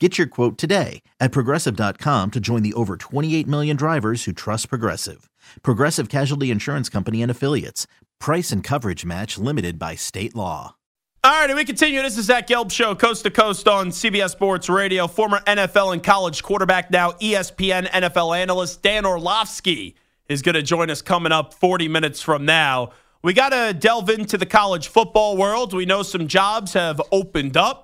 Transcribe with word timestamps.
Get 0.00 0.18
your 0.18 0.26
quote 0.26 0.58
today 0.58 1.02
at 1.20 1.30
progressive.com 1.30 2.32
to 2.32 2.40
join 2.40 2.62
the 2.64 2.72
over 2.74 2.96
28 2.96 3.46
million 3.46 3.76
drivers 3.76 4.24
who 4.24 4.32
trust 4.32 4.68
Progressive. 4.68 5.30
Progressive 5.62 6.08
Casualty 6.08 6.50
Insurance 6.50 6.88
Company 6.88 7.22
and 7.22 7.30
Affiliates. 7.30 7.86
Price 8.18 8.50
and 8.50 8.64
coverage 8.64 9.04
match 9.04 9.38
limited 9.38 9.78
by 9.78 9.94
state 9.94 10.34
law. 10.34 10.74
All 11.22 11.30
right, 11.30 11.48
and 11.48 11.56
we 11.56 11.64
continue. 11.64 12.02
This 12.02 12.18
is 12.18 12.26
Zach 12.26 12.48
Gelb 12.48 12.72
Show, 12.72 12.96
coast 12.96 13.22
to 13.22 13.30
coast 13.30 13.68
on 13.68 13.90
CBS 13.90 14.30
Sports 14.30 14.68
Radio. 14.68 15.06
Former 15.06 15.38
NFL 15.46 15.92
and 15.92 16.02
college 16.02 16.42
quarterback, 16.42 16.90
now 16.90 17.12
ESPN 17.12 17.86
NFL 17.86 18.36
analyst 18.36 18.82
Dan 18.82 19.06
Orlovsky 19.06 19.94
is 20.28 20.42
going 20.42 20.56
to 20.56 20.62
join 20.62 20.90
us 20.90 21.02
coming 21.02 21.30
up 21.30 21.54
40 21.54 21.86
minutes 21.86 22.20
from 22.20 22.44
now. 22.44 22.90
We 23.22 23.32
got 23.32 23.50
to 23.50 23.72
delve 23.72 24.10
into 24.10 24.36
the 24.36 24.44
college 24.44 24.88
football 24.88 25.36
world. 25.36 25.72
We 25.72 25.86
know 25.86 26.02
some 26.02 26.26
jobs 26.26 26.72
have 26.72 27.00
opened 27.12 27.56
up 27.56 27.83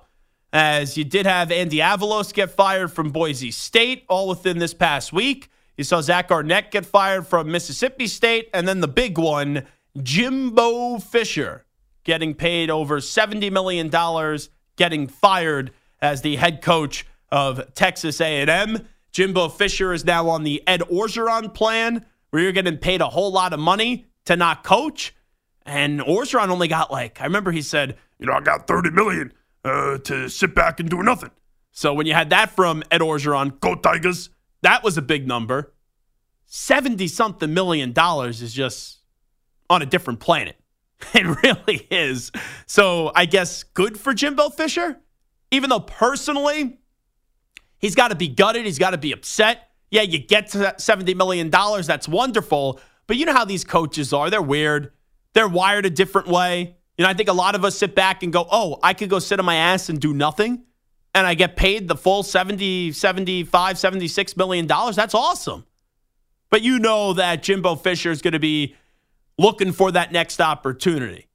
as 0.53 0.97
you 0.97 1.03
did 1.03 1.25
have 1.25 1.51
Andy 1.51 1.77
Avalos 1.77 2.33
get 2.33 2.51
fired 2.51 2.91
from 2.91 3.11
Boise 3.11 3.51
State 3.51 4.03
all 4.09 4.27
within 4.27 4.59
this 4.59 4.73
past 4.73 5.13
week. 5.13 5.49
You 5.77 5.83
saw 5.83 6.01
Zach 6.01 6.29
Arnett 6.31 6.71
get 6.71 6.85
fired 6.85 7.25
from 7.25 7.51
Mississippi 7.51 8.07
State. 8.07 8.49
And 8.53 8.67
then 8.67 8.81
the 8.81 8.87
big 8.87 9.17
one, 9.17 9.65
Jimbo 10.01 10.99
Fisher, 10.99 11.65
getting 12.03 12.33
paid 12.33 12.69
over 12.69 12.99
$70 12.99 13.51
million, 13.51 13.89
getting 14.75 15.07
fired 15.07 15.71
as 16.01 16.21
the 16.21 16.35
head 16.35 16.61
coach 16.61 17.05
of 17.31 17.73
Texas 17.73 18.19
A&M. 18.19 18.87
Jimbo 19.11 19.49
Fisher 19.49 19.93
is 19.93 20.05
now 20.05 20.29
on 20.29 20.43
the 20.43 20.65
Ed 20.67 20.81
Orgeron 20.81 21.53
plan, 21.53 22.05
where 22.29 22.43
you're 22.43 22.51
getting 22.51 22.77
paid 22.77 23.01
a 23.01 23.07
whole 23.07 23.31
lot 23.31 23.53
of 23.53 23.59
money 23.59 24.05
to 24.25 24.35
not 24.35 24.63
coach. 24.63 25.15
And 25.65 25.99
Orgeron 26.01 26.49
only 26.49 26.67
got 26.67 26.91
like, 26.91 27.21
I 27.21 27.25
remember 27.25 27.51
he 27.51 27.61
said, 27.61 27.97
you 28.19 28.25
know, 28.25 28.33
I 28.33 28.41
got 28.41 28.67
30 28.67 28.91
million 28.91 29.33
uh, 29.63 29.97
to 29.99 30.29
sit 30.29 30.55
back 30.55 30.79
and 30.79 30.89
do 30.89 31.03
nothing. 31.03 31.31
So 31.71 31.93
when 31.93 32.05
you 32.05 32.13
had 32.13 32.29
that 32.31 32.51
from 32.51 32.83
Ed 32.91 33.01
Orgeron, 33.01 33.59
go 33.59 33.75
Tigers, 33.75 34.29
that 34.61 34.83
was 34.83 34.97
a 34.97 35.01
big 35.01 35.27
number. 35.27 35.73
70 36.45 37.07
something 37.07 37.53
million 37.53 37.93
dollars 37.93 38.41
is 38.41 38.53
just 38.53 38.99
on 39.69 39.81
a 39.81 39.85
different 39.85 40.19
planet. 40.19 40.57
It 41.15 41.25
really 41.43 41.87
is. 41.89 42.31
So 42.67 43.11
I 43.15 43.25
guess 43.25 43.63
good 43.63 43.99
for 43.99 44.13
Jimbo 44.13 44.51
Fisher, 44.51 44.99
even 45.49 45.71
though 45.71 45.79
personally, 45.79 46.77
he's 47.79 47.95
got 47.95 48.09
to 48.09 48.15
be 48.15 48.27
gutted. 48.27 48.65
He's 48.65 48.77
got 48.77 48.91
to 48.91 48.99
be 48.99 49.11
upset. 49.11 49.69
Yeah, 49.89 50.03
you 50.03 50.19
get 50.19 50.49
to 50.49 50.59
that 50.59 50.77
$70 50.77 51.15
million. 51.15 51.49
That's 51.49 52.07
wonderful. 52.07 52.79
But 53.07 53.17
you 53.17 53.25
know 53.25 53.33
how 53.33 53.45
these 53.45 53.63
coaches 53.63 54.13
are. 54.13 54.29
They're 54.29 54.41
weird, 54.41 54.91
they're 55.33 55.47
wired 55.47 55.85
a 55.85 55.89
different 55.89 56.27
way. 56.27 56.77
You 56.97 57.03
know, 57.03 57.09
I 57.09 57.13
think 57.13 57.29
a 57.29 57.33
lot 57.33 57.55
of 57.55 57.65
us 57.65 57.77
sit 57.77 57.95
back 57.95 58.23
and 58.23 58.31
go, 58.31 58.47
oh, 58.51 58.77
I 58.83 58.93
could 58.93 59.09
go 59.09 59.19
sit 59.19 59.39
on 59.39 59.45
my 59.45 59.55
ass 59.55 59.89
and 59.89 59.99
do 59.99 60.13
nothing. 60.13 60.63
And 61.13 61.27
I 61.27 61.33
get 61.33 61.55
paid 61.55 61.87
the 61.87 61.95
full 61.95 62.23
70, 62.23 62.91
75, 62.93 63.77
76 63.77 64.37
million 64.37 64.67
dollars. 64.67 64.95
That's 64.95 65.13
awesome. 65.13 65.65
But 66.49 66.61
you 66.61 66.79
know 66.79 67.13
that 67.13 67.43
Jimbo 67.43 67.75
Fisher 67.75 68.11
is 68.11 68.21
going 68.21 68.33
to 68.33 68.39
be 68.39 68.75
looking 69.37 69.71
for 69.71 69.91
that 69.91 70.11
next 70.11 70.39
opportunity. 70.39 71.27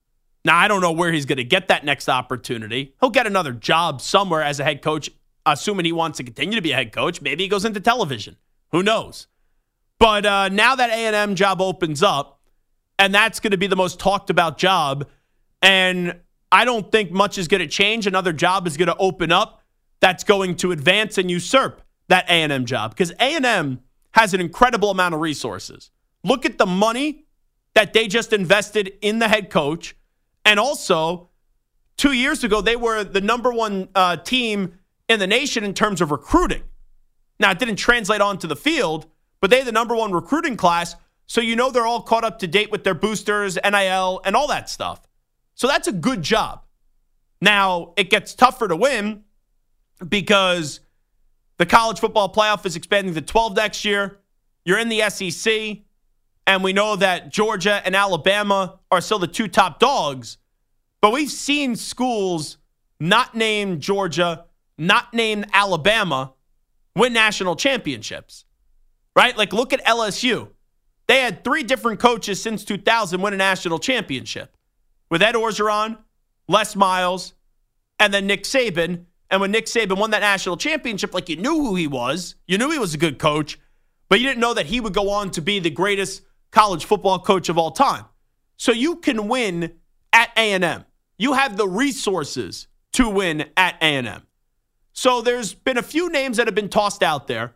Now, 0.45 0.57
I 0.57 0.69
don't 0.69 0.81
know 0.81 0.93
where 0.93 1.11
he's 1.11 1.27
going 1.27 1.39
to 1.39 1.45
get 1.45 1.69
that 1.69 1.85
next 1.85 2.09
opportunity. 2.09 2.95
He'll 3.01 3.11
get 3.11 3.27
another 3.27 3.53
job 3.53 4.01
somewhere 4.01 4.43
as 4.43 4.61
a 4.61 4.65
head 4.65 4.81
coach, 4.81 5.11
assuming 5.45 5.87
he 5.87 5.93
wants 5.93 6.19
to 6.19 6.25
continue 6.25 6.55
to 6.55 6.63
be 6.63 6.71
a 6.71 6.77
head 6.77 6.93
coach. 6.93 7.21
Maybe 7.21 7.43
he 7.43 7.49
goes 7.49 7.65
into 7.65 7.81
television. 7.81 8.37
Who 8.71 8.83
knows? 8.83 9.27
But 9.99 10.25
uh, 10.25 10.49
now 10.51 10.77
that 10.77 10.91
A&M 10.91 11.35
job 11.35 11.61
opens 11.61 12.03
up, 12.03 12.41
and 12.99 13.15
that's 13.15 13.41
going 13.41 13.51
to 13.51 13.59
be 13.59 13.67
the 13.67 13.77
most 13.77 13.99
talked 13.99 14.31
about 14.31 14.59
job 14.59 15.09
and 15.67 16.21
I 16.53 16.65
don't 16.65 16.93
think 16.93 17.11
much 17.11 17.39
is 17.39 17.49
going 17.49 17.61
to 17.61 17.67
change. 17.67 18.07
Another 18.07 18.33
job 18.33 18.69
is 18.69 18.77
going 18.77 18.87
to 18.87 18.97
open 18.99 19.33
up 19.33 19.63
that's 19.99 20.23
going 20.23 20.55
to 20.57 20.71
advance 20.71 21.19
and 21.19 21.29
usurp 21.29 21.83
that 22.07 22.25
A&M 22.29 22.67
job 22.67 22.93
because 22.93 23.11
A&M 23.19 23.81
has 24.13 24.33
an 24.33 24.41
incredible 24.41 24.93
amount 24.93 25.15
of 25.15 25.21
resources. 25.21 25.91
Look 26.23 26.47
at 26.47 26.57
the 26.57 26.67
money 26.67 27.25
that 27.75 27.93
they 27.93 28.07
just 28.07 28.33
invested 28.33 28.93
in 29.03 29.19
the 29.19 29.27
head 29.27 29.51
coach. 29.51 29.97
And 30.45 30.61
also, 30.61 31.31
two 31.97 32.13
years 32.13 32.45
ago, 32.45 32.61
they 32.61 32.77
were 32.77 33.03
the 33.03 33.21
number 33.21 33.53
one 33.53 33.89
uh, 33.97 34.19
team 34.19 34.79
in 35.09 35.19
the 35.19 35.27
nation 35.27 35.65
in 35.65 35.75
terms 35.75 36.01
of 36.01 36.13
recruiting. 36.13 36.63
Now, 37.41 37.51
it 37.51 37.59
didn't 37.59 37.77
translate 37.77 38.21
onto 38.21 38.47
the 38.47 38.57
field, 38.57 39.07
but 39.41 39.51
they 39.51 39.59
had 39.59 39.67
the 39.67 39.73
number 39.73 39.97
one 39.97 40.13
recruiting 40.13 40.57
class. 40.57 40.95
So 41.27 41.41
you 41.41 41.57
know 41.57 41.73
they're 41.73 41.87
all 41.87 42.03
caught 42.03 42.23
up 42.23 42.39
to 42.39 42.47
date 42.47 42.71
with 42.71 42.85
their 42.85 42.95
boosters, 42.95 43.59
NIL, 43.65 44.21
and 44.25 44.37
all 44.37 44.47
that 44.47 44.71
stuff. 44.71 45.01
So 45.57 45.67
that's 45.67 45.89
a 45.89 45.93
good 45.93 46.23
job. 46.23 46.65
Now, 47.41 47.95
it 47.97 48.11
gets 48.11 48.35
tougher 48.35 48.69
to 48.69 48.77
win 48.77 49.25
because 50.07 50.81
the 51.57 51.65
college 51.65 51.99
football 51.99 52.33
playoff 52.33 52.65
is 52.67 52.77
expanding 52.77 53.15
to 53.15 53.23
12 53.23 53.57
next 53.57 53.85
year. 53.85 54.21
You're 54.67 54.79
in 54.79 54.91
the 54.91 55.09
SEC, 55.09 55.79
and 56.47 56.63
we 56.63 56.75
know 56.75 56.97
that 56.97 57.33
Georgia 57.33 57.81
and 57.85 57.97
Alabama 57.97 58.79
are 58.91 59.01
still 59.01 59.19
the 59.19 59.27
two 59.27 59.49
top 59.49 59.79
dogs. 59.81 60.37
But 61.01 61.13
we've 61.13 61.31
seen 61.31 61.75
schools 61.75 62.59
not 63.01 63.35
named 63.35 63.81
Georgia, 63.81 64.45
not 64.77 65.15
named 65.15 65.47
Alabama, 65.55 66.35
win 66.95 67.15
national 67.15 67.57
championships, 67.57 68.45
right? 69.15 69.37
Like, 69.37 69.55
look 69.55 69.73
at 69.73 69.83
LSU. 69.87 70.49
They 71.07 71.21
had 71.21 71.45
three 71.45 71.63
different 71.63 71.99
coaches 71.99 72.43
since 72.43 72.63
2000 72.63 73.23
win 73.23 73.33
a 73.33 73.37
national 73.39 73.79
championship 73.79 74.56
with 75.11 75.23
Ed 75.23 75.35
Orgeron, 75.35 75.99
Les 76.49 76.77
Miles, 76.77 77.35
and 77.99 78.13
then 78.13 78.27
Nick 78.27 78.45
Saban. 78.45 79.05
And 79.31 79.41
when 79.41 79.51
Nick 79.51 79.67
Saban 79.67 79.99
won 79.99 80.11
that 80.11 80.21
national 80.21 80.57
championship, 80.57 81.15
like 81.15 81.29
you 81.29 81.37
knew 81.37 81.55
who 81.55 81.75
he 81.75 81.87
was, 81.87 82.37
you 82.47 82.59
knew 82.59 82.71
he 82.71 82.79
was 82.79 82.95
a 82.95 82.99
good 82.99 83.19
coach, 83.19 83.59
but 84.09 84.21
you 84.21 84.27
didn't 84.27 84.41
know 84.41 84.55
that 84.55 84.67
he 84.67 84.81
would 84.81 84.95
go 84.95 85.11
on 85.11 85.31
to 85.33 85.41
be 85.41 85.59
the 85.59 85.71
greatest 85.71 86.23
college 86.51 86.85
football 86.85 87.19
coach 87.19 87.49
of 87.49 87.59
all 87.59 87.71
time. 87.71 88.05
So 88.57 88.73
you 88.73 88.97
can 88.97 89.29
win 89.29 89.73
at 90.13 90.31
A&M. 90.37 90.85
You 91.19 91.33
have 91.35 91.57
the 91.57 91.69
resources 91.69 92.69
to 92.93 93.09
win 93.09 93.47
at 93.57 93.77
A&M. 93.83 94.23
So 94.93 95.21
there's 95.21 95.53
been 95.53 95.77
a 95.77 95.83
few 95.83 96.09
names 96.09 96.39
that 96.39 96.47
have 96.47 96.55
been 96.55 96.71
tossed 96.71 97.03
out 97.03 97.27
there. 97.27 97.55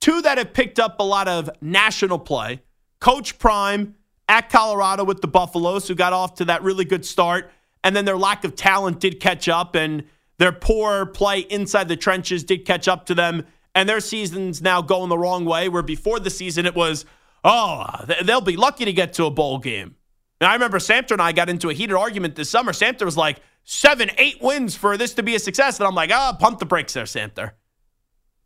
Two 0.00 0.20
that 0.22 0.38
have 0.38 0.52
picked 0.52 0.80
up 0.80 0.98
a 0.98 1.04
lot 1.04 1.28
of 1.28 1.48
national 1.60 2.18
play. 2.18 2.62
Coach 2.98 3.38
Prime 3.38 3.94
at 4.28 4.50
Colorado 4.50 5.04
with 5.04 5.20
the 5.20 5.28
Buffaloes, 5.28 5.88
who 5.88 5.94
got 5.94 6.12
off 6.12 6.34
to 6.36 6.44
that 6.46 6.62
really 6.62 6.84
good 6.84 7.04
start. 7.04 7.50
And 7.84 7.94
then 7.96 8.04
their 8.04 8.16
lack 8.16 8.44
of 8.44 8.54
talent 8.54 9.00
did 9.00 9.20
catch 9.20 9.48
up, 9.48 9.74
and 9.74 10.04
their 10.38 10.52
poor 10.52 11.06
play 11.06 11.40
inside 11.40 11.88
the 11.88 11.96
trenches 11.96 12.44
did 12.44 12.64
catch 12.64 12.88
up 12.88 13.06
to 13.06 13.14
them. 13.14 13.46
And 13.74 13.88
their 13.88 14.00
season's 14.00 14.62
now 14.62 14.82
going 14.82 15.08
the 15.08 15.18
wrong 15.18 15.44
way, 15.44 15.68
where 15.68 15.82
before 15.82 16.20
the 16.20 16.30
season 16.30 16.66
it 16.66 16.74
was, 16.74 17.04
oh, 17.42 17.86
they'll 18.24 18.40
be 18.40 18.56
lucky 18.56 18.84
to 18.84 18.92
get 18.92 19.14
to 19.14 19.24
a 19.24 19.30
bowl 19.30 19.58
game. 19.58 19.96
And 20.40 20.48
I 20.48 20.54
remember 20.54 20.78
Samter 20.78 21.12
and 21.12 21.22
I 21.22 21.32
got 21.32 21.48
into 21.48 21.70
a 21.70 21.72
heated 21.72 21.94
argument 21.94 22.34
this 22.34 22.50
summer. 22.50 22.72
Samter 22.72 23.04
was 23.04 23.16
like, 23.16 23.40
seven, 23.64 24.10
eight 24.18 24.42
wins 24.42 24.74
for 24.74 24.96
this 24.96 25.14
to 25.14 25.22
be 25.22 25.34
a 25.34 25.38
success. 25.38 25.78
And 25.78 25.86
I'm 25.86 25.94
like, 25.94 26.10
ah, 26.12 26.32
oh, 26.32 26.36
pump 26.36 26.58
the 26.58 26.66
brakes 26.66 26.94
there, 26.94 27.04
Samter. 27.04 27.52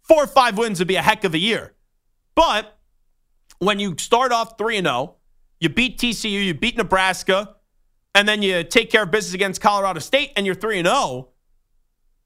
Four 0.02 0.25
or 0.25 0.26
five 0.26 0.58
wins 0.58 0.78
would 0.78 0.88
be 0.88 0.96
a 0.96 1.02
heck 1.02 1.25
of 1.25 1.34
a 1.34 1.38
year. 1.38 1.75
But 2.34 2.78
when 3.58 3.81
you 3.81 3.96
start 3.99 4.31
off 4.31 4.58
3 4.58 4.81
0, 4.82 5.15
you 5.60 5.68
beat 5.68 5.98
TCU, 5.98 6.44
you 6.44 6.54
beat 6.54 6.76
Nebraska, 6.76 7.56
and 8.14 8.28
then 8.28 8.42
you 8.42 8.64
take 8.64 8.90
care 8.90 9.02
of 9.04 9.10
business 9.10 9.34
against 9.34 9.60
Colorado 9.60 10.00
State 10.00 10.32
and 10.36 10.46
you're 10.46 10.54
3 10.54 10.82
0, 10.82 11.28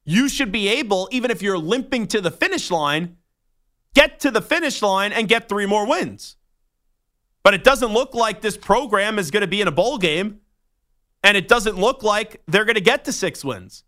you 0.04 0.28
should 0.28 0.50
be 0.50 0.68
able, 0.68 1.08
even 1.12 1.30
if 1.30 1.42
you're 1.42 1.58
limping 1.58 2.06
to 2.08 2.20
the 2.20 2.30
finish 2.30 2.70
line, 2.70 3.16
get 3.94 4.20
to 4.20 4.30
the 4.30 4.42
finish 4.42 4.82
line 4.82 5.12
and 5.12 5.28
get 5.28 5.48
three 5.48 5.66
more 5.66 5.86
wins. 5.86 6.36
But 7.42 7.54
it 7.54 7.64
doesn't 7.64 7.92
look 7.92 8.14
like 8.14 8.40
this 8.40 8.56
program 8.56 9.18
is 9.18 9.30
going 9.30 9.42
to 9.42 9.46
be 9.46 9.60
in 9.60 9.68
a 9.68 9.72
bowl 9.72 9.98
game, 9.98 10.40
and 11.22 11.36
it 11.36 11.48
doesn't 11.48 11.76
look 11.76 12.02
like 12.02 12.42
they're 12.48 12.64
going 12.64 12.74
to 12.74 12.80
get 12.80 13.04
to 13.04 13.12
six 13.12 13.44
wins. 13.44 13.84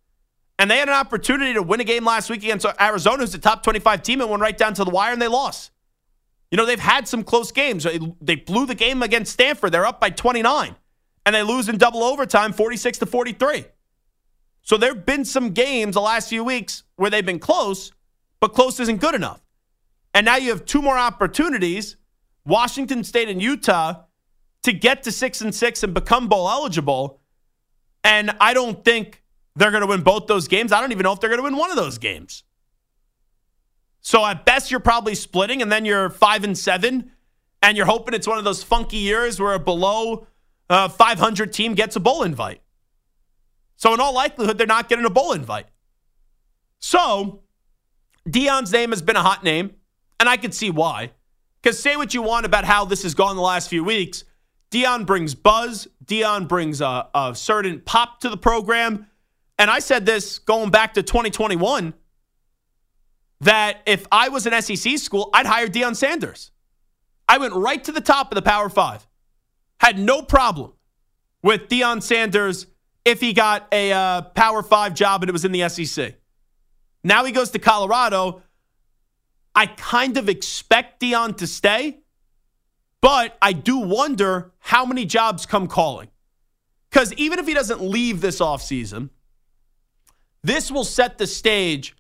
And 0.59 0.71
they 0.71 0.79
had 0.79 0.89
an 0.89 0.95
opportunity 0.95 1.55
to 1.55 1.63
win 1.63 1.81
a 1.81 1.85
game 1.85 2.05
last 2.05 2.31
week 2.31 2.45
against 2.45 2.65
Arizona, 2.81 3.19
who's 3.19 3.35
a 3.35 3.39
top 3.39 3.65
25 3.65 4.03
team, 4.03 4.21
and 4.21 4.31
went 4.31 4.41
right 4.43 4.57
down 4.57 4.75
to 4.75 4.85
the 4.85 4.91
wire, 4.91 5.13
and 5.13 5.21
they 5.21 5.29
lost. 5.29 5.72
You 6.53 6.59
know, 6.59 6.67
they've 6.67 6.79
had 6.79 7.09
some 7.09 7.25
close 7.25 7.51
games. 7.51 7.87
They 8.21 8.37
blew 8.37 8.67
the 8.67 8.75
game 8.75 9.03
against 9.03 9.33
Stanford. 9.33 9.73
They're 9.73 9.87
up 9.87 10.01
by 10.01 10.11
29, 10.11 10.77
and 11.25 11.35
they 11.35 11.43
lose 11.43 11.71
in 11.71 11.79
double 11.79 12.05
overtime, 12.05 12.53
46 12.53 12.99
to 12.99 13.07
43. 13.07 13.65
So 14.61 14.77
there 14.77 14.93
have 14.93 15.07
been 15.07 15.25
some 15.25 15.53
games 15.53 15.95
the 15.95 16.03
last 16.03 16.29
few 16.29 16.45
weeks 16.45 16.83
where 16.97 17.09
they've 17.09 17.25
been 17.25 17.39
close, 17.39 17.91
but 18.39 18.53
close 18.53 18.79
isn't 18.81 19.01
good 19.01 19.15
enough. 19.15 19.41
And 20.13 20.27
now 20.27 20.37
you 20.37 20.51
have 20.51 20.67
two 20.67 20.83
more 20.83 20.99
opportunities, 20.99 21.97
Washington 22.45 23.03
State 23.03 23.31
and 23.31 23.41
Utah, 23.41 24.03
to 24.65 24.75
get 24.75 25.05
to 25.05 25.11
six 25.11 25.41
and 25.41 25.55
six 25.55 25.83
and 25.83 25.95
become 25.95 26.29
bowl 26.29 26.51
eligible. 26.51 27.23
And 28.05 28.31
I 28.41 28.53
don't 28.53 28.85
think 28.85 29.23
they're 29.57 29.71
going 29.71 29.81
to 29.81 29.87
win 29.87 30.03
both 30.03 30.27
those 30.27 30.49
games. 30.49 30.71
I 30.71 30.83
don't 30.83 30.93
even 30.93 31.05
know 31.05 31.13
if 31.13 31.21
they're 31.21 31.31
going 31.31 31.41
to 31.41 31.45
win 31.45 31.57
one 31.57 31.71
of 31.71 31.77
those 31.77 31.97
games. 31.97 32.45
So 34.03 34.27
at 34.27 34.45
best, 34.45 34.71
you're 34.71 34.81
probably 34.81 35.15
splitting, 35.15 35.63
and 35.63 35.71
then 35.71 35.85
you're 35.85 36.11
five 36.11 36.45
and 36.45 36.59
seven, 36.59 37.13
and 37.63 37.77
you're 37.77 37.87
hoping 37.87 38.15
it's 38.15 38.27
one 38.27 38.39
of 38.39 38.45
those 38.45 38.63
funky 38.63 38.99
years 38.99 39.41
where 39.41 39.55
a 39.55 39.59
below 39.59 40.27
uh, 40.69 40.89
500 40.89 41.53
team 41.53 41.75
gets 41.75 41.97
a 41.97 42.01
bowl 42.01 42.25
invite. 42.25 42.61
So 43.77 43.95
in 43.95 44.01
all 44.01 44.13
likelihood, 44.13 44.59
they're 44.59 44.67
not 44.67 44.89
getting 44.89 45.05
a 45.05 45.11
bowl 45.11 45.33
invite. 45.33 45.67
So 46.81 47.43
Deion's 48.29 48.73
name 48.73 48.91
has 48.91 49.03
been 49.03 49.17
a 49.17 49.23
hot 49.23 49.45
name, 49.45 49.73
and 50.19 50.29
I 50.29 50.37
can 50.37 50.51
see 50.51 50.71
why. 50.71 51.13
Because 51.63 51.79
say 51.79 51.97
what 51.97 52.13
you 52.13 52.23
want 52.23 52.45
about 52.45 52.65
how 52.65 52.85
this 52.85 53.05
has 53.05 53.15
gone 53.15 53.37
the 53.37 53.43
last 53.43 53.69
few 53.69 53.85
weeks, 53.85 54.25
Deion 54.73 55.07
brings 55.07 55.35
buzz. 55.35 55.87
Dion 56.05 56.47
brings 56.47 56.81
a, 56.81 57.09
a 57.15 57.35
certain 57.37 57.81
pop 57.81 58.21
to 58.21 58.29
the 58.29 58.37
program. 58.37 59.07
And 59.59 59.71
I 59.71 59.79
said 59.79 60.07
this 60.07 60.41
going 60.41 60.71
back 60.71 60.95
to 60.95 61.03
2021 61.05 61.95
that 63.43 63.83
if 63.87 64.07
I 64.11 64.29
was 64.29 64.47
an 64.47 64.61
SEC 64.63 64.99
school, 64.99 65.29
I'd 65.35 65.47
hire 65.47 65.67
Deion 65.67 65.97
Sanders. 65.97 66.53
I 67.29 67.39
went 67.39 67.55
right 67.55 67.83
to 67.85 67.93
the 67.93 68.01
top 68.01 68.31
of 68.31 68.37
the 68.37 68.43
Power 68.43 68.69
Five. 68.69 69.07
Had 69.81 69.99
no 69.99 70.23
problem 70.23 70.73
with 71.43 71.69
Deion 71.69 72.03
Sanders 72.03 72.67
if 73.05 73.21
he 73.21 73.33
got 73.33 73.67
a 73.73 73.93
uh, 73.93 74.23
Power 74.23 74.63
Five 74.63 74.95
job 74.95 75.23
and 75.23 75.29
it 75.29 75.33
was 75.33 75.45
in 75.45 75.51
the 75.53 75.69
SEC. 75.69 76.15
Now 77.03 77.25
he 77.25 77.33
goes 77.33 77.51
to 77.51 77.59
Colorado. 77.59 78.43
I 79.57 79.67
kind 79.67 80.17
of 80.17 80.29
expect 80.29 81.01
Deion 81.01 81.37
to 81.39 81.49
stay, 81.49 81.99
but 83.01 83.37
I 83.43 83.53
do 83.53 83.79
wonder 83.79 84.53
how 84.61 84.87
many 84.87 85.05
jobs 85.05 85.47
come 85.47 85.67
calling. 85.67 86.09
Because 86.91 87.13
even 87.15 87.41
if 87.41 87.47
he 87.49 87.55
doesn't 87.55 87.83
leave 87.83 88.21
this 88.21 88.39
offseason, 88.39 89.11
this 90.45 90.71
will 90.71 90.85
set 90.85 91.19
the 91.19 91.27
stage 91.27 91.97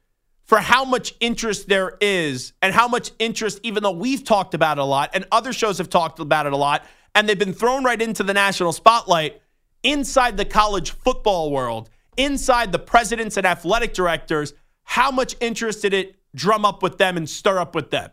for 0.52 0.60
how 0.60 0.84
much 0.84 1.14
interest 1.18 1.66
there 1.66 1.96
is 2.02 2.52
and 2.60 2.74
how 2.74 2.86
much 2.86 3.10
interest, 3.18 3.58
even 3.62 3.82
though 3.82 3.90
we've 3.90 4.22
talked 4.22 4.52
about 4.52 4.76
it 4.76 4.82
a 4.82 4.84
lot 4.84 5.08
and 5.14 5.24
other 5.32 5.50
shows 5.50 5.78
have 5.78 5.88
talked 5.88 6.20
about 6.20 6.44
it 6.44 6.52
a 6.52 6.56
lot, 6.58 6.84
and 7.14 7.26
they've 7.26 7.38
been 7.38 7.54
thrown 7.54 7.82
right 7.84 8.02
into 8.02 8.22
the 8.22 8.34
national 8.34 8.70
spotlight 8.74 9.40
inside 9.82 10.36
the 10.36 10.44
college 10.44 10.90
football 10.90 11.50
world, 11.50 11.88
inside 12.18 12.70
the 12.70 12.78
presidents 12.78 13.38
and 13.38 13.46
athletic 13.46 13.94
directors, 13.94 14.52
how 14.82 15.10
much 15.10 15.34
interest 15.40 15.80
did 15.80 15.94
it 15.94 16.16
drum 16.34 16.66
up 16.66 16.82
with 16.82 16.98
them 16.98 17.16
and 17.16 17.30
stir 17.30 17.58
up 17.58 17.74
with 17.74 17.90
them? 17.90 18.10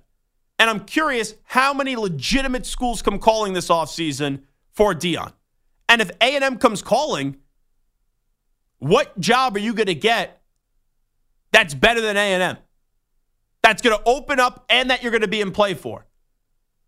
And 0.57 0.69
I'm 0.69 0.85
curious 0.85 1.35
how 1.43 1.73
many 1.73 1.97
legitimate 1.97 2.65
schools 2.65 3.01
come 3.01 3.19
calling 3.19 3.51
this 3.51 3.67
offseason 3.67 4.43
for 4.71 4.93
Deion. 4.95 5.33
And 5.89 5.99
if 5.99 6.09
A&M 6.21 6.57
comes 6.57 6.81
calling, 6.81 7.35
what 8.77 9.19
job 9.19 9.57
are 9.57 9.59
you 9.59 9.73
going 9.73 9.87
to 9.87 9.93
get 9.93 10.38
that's 11.51 11.73
better 11.73 12.01
than 12.01 12.17
A&M. 12.17 12.57
That's 13.61 13.81
going 13.81 13.97
to 13.97 14.03
open 14.05 14.39
up 14.39 14.65
and 14.69 14.89
that 14.89 15.03
you're 15.03 15.11
going 15.11 15.21
to 15.21 15.27
be 15.27 15.41
in 15.41 15.51
play 15.51 15.73
for. 15.73 16.05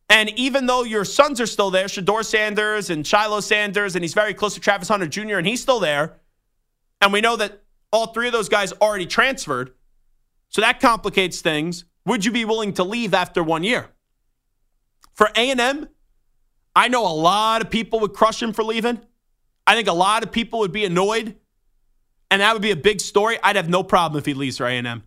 And 0.09 0.29
even 0.37 0.65
though 0.65 0.83
your 0.83 1.05
sons 1.05 1.39
are 1.39 1.45
still 1.45 1.71
there, 1.71 1.85
Shedeur 1.85 2.25
Sanders 2.25 2.89
and 2.89 3.07
Shiloh 3.07 3.39
Sanders, 3.39 3.95
and 3.95 4.03
he's 4.03 4.13
very 4.13 4.33
close 4.33 4.53
to 4.55 4.59
Travis 4.59 4.89
Hunter 4.89 5.07
Jr., 5.07 5.37
and 5.37 5.47
he's 5.47 5.61
still 5.61 5.79
there. 5.79 6.19
And 7.01 7.13
we 7.13 7.21
know 7.21 7.37
that 7.37 7.63
all 7.91 8.07
three 8.07 8.27
of 8.27 8.33
those 8.33 8.49
guys 8.49 8.73
already 8.73 9.05
transferred. 9.05 9.73
So 10.49 10.61
that 10.61 10.79
complicates 10.81 11.41
things. 11.41 11.85
Would 12.05 12.25
you 12.25 12.31
be 12.31 12.45
willing 12.45 12.73
to 12.73 12.83
leave 12.83 13.13
after 13.13 13.41
one 13.41 13.63
year? 13.63 13.89
For 15.13 15.29
A&M, 15.35 15.87
I 16.75 16.87
know 16.87 17.05
a 17.05 17.13
lot 17.13 17.61
of 17.61 17.69
people 17.69 17.99
would 18.01 18.13
crush 18.13 18.41
him 18.41 18.53
for 18.53 18.63
leaving. 18.63 18.99
I 19.65 19.75
think 19.75 19.87
a 19.87 19.93
lot 19.93 20.23
of 20.23 20.31
people 20.31 20.59
would 20.59 20.71
be 20.71 20.83
annoyed 20.83 21.35
and 22.31 22.41
that 22.41 22.53
would 22.53 22.61
be 22.61 22.71
a 22.71 22.77
big 22.77 23.01
story, 23.01 23.37
I'd 23.43 23.57
have 23.57 23.69
no 23.69 23.83
problem 23.83 24.17
if 24.17 24.25
he 24.25 24.33
leaves 24.33 24.57
for 24.57 24.65
A&M. 24.65 25.03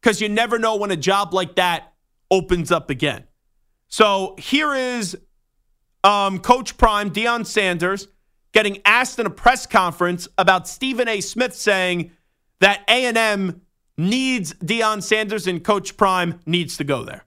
Because 0.00 0.20
you 0.20 0.28
never 0.28 0.58
know 0.58 0.76
when 0.76 0.90
a 0.90 0.96
job 0.96 1.34
like 1.34 1.56
that 1.56 1.92
opens 2.30 2.72
up 2.72 2.88
again. 2.88 3.24
So 3.88 4.34
here 4.38 4.74
is 4.74 5.16
um, 6.02 6.38
Coach 6.40 6.78
Prime, 6.78 7.10
Deion 7.10 7.44
Sanders, 7.44 8.08
getting 8.52 8.80
asked 8.84 9.18
in 9.18 9.26
a 9.26 9.30
press 9.30 9.66
conference 9.66 10.26
about 10.38 10.66
Stephen 10.66 11.06
A. 11.06 11.20
Smith 11.20 11.54
saying 11.54 12.12
that 12.60 12.82
A&M 12.88 13.60
needs 13.98 14.54
Deion 14.54 15.02
Sanders 15.02 15.46
and 15.46 15.62
Coach 15.62 15.96
Prime 15.96 16.40
needs 16.46 16.78
to 16.78 16.84
go 16.84 17.04
there. 17.04 17.24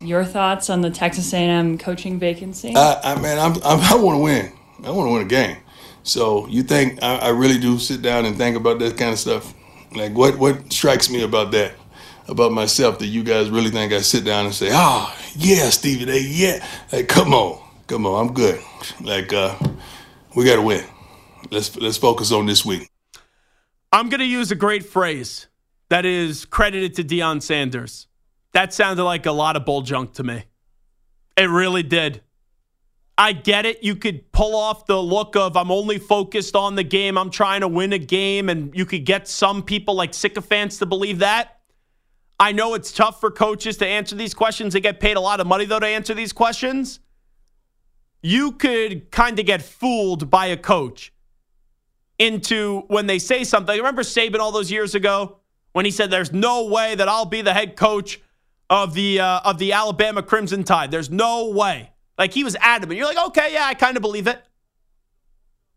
Your 0.00 0.24
thoughts 0.24 0.70
on 0.70 0.80
the 0.80 0.90
Texas 0.90 1.32
A&M 1.32 1.78
coaching 1.78 2.18
vacancy? 2.18 2.72
Uh, 2.74 3.00
I 3.02 3.14
mean, 3.16 3.38
I'm, 3.38 3.54
I'm, 3.64 3.80
I 3.80 3.96
want 3.96 4.16
to 4.16 4.22
win. 4.22 4.52
I 4.84 4.90
want 4.90 5.08
to 5.08 5.12
win 5.12 5.22
a 5.22 5.28
game. 5.28 5.58
So 6.08 6.46
you 6.48 6.62
think 6.62 7.02
I, 7.02 7.16
I, 7.16 7.28
really 7.28 7.58
do 7.58 7.78
sit 7.78 8.00
down 8.00 8.24
and 8.24 8.34
think 8.34 8.56
about 8.56 8.78
that 8.78 8.96
kind 8.96 9.12
of 9.12 9.18
stuff? 9.18 9.52
Like 9.94 10.14
what 10.14 10.38
what 10.38 10.72
strikes 10.72 11.10
me 11.10 11.22
about 11.22 11.50
that, 11.50 11.74
about 12.28 12.50
myself 12.50 12.98
that 13.00 13.08
you 13.08 13.22
guys 13.22 13.50
really 13.50 13.68
think 13.68 13.92
I 13.92 14.00
sit 14.00 14.24
down 14.24 14.46
and 14.46 14.54
say, 14.54 14.70
oh 14.72 15.14
yeah, 15.36 15.68
Stevie 15.68 16.10
A, 16.10 16.18
yeah. 16.18 16.66
Like 16.92 17.08
come 17.08 17.34
on, 17.34 17.62
come 17.86 18.06
on, 18.06 18.26
I'm 18.26 18.32
good. 18.32 18.58
Like 19.02 19.34
uh, 19.34 19.54
we 20.34 20.46
got 20.46 20.56
to 20.56 20.62
win. 20.62 20.82
Let's 21.50 21.76
let's 21.76 21.98
focus 21.98 22.32
on 22.32 22.46
this 22.46 22.64
week. 22.64 22.88
I'm 23.92 24.08
gonna 24.08 24.24
use 24.24 24.50
a 24.50 24.56
great 24.56 24.86
phrase 24.86 25.46
that 25.90 26.06
is 26.06 26.46
credited 26.46 26.94
to 26.94 27.04
Deion 27.04 27.42
Sanders. 27.42 28.06
That 28.52 28.72
sounded 28.72 29.04
like 29.04 29.26
a 29.26 29.32
lot 29.32 29.56
of 29.56 29.66
bull 29.66 29.82
junk 29.82 30.14
to 30.14 30.22
me. 30.22 30.44
It 31.36 31.50
really 31.50 31.82
did. 31.82 32.22
I 33.20 33.32
get 33.32 33.66
it. 33.66 33.82
You 33.82 33.96
could 33.96 34.30
pull 34.30 34.54
off 34.54 34.86
the 34.86 35.02
look 35.02 35.34
of 35.34 35.56
I'm 35.56 35.72
only 35.72 35.98
focused 35.98 36.54
on 36.54 36.76
the 36.76 36.84
game. 36.84 37.18
I'm 37.18 37.30
trying 37.30 37.62
to 37.62 37.68
win 37.68 37.92
a 37.92 37.98
game. 37.98 38.48
And 38.48 38.72
you 38.76 38.86
could 38.86 39.04
get 39.04 39.26
some 39.26 39.64
people 39.64 39.94
like 39.94 40.14
sycophants 40.14 40.78
to 40.78 40.86
believe 40.86 41.18
that. 41.18 41.58
I 42.38 42.52
know 42.52 42.74
it's 42.74 42.92
tough 42.92 43.18
for 43.18 43.32
coaches 43.32 43.76
to 43.78 43.86
answer 43.86 44.14
these 44.14 44.34
questions. 44.34 44.72
They 44.72 44.80
get 44.80 45.00
paid 45.00 45.16
a 45.16 45.20
lot 45.20 45.40
of 45.40 45.48
money, 45.48 45.64
though, 45.64 45.80
to 45.80 45.86
answer 45.86 46.14
these 46.14 46.32
questions. 46.32 47.00
You 48.22 48.52
could 48.52 49.10
kind 49.10 49.36
of 49.40 49.44
get 49.44 49.62
fooled 49.62 50.30
by 50.30 50.46
a 50.46 50.56
coach 50.56 51.12
into 52.20 52.82
when 52.86 53.08
they 53.08 53.18
say 53.18 53.42
something. 53.42 53.76
Remember 53.76 54.02
Saban 54.02 54.38
all 54.38 54.52
those 54.52 54.70
years 54.70 54.94
ago 54.94 55.38
when 55.72 55.84
he 55.84 55.90
said, 55.90 56.12
There's 56.12 56.32
no 56.32 56.66
way 56.66 56.94
that 56.94 57.08
I'll 57.08 57.24
be 57.24 57.42
the 57.42 57.54
head 57.54 57.74
coach 57.74 58.20
of 58.70 58.94
the, 58.94 59.18
uh, 59.18 59.40
of 59.44 59.58
the 59.58 59.72
Alabama 59.72 60.22
Crimson 60.22 60.62
Tide. 60.62 60.92
There's 60.92 61.10
no 61.10 61.48
way. 61.48 61.90
Like 62.18 62.34
he 62.34 62.44
was 62.44 62.56
adamant. 62.60 62.98
You're 62.98 63.06
like, 63.06 63.26
okay, 63.28 63.52
yeah, 63.52 63.64
I 63.64 63.74
kind 63.74 63.96
of 63.96 64.02
believe 64.02 64.26
it. 64.26 64.42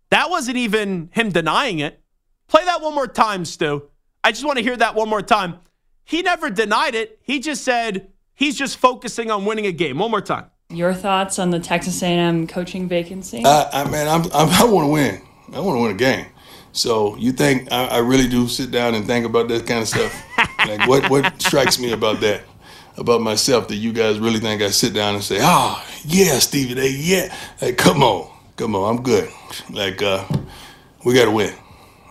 That 0.10 0.30
wasn't 0.30 0.58
even 0.58 1.10
him 1.14 1.32
denying 1.32 1.80
it. 1.80 2.02
Play 2.48 2.66
that 2.66 2.82
one 2.82 2.94
more 2.94 3.08
time, 3.08 3.46
Stu. 3.46 3.84
I 4.24 4.32
just 4.32 4.44
want 4.44 4.58
to 4.58 4.64
hear 4.64 4.76
that 4.76 4.96
one 4.96 5.08
more 5.08 5.22
time. 5.22 5.60
He 6.04 6.22
never 6.22 6.50
denied 6.50 6.96
it. 6.96 7.20
He 7.22 7.40
just 7.40 7.64
said 7.64 8.10
he's 8.34 8.58
just 8.58 8.78
focusing 8.78 9.32
on 9.32 9.46
winning 9.46 9.68
a 9.68 9.72
game. 9.72 10.00
One 10.00 10.12
more 10.12 10.22
time. 10.22 10.46
Your 10.70 10.94
thoughts 10.94 11.40
on 11.40 11.50
the 11.50 11.60
Texas 11.60 12.02
A&M 12.02 12.48
coaching 12.48 12.88
vacancy? 12.88 13.44
Uh, 13.46 13.70
I 13.72 13.84
mean, 13.86 14.08
I'm, 14.08 14.24
I'm, 14.34 14.50
i 14.50 14.64
want 14.66 14.86
to 14.86 14.92
win. 14.92 15.22
I 15.54 15.60
want 15.60 15.78
to 15.78 15.82
win 15.82 15.92
a 15.92 15.98
game. 15.98 16.28
So 16.74 17.16
you 17.18 17.34
think 17.34 17.72
I, 17.72 17.86
I, 17.88 17.98
really 17.98 18.30
do 18.30 18.48
sit 18.48 18.72
down 18.72 18.96
and 18.96 19.06
think 19.06 19.26
about 19.26 19.50
that 19.50 19.68
kind 19.68 19.82
of 19.82 19.88
stuff? 19.90 20.24
like 20.60 20.88
what 20.88 21.10
what 21.10 21.42
strikes 21.42 21.78
me 21.80 21.92
about 21.92 22.22
that? 22.22 22.44
About 23.02 23.20
myself 23.20 23.68
that 23.68 23.76
you 23.76 23.92
guys 23.92 24.20
really 24.20 24.40
think 24.40 24.62
I 24.62 24.70
sit 24.70 24.94
down 24.94 25.16
and 25.16 25.24
say, 25.24 25.40
oh, 25.42 25.84
yeah, 26.06 26.40
Stevie 26.40 26.80
A, 26.80 26.86
yeah. 26.88 27.36
Like, 27.62 27.78
come 27.78 28.04
on, 28.04 28.32
come 28.56 28.76
on, 28.76 28.96
I'm 28.96 29.04
good. 29.04 29.30
Like, 29.70 30.02
uh, 30.02 30.26
we 31.04 31.14
got 31.16 31.26
to 31.26 31.32
win. 31.32 31.54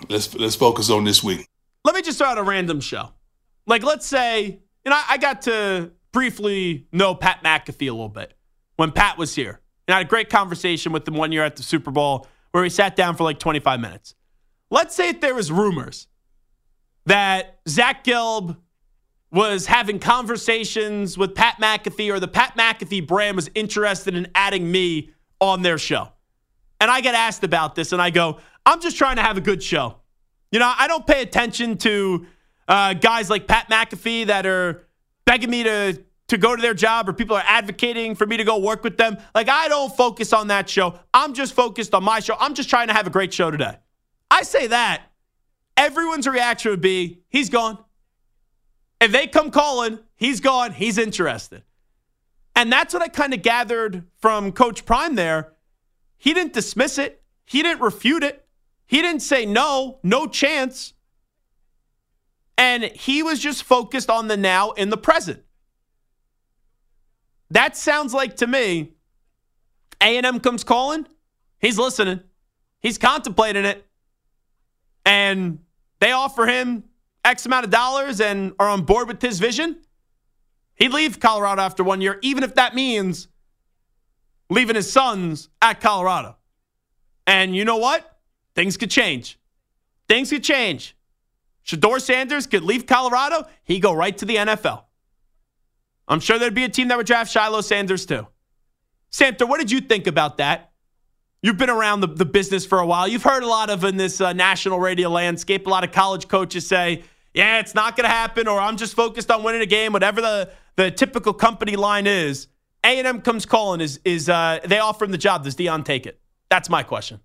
Let's 0.09 0.35
let's 0.35 0.57
focus 0.57 0.91
on 0.91 1.05
this 1.05 1.23
week. 1.23 1.47
Let 1.85 1.95
me 1.95 2.03
just 2.03 2.19
throw 2.19 2.27
out 2.27 2.39
a 2.39 2.43
random 2.43 2.81
show. 2.81 3.11
Like, 3.67 3.83
let's 3.85 4.07
say, 4.07 4.61
you 4.85 4.91
know, 4.91 5.01
I 5.09 5.17
got 5.17 5.43
to 5.43 5.93
briefly 6.13 6.89
know 6.93 7.15
Pat 7.15 7.43
McAfee 7.45 7.89
a 7.89 7.93
little 7.93 8.09
bit 8.09 8.35
when 8.77 8.91
Pat 8.91 9.17
was 9.17 9.35
here. 9.35 9.61
And 9.87 9.95
I 9.95 9.99
had 9.99 10.07
a 10.07 10.09
great 10.09 10.29
conversation 10.29 10.93
with 10.93 11.07
him 11.07 11.15
one 11.15 11.33
year 11.33 11.45
at 11.45 11.57
the 11.57 11.63
Super 11.63 11.91
Bowl 11.91 12.27
where 12.51 12.63
we 12.63 12.69
sat 12.69 12.97
down 12.97 13.17
for 13.17 13.25
like 13.25 13.39
25 13.39 13.81
minutes. 13.81 14.15
Let's 14.71 14.95
say 14.95 15.11
if 15.11 15.21
there 15.21 15.35
was 15.35 15.53
rumors 15.53 16.09
that 17.07 17.61
Zach 17.69 18.05
Gelb 18.05 18.57
was 19.33 19.67
having 19.67 19.99
conversations 19.99 21.17
with 21.17 21.35
Pat 21.35 21.57
McAfee 21.61 22.13
or 22.13 22.19
the 22.19 22.29
Pat 22.29 22.57
McAfee 22.57 23.07
brand 23.07 23.37
was 23.37 23.49
interested 23.55 24.15
in 24.15 24.27
adding 24.35 24.71
me 24.71 25.11
on 25.41 25.63
their 25.63 25.79
show. 25.79 26.09
And 26.81 26.91
I 26.91 27.01
get 27.01 27.15
asked 27.15 27.45
about 27.45 27.75
this, 27.75 27.93
and 27.93 28.01
I 28.01 28.11
go, 28.11 28.39
I'm 28.67 28.81
just 28.81 28.97
trying 28.97 29.17
to 29.17 29.23
have 29.23 29.37
a 29.37 29.41
good 29.41 29.63
show. 29.63 29.97
You 30.51 30.59
know, 30.59 30.73
I 30.77 30.89
don't 30.89 31.07
pay 31.07 31.23
attention 31.23 31.77
to 31.79 32.27
uh, 32.67 32.95
guys 32.95 33.31
like 33.31 33.47
Pat 33.47 33.69
McAfee 33.71 34.27
that 34.27 34.47
are 34.47 34.87
begging 35.25 35.51
me 35.51 35.63
to 35.65 36.03
to 36.29 36.39
go 36.39 36.55
to 36.55 36.63
their 36.63 36.75
job 36.75 37.09
or 37.09 37.13
people 37.13 37.35
are 37.35 37.43
advocating 37.45 38.15
for 38.15 38.25
me 38.25 38.37
to 38.37 38.45
go 38.45 38.57
work 38.59 38.85
with 38.85 38.97
them. 38.97 39.19
Like 39.35 39.49
I 39.49 39.67
don't 39.67 39.95
focus 39.97 40.33
on 40.33 40.47
that 40.47 40.69
show. 40.69 40.97
I'm 41.13 41.35
just 41.35 41.55
focused 41.55 41.93
on 41.93 42.05
my 42.05 42.21
show. 42.21 42.37
I'm 42.39 42.55
just 42.55 42.71
trying 42.71 42.87
to 42.87 42.95
have 42.95 43.09
a 43.09 43.11
great 43.11 43.35
show 43.35 43.51
today. 43.51 43.77
I 44.31 44.45
say 44.45 44.69
that, 44.69 45.03
everyone's 45.77 46.29
reaction 46.29 46.71
would 46.71 46.81
be, 46.81 47.25
he's 47.31 47.51
gone. 47.51 47.79
If 49.01 49.13
they 49.13 49.27
come 49.27 49.51
calling, 49.51 49.99
he's 50.17 50.41
gone. 50.41 50.73
He's 50.73 50.99
interested. 50.99 51.63
And 52.55 52.71
that's 52.71 52.93
what 52.93 53.03
I 53.03 53.09
kind 53.09 53.33
of 53.33 53.43
gathered 53.43 54.05
from 54.19 54.53
Coach 54.53 54.85
Prime 54.85 55.15
there. 55.15 55.55
He 56.19 56.35
didn't 56.35 56.53
dismiss 56.53 56.99
it, 56.99 57.23
he 57.47 57.63
didn't 57.63 57.81
refute 57.81 58.23
it, 58.23 58.47
he 58.87 59.01
didn't 59.01 59.23
say 59.23 59.47
no, 59.47 59.99
no 60.03 60.27
chance. 60.27 60.93
And 62.59 62.85
he 62.85 63.23
was 63.23 63.41
just 63.41 63.63
focused 63.63 64.11
on 64.11 64.29
the 64.29 64.37
now 64.37 64.73
in 64.73 64.91
the 64.91 64.99
present. 64.99 65.43
That 67.51 67.77
sounds 67.77 68.13
like 68.13 68.37
to 68.37 68.47
me, 68.47 68.93
A&M 70.03 70.41
comes 70.41 70.63
calling, 70.63 71.07
he's 71.59 71.79
listening, 71.79 72.21
he's 72.81 72.99
contemplating 72.99 73.65
it, 73.65 73.87
and 75.07 75.61
they 76.01 76.13
offer 76.13 76.47
him 76.47 76.85
X 77.25 77.47
amount 77.47 77.65
of 77.65 77.71
dollars 77.71 78.21
and 78.21 78.55
are 78.59 78.69
on 78.69 78.83
board 78.83 79.09
with 79.09 79.21
his 79.21 79.39
vision, 79.39 79.77
he'd 80.75 80.93
leave 80.93 81.21
Colorado 81.21 81.63
after 81.63 81.85
one 81.85 82.01
year, 82.01 82.19
even 82.23 82.43
if 82.43 82.55
that 82.55 82.75
means 82.75 83.29
leaving 84.49 84.77
his 84.77 84.91
sons 84.91 85.49
at 85.61 85.81
Colorado. 85.81 86.37
And 87.27 87.55
you 87.55 87.65
know 87.65 87.77
what? 87.77 88.19
Things 88.55 88.77
could 88.77 88.91
change. 88.91 89.39
Things 90.09 90.31
could 90.31 90.43
change. 90.43 90.97
Shedeur 91.65 92.01
Sanders 92.01 92.47
could 92.47 92.65
leave 92.65 92.87
Colorado, 92.87 93.47
he'd 93.65 93.81
go 93.81 93.93
right 93.93 94.17
to 94.19 94.25
the 94.25 94.37
NFL. 94.37 94.85
I'm 96.09 96.21
sure 96.21 96.39
there'd 96.39 96.55
be 96.55 96.65
a 96.65 96.69
team 96.69 96.89
that 96.89 96.97
would 96.97 97.07
draft 97.07 97.31
Shiloh 97.31 97.61
Sanders 97.61 98.07
too. 98.07 98.27
Samter, 99.13 99.49
what 99.49 99.61
did 99.61 99.71
you 99.71 99.81
think 99.81 100.07
about 100.07 100.39
that? 100.39 100.70
You've 101.43 101.57
been 101.57 101.71
around 101.71 102.01
the, 102.01 102.07
the 102.07 102.27
business 102.27 102.67
for 102.67 102.79
a 102.81 102.87
while. 102.87 103.09
You've 103.09 103.23
heard 103.23 103.43
a 103.43 103.47
lot 103.47 103.71
of 103.71 103.83
in 103.85 103.97
this 103.97 104.21
uh, 104.21 104.35
national 104.35 104.79
radio 104.79 105.09
landscape. 105.09 105.67
A 105.67 105.71
lot 105.71 105.85
of 105.85 105.93
college 105.93 106.29
coaches 106.29 106.67
say, 106.67 107.03
yeah, 107.33 107.61
it's 107.61 107.75
not 107.75 107.97
going 107.97 108.05
to 108.05 108.15
happen, 108.15 108.47
or 108.47 108.61
I'm 108.61 108.77
just 108.77 108.95
focused 108.95 109.31
on 109.31 109.43
winning 109.43 109.63
a 109.63 109.67
game, 109.67 109.93
whatever 109.93 110.21
the, 110.21 110.51
the 110.77 110.91
typical 110.91 111.33
company 111.33 111.77
line 111.77 112.07
is. 112.07 112.49
A&M 112.85 113.23
comes 113.23 113.47
calling. 113.47 113.81
Is, 113.81 114.01
is 114.05 114.29
uh, 114.29 114.61
they 114.65 114.79
offer 114.79 115.05
him 115.05 115.13
the 115.13 115.19
job? 115.19 115.45
Does 115.45 115.57
Deion 115.57 115.85
take 115.85 116.07
it? 116.07 116.21
That's 116.51 116.69
my 116.69 116.83
question. 116.83 117.21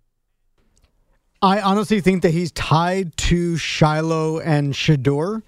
I 1.42 1.60
honestly 1.60 2.00
think 2.00 2.22
that 2.24 2.32
he's 2.32 2.52
tied 2.54 3.16
to 3.18 3.58
Shiloh 3.58 4.40
and 4.40 4.74
Shedeur. 4.74 5.44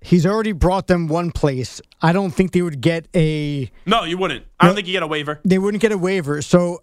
He's 0.00 0.26
already 0.26 0.52
brought 0.52 0.86
them 0.86 1.08
one 1.08 1.30
place. 1.32 1.80
I 2.02 2.12
don't 2.12 2.30
think 2.30 2.52
they 2.52 2.60
would 2.60 2.82
get 2.82 3.08
a. 3.14 3.70
No, 3.86 4.04
you 4.04 4.18
wouldn't. 4.18 4.44
I 4.60 4.66
don't 4.66 4.74
think 4.74 4.86
you 4.86 4.92
get 4.92 5.02
a 5.02 5.06
waiver. 5.06 5.40
They 5.44 5.58
wouldn't 5.58 5.80
get 5.80 5.92
a 5.92 5.98
waiver. 5.98 6.42
So 6.42 6.82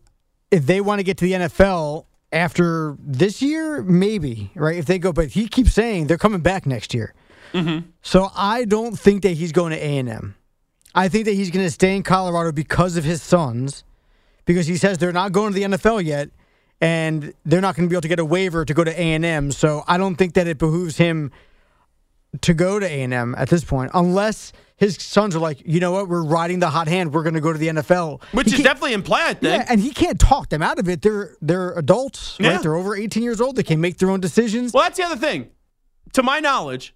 if 0.51 0.65
they 0.65 0.81
want 0.81 0.99
to 0.99 1.03
get 1.03 1.17
to 1.17 1.25
the 1.25 1.33
NFL 1.33 2.05
after 2.31 2.95
this 2.99 3.41
year, 3.41 3.81
maybe 3.81 4.51
right. 4.55 4.77
If 4.77 4.85
they 4.85 4.99
go, 4.99 5.11
but 5.11 5.29
he 5.29 5.47
keeps 5.47 5.73
saying 5.73 6.07
they're 6.07 6.17
coming 6.17 6.41
back 6.41 6.65
next 6.65 6.93
year. 6.93 7.13
Mm-hmm. 7.53 7.89
So 8.01 8.29
I 8.35 8.65
don't 8.65 8.97
think 8.97 9.23
that 9.23 9.31
he's 9.31 9.51
going 9.51 9.71
to 9.71 9.77
A 9.77 9.97
and 9.97 10.09
M. 10.09 10.35
I 10.93 11.07
think 11.07 11.25
that 11.25 11.33
he's 11.33 11.51
going 11.51 11.65
to 11.65 11.71
stay 11.71 11.95
in 11.95 12.03
Colorado 12.03 12.51
because 12.51 12.97
of 12.97 13.03
his 13.03 13.21
sons, 13.21 13.83
because 14.45 14.67
he 14.67 14.77
says 14.77 14.97
they're 14.97 15.13
not 15.13 15.31
going 15.31 15.53
to 15.53 15.59
the 15.59 15.77
NFL 15.77 16.03
yet, 16.03 16.29
and 16.81 17.33
they're 17.45 17.61
not 17.61 17.75
going 17.75 17.87
to 17.87 17.89
be 17.89 17.95
able 17.95 18.01
to 18.01 18.07
get 18.07 18.19
a 18.19 18.25
waiver 18.25 18.65
to 18.65 18.73
go 18.73 18.83
to 18.83 18.91
A 18.91 19.13
and 19.13 19.23
M. 19.23 19.51
So 19.51 19.83
I 19.87 19.97
don't 19.97 20.15
think 20.15 20.33
that 20.33 20.47
it 20.47 20.57
behooves 20.57 20.97
him 20.97 21.31
to 22.39 22.53
go 22.53 22.79
to 22.79 22.85
A 22.85 23.01
and 23.03 23.13
M 23.13 23.35
at 23.37 23.49
this 23.49 23.63
point, 23.63 23.91
unless 23.93 24.53
his 24.77 24.95
sons 24.95 25.35
are 25.35 25.39
like, 25.39 25.61
you 25.65 25.79
know 25.79 25.91
what, 25.91 26.07
we're 26.07 26.23
riding 26.23 26.59
the 26.59 26.69
hot 26.69 26.87
hand. 26.87 27.13
We're 27.13 27.23
going 27.23 27.35
to 27.35 27.41
go 27.41 27.53
to 27.53 27.59
the 27.59 27.67
NFL, 27.67 28.23
which 28.31 28.49
he 28.49 28.55
is 28.55 28.63
definitely 28.63 28.93
implied. 28.93 29.21
I 29.21 29.33
think. 29.33 29.43
Yeah, 29.43 29.65
and 29.69 29.79
he 29.79 29.91
can't 29.91 30.19
talk 30.19 30.49
them 30.49 30.63
out 30.63 30.79
of 30.79 30.89
it. 30.89 31.01
They're 31.01 31.35
they're 31.41 31.73
adults, 31.73 32.37
yeah. 32.39 32.53
right? 32.53 32.61
They're 32.61 32.75
over 32.75 32.95
18 32.95 33.21
years 33.21 33.41
old. 33.41 33.57
They 33.57 33.63
can 33.63 33.79
make 33.79 33.97
their 33.97 34.09
own 34.09 34.21
decisions. 34.21 34.73
Well, 34.73 34.83
that's 34.83 34.97
the 34.97 35.03
other 35.03 35.17
thing. 35.17 35.51
To 36.13 36.23
my 36.23 36.39
knowledge, 36.39 36.95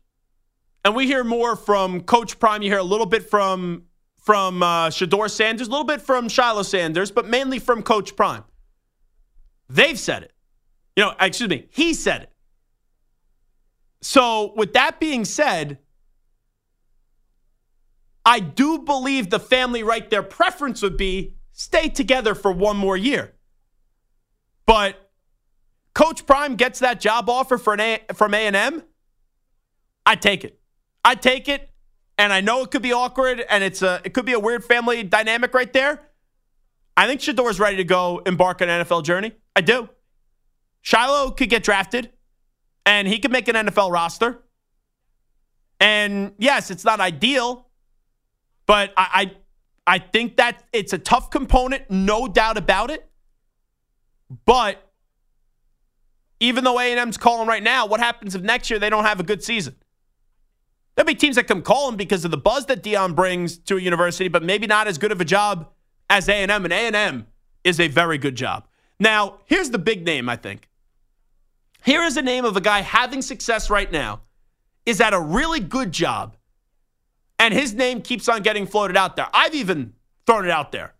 and 0.84 0.96
we 0.96 1.06
hear 1.06 1.24
more 1.24 1.56
from 1.56 2.02
Coach 2.02 2.40
Prime. 2.40 2.62
You 2.62 2.72
hear 2.72 2.80
a 2.80 2.84
little 2.84 3.06
bit 3.06 3.30
from 3.30 3.84
from 4.18 4.64
uh, 4.64 4.90
Shedeur 4.90 5.30
Sanders, 5.30 5.68
a 5.68 5.72
little 5.72 5.86
bit 5.86 6.02
from 6.02 6.28
Shiloh 6.28 6.64
Sanders, 6.64 7.12
but 7.12 7.28
mainly 7.28 7.60
from 7.60 7.84
Coach 7.84 8.16
Prime. 8.16 8.44
They've 9.70 10.00
said 10.00 10.24
it. 10.24 10.34
You 10.96 11.04
know, 11.04 11.14
excuse 11.20 11.50
me, 11.50 11.68
he 11.70 11.94
said 11.94 12.24
it. 12.24 12.32
So, 14.06 14.54
with 14.56 14.74
that 14.74 15.00
being 15.00 15.26
said, 15.26 15.80
I 18.24 18.40
do 18.40 18.78
believe 18.78 19.32
the 19.32 19.40
family 19.40 19.82
right 19.82 20.08
their 20.08 20.22
preference 20.22 20.84
would 20.84 20.96
be 20.96 21.38
stay 21.54 21.90
together 21.90 22.36
for 22.36 22.52
one 22.52 22.78
more 22.78 22.96
year. 22.96 23.34
But 24.68 25.10
Coach 25.96 26.28
Prime 26.28 26.56
gets 26.56 26.78
that 26.82 27.02
job 27.02 27.32
offer 27.32 27.58
for 27.58 27.74
an 27.74 27.80
a- 27.80 28.14
from 28.14 28.36
A&M. 28.36 28.84
I 30.06 30.16
take 30.16 30.44
it. 30.44 30.60
I 31.04 31.16
take 31.16 31.50
it, 31.50 31.68
and 32.20 32.32
I 32.32 32.42
know 32.42 32.62
it 32.62 32.70
could 32.70 32.84
be 32.84 32.94
awkward, 32.94 33.44
and 33.50 33.64
it's 33.64 33.82
a 33.82 34.02
it 34.04 34.14
could 34.14 34.26
be 34.26 34.34
a 34.34 34.40
weird 34.40 34.64
family 34.64 35.02
dynamic 35.02 35.52
right 35.56 35.74
there. 35.74 36.00
I 36.96 37.08
think 37.08 37.28
is 37.28 37.60
ready 37.60 37.78
to 37.78 37.84
go 37.84 38.22
embark 38.28 38.62
on 38.62 38.70
an 38.70 38.86
NFL 38.86 39.04
journey. 39.04 39.32
I 39.56 39.62
do. 39.62 39.90
Shiloh 40.84 41.32
could 41.32 41.50
get 41.50 41.64
drafted, 41.64 42.12
and 42.86 43.08
he 43.08 43.20
could 43.20 43.32
make 43.32 43.48
an 43.48 43.56
NFL 43.56 43.92
roster. 43.92 44.44
And 45.80 46.34
yes, 46.38 46.72
it's 46.72 46.86
not 46.86 47.00
ideal, 47.00 47.68
but 48.66 48.94
I, 48.96 49.32
I, 49.88 49.96
I 49.96 50.00
think 50.00 50.38
that 50.38 50.64
it's 50.72 50.94
a 50.94 50.98
tough 50.98 51.30
component, 51.30 51.90
no 51.90 52.28
doubt 52.28 52.58
about 52.58 52.92
it. 52.92 53.10
But 54.46 54.82
even 56.40 56.64
though 56.64 56.80
A&M's 56.80 57.18
calling 57.18 57.48
right 57.48 57.64
now, 57.64 57.86
what 57.86 58.00
happens 58.00 58.36
if 58.36 58.42
next 58.42 58.70
year 58.70 58.80
they 58.80 58.90
don't 58.90 59.06
have 59.06 59.20
a 59.20 59.24
good 59.24 59.44
season? 59.44 59.76
There'll 60.96 61.08
be 61.08 61.16
teams 61.16 61.36
that 61.36 61.48
come 61.48 61.62
calling 61.62 61.98
because 61.98 62.24
of 62.24 62.32
the 62.32 62.38
buzz 62.38 62.68
that 62.68 62.84
Deion 62.84 63.16
brings 63.16 63.58
to 63.60 63.78
a 63.78 63.82
university, 63.82 64.30
but 64.30 64.44
maybe 64.44 64.66
not 64.66 64.88
as 64.88 64.98
good 64.98 65.12
of 65.12 65.20
a 65.20 65.26
job 65.26 65.70
as 66.10 66.30
A&M. 66.30 66.50
And 66.50 66.74
A&M 66.74 67.28
is 67.64 67.80
a 67.80 67.88
very 67.88 68.18
good 68.18 68.36
job. 68.36 68.68
Now, 69.00 69.40
here's 69.46 69.72
the 69.72 69.78
big 69.78 70.06
name, 70.06 70.30
I 70.30 70.38
think. 70.38 70.70
Here 71.86 72.02
is 72.02 72.18
a 72.18 72.24
name 72.24 72.46
of 72.46 72.58
a 72.58 72.62
guy 72.62 72.82
having 72.82 73.22
success 73.22 73.70
right 73.70 73.92
now, 73.92 74.22
is 74.88 75.00
at 75.00 75.14
a 75.14 75.20
really 75.20 75.60
good 75.60 75.92
job, 75.92 76.36
and 77.38 77.54
his 77.54 77.76
name 77.76 78.02
keeps 78.02 78.28
on 78.28 78.42
getting 78.42 78.66
floated 78.66 78.98
out 78.98 79.16
there. 79.16 79.28
I've 79.32 79.54
even 79.54 79.94
thrown 80.26 80.46
it 80.46 80.52
out 80.52 80.72
there. 80.72 80.96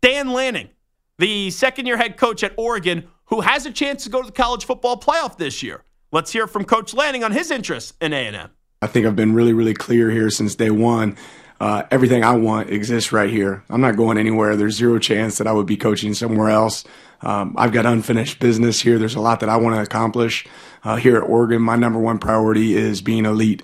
Dan 0.00 0.32
Lanning, 0.32 0.70
the 1.18 1.50
second 1.50 1.86
year 1.86 1.96
head 1.96 2.16
coach 2.16 2.42
at 2.42 2.52
Oregon, 2.56 3.06
who 3.26 3.42
has 3.42 3.64
a 3.64 3.70
chance 3.70 4.02
to 4.02 4.10
go 4.10 4.22
to 4.22 4.26
the 4.26 4.32
college 4.32 4.64
football 4.64 4.98
playoff 4.98 5.36
this 5.36 5.62
year. 5.62 5.84
Let's 6.10 6.32
hear 6.32 6.48
from 6.48 6.64
Coach 6.64 6.92
Lanning 6.92 7.22
on 7.22 7.30
his 7.30 7.52
interest 7.52 7.94
in 8.00 8.12
A&M. 8.12 8.50
I 8.82 8.86
think 8.88 9.06
I've 9.06 9.16
been 9.16 9.34
really, 9.34 9.52
really 9.52 9.74
clear 9.74 10.10
here 10.10 10.30
since 10.30 10.56
day 10.56 10.70
one. 10.70 11.16
Uh, 11.58 11.84
everything 11.90 12.22
I 12.22 12.36
want 12.36 12.70
exists 12.70 13.12
right 13.12 13.30
here. 13.30 13.64
I'm 13.70 13.80
not 13.80 13.96
going 13.96 14.18
anywhere. 14.18 14.56
There's 14.56 14.76
zero 14.76 14.98
chance 14.98 15.38
that 15.38 15.46
I 15.46 15.52
would 15.52 15.66
be 15.66 15.76
coaching 15.76 16.12
somewhere 16.12 16.50
else. 16.50 16.84
Um, 17.22 17.54
I've 17.56 17.72
got 17.72 17.86
unfinished 17.86 18.40
business 18.40 18.80
here. 18.80 18.98
There's 18.98 19.14
a 19.14 19.20
lot 19.20 19.40
that 19.40 19.48
I 19.48 19.56
want 19.56 19.76
to 19.76 19.82
accomplish 19.82 20.46
uh, 20.84 20.96
here 20.96 21.16
at 21.16 21.22
Oregon. 21.22 21.62
My 21.62 21.76
number 21.76 21.98
one 21.98 22.18
priority 22.18 22.74
is 22.74 23.00
being 23.00 23.24
elite 23.24 23.62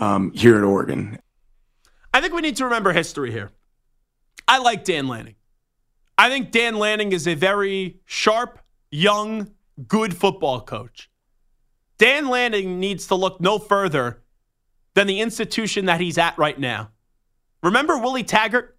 um, 0.00 0.32
here 0.32 0.56
at 0.56 0.64
Oregon. 0.64 1.18
I 2.14 2.20
think 2.20 2.32
we 2.32 2.40
need 2.40 2.56
to 2.56 2.64
remember 2.64 2.92
history 2.92 3.30
here. 3.30 3.50
I 4.48 4.58
like 4.58 4.84
Dan 4.84 5.08
Lanning. 5.08 5.34
I 6.16 6.30
think 6.30 6.50
Dan 6.50 6.76
Lanning 6.76 7.12
is 7.12 7.26
a 7.26 7.34
very 7.34 8.00
sharp, 8.04 8.60
young, 8.90 9.50
good 9.86 10.16
football 10.16 10.60
coach. 10.60 11.10
Dan 11.98 12.28
Lanning 12.28 12.80
needs 12.80 13.06
to 13.08 13.14
look 13.14 13.40
no 13.40 13.58
further 13.58 14.22
than 14.94 15.06
the 15.06 15.20
institution 15.20 15.86
that 15.86 16.00
he's 16.00 16.18
at 16.18 16.38
right 16.38 16.58
now. 16.58 16.90
Remember 17.64 17.96
Willie 17.96 18.24
Taggart? 18.24 18.76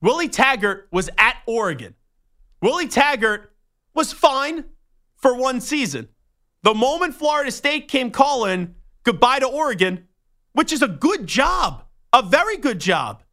Willie 0.00 0.28
Taggart 0.28 0.86
was 0.92 1.10
at 1.18 1.36
Oregon. 1.46 1.96
Willie 2.62 2.86
Taggart 2.86 3.52
was 3.92 4.12
fine 4.12 4.66
for 5.16 5.34
one 5.34 5.60
season. 5.60 6.08
The 6.62 6.74
moment 6.74 7.16
Florida 7.16 7.50
State 7.50 7.88
came 7.88 8.12
calling 8.12 8.76
goodbye 9.02 9.40
to 9.40 9.48
Oregon, 9.48 10.06
which 10.52 10.72
is 10.72 10.80
a 10.80 10.86
good 10.86 11.26
job, 11.26 11.82
a 12.12 12.22
very 12.22 12.56
good 12.56 12.78
job. 12.78 13.24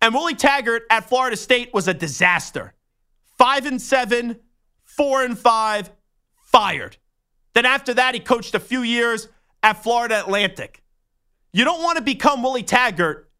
And 0.00 0.14
Willie 0.14 0.36
Taggart 0.36 0.84
at 0.88 1.08
Florida 1.08 1.36
State 1.36 1.74
was 1.74 1.88
a 1.88 1.94
disaster. 1.94 2.74
Five 3.36 3.66
and 3.66 3.82
seven, 3.82 4.38
four 4.84 5.24
and 5.24 5.36
five, 5.36 5.90
fired. 6.44 6.96
Then 7.54 7.66
after 7.66 7.92
that, 7.94 8.14
he 8.14 8.20
coached 8.20 8.54
a 8.54 8.60
few 8.60 8.82
years 8.82 9.26
at 9.64 9.82
Florida 9.82 10.20
Atlantic. 10.20 10.84
You 11.52 11.64
don't 11.64 11.82
want 11.82 11.98
to 11.98 12.04
become 12.04 12.40
Willie 12.44 12.62
Taggart, 12.62 13.32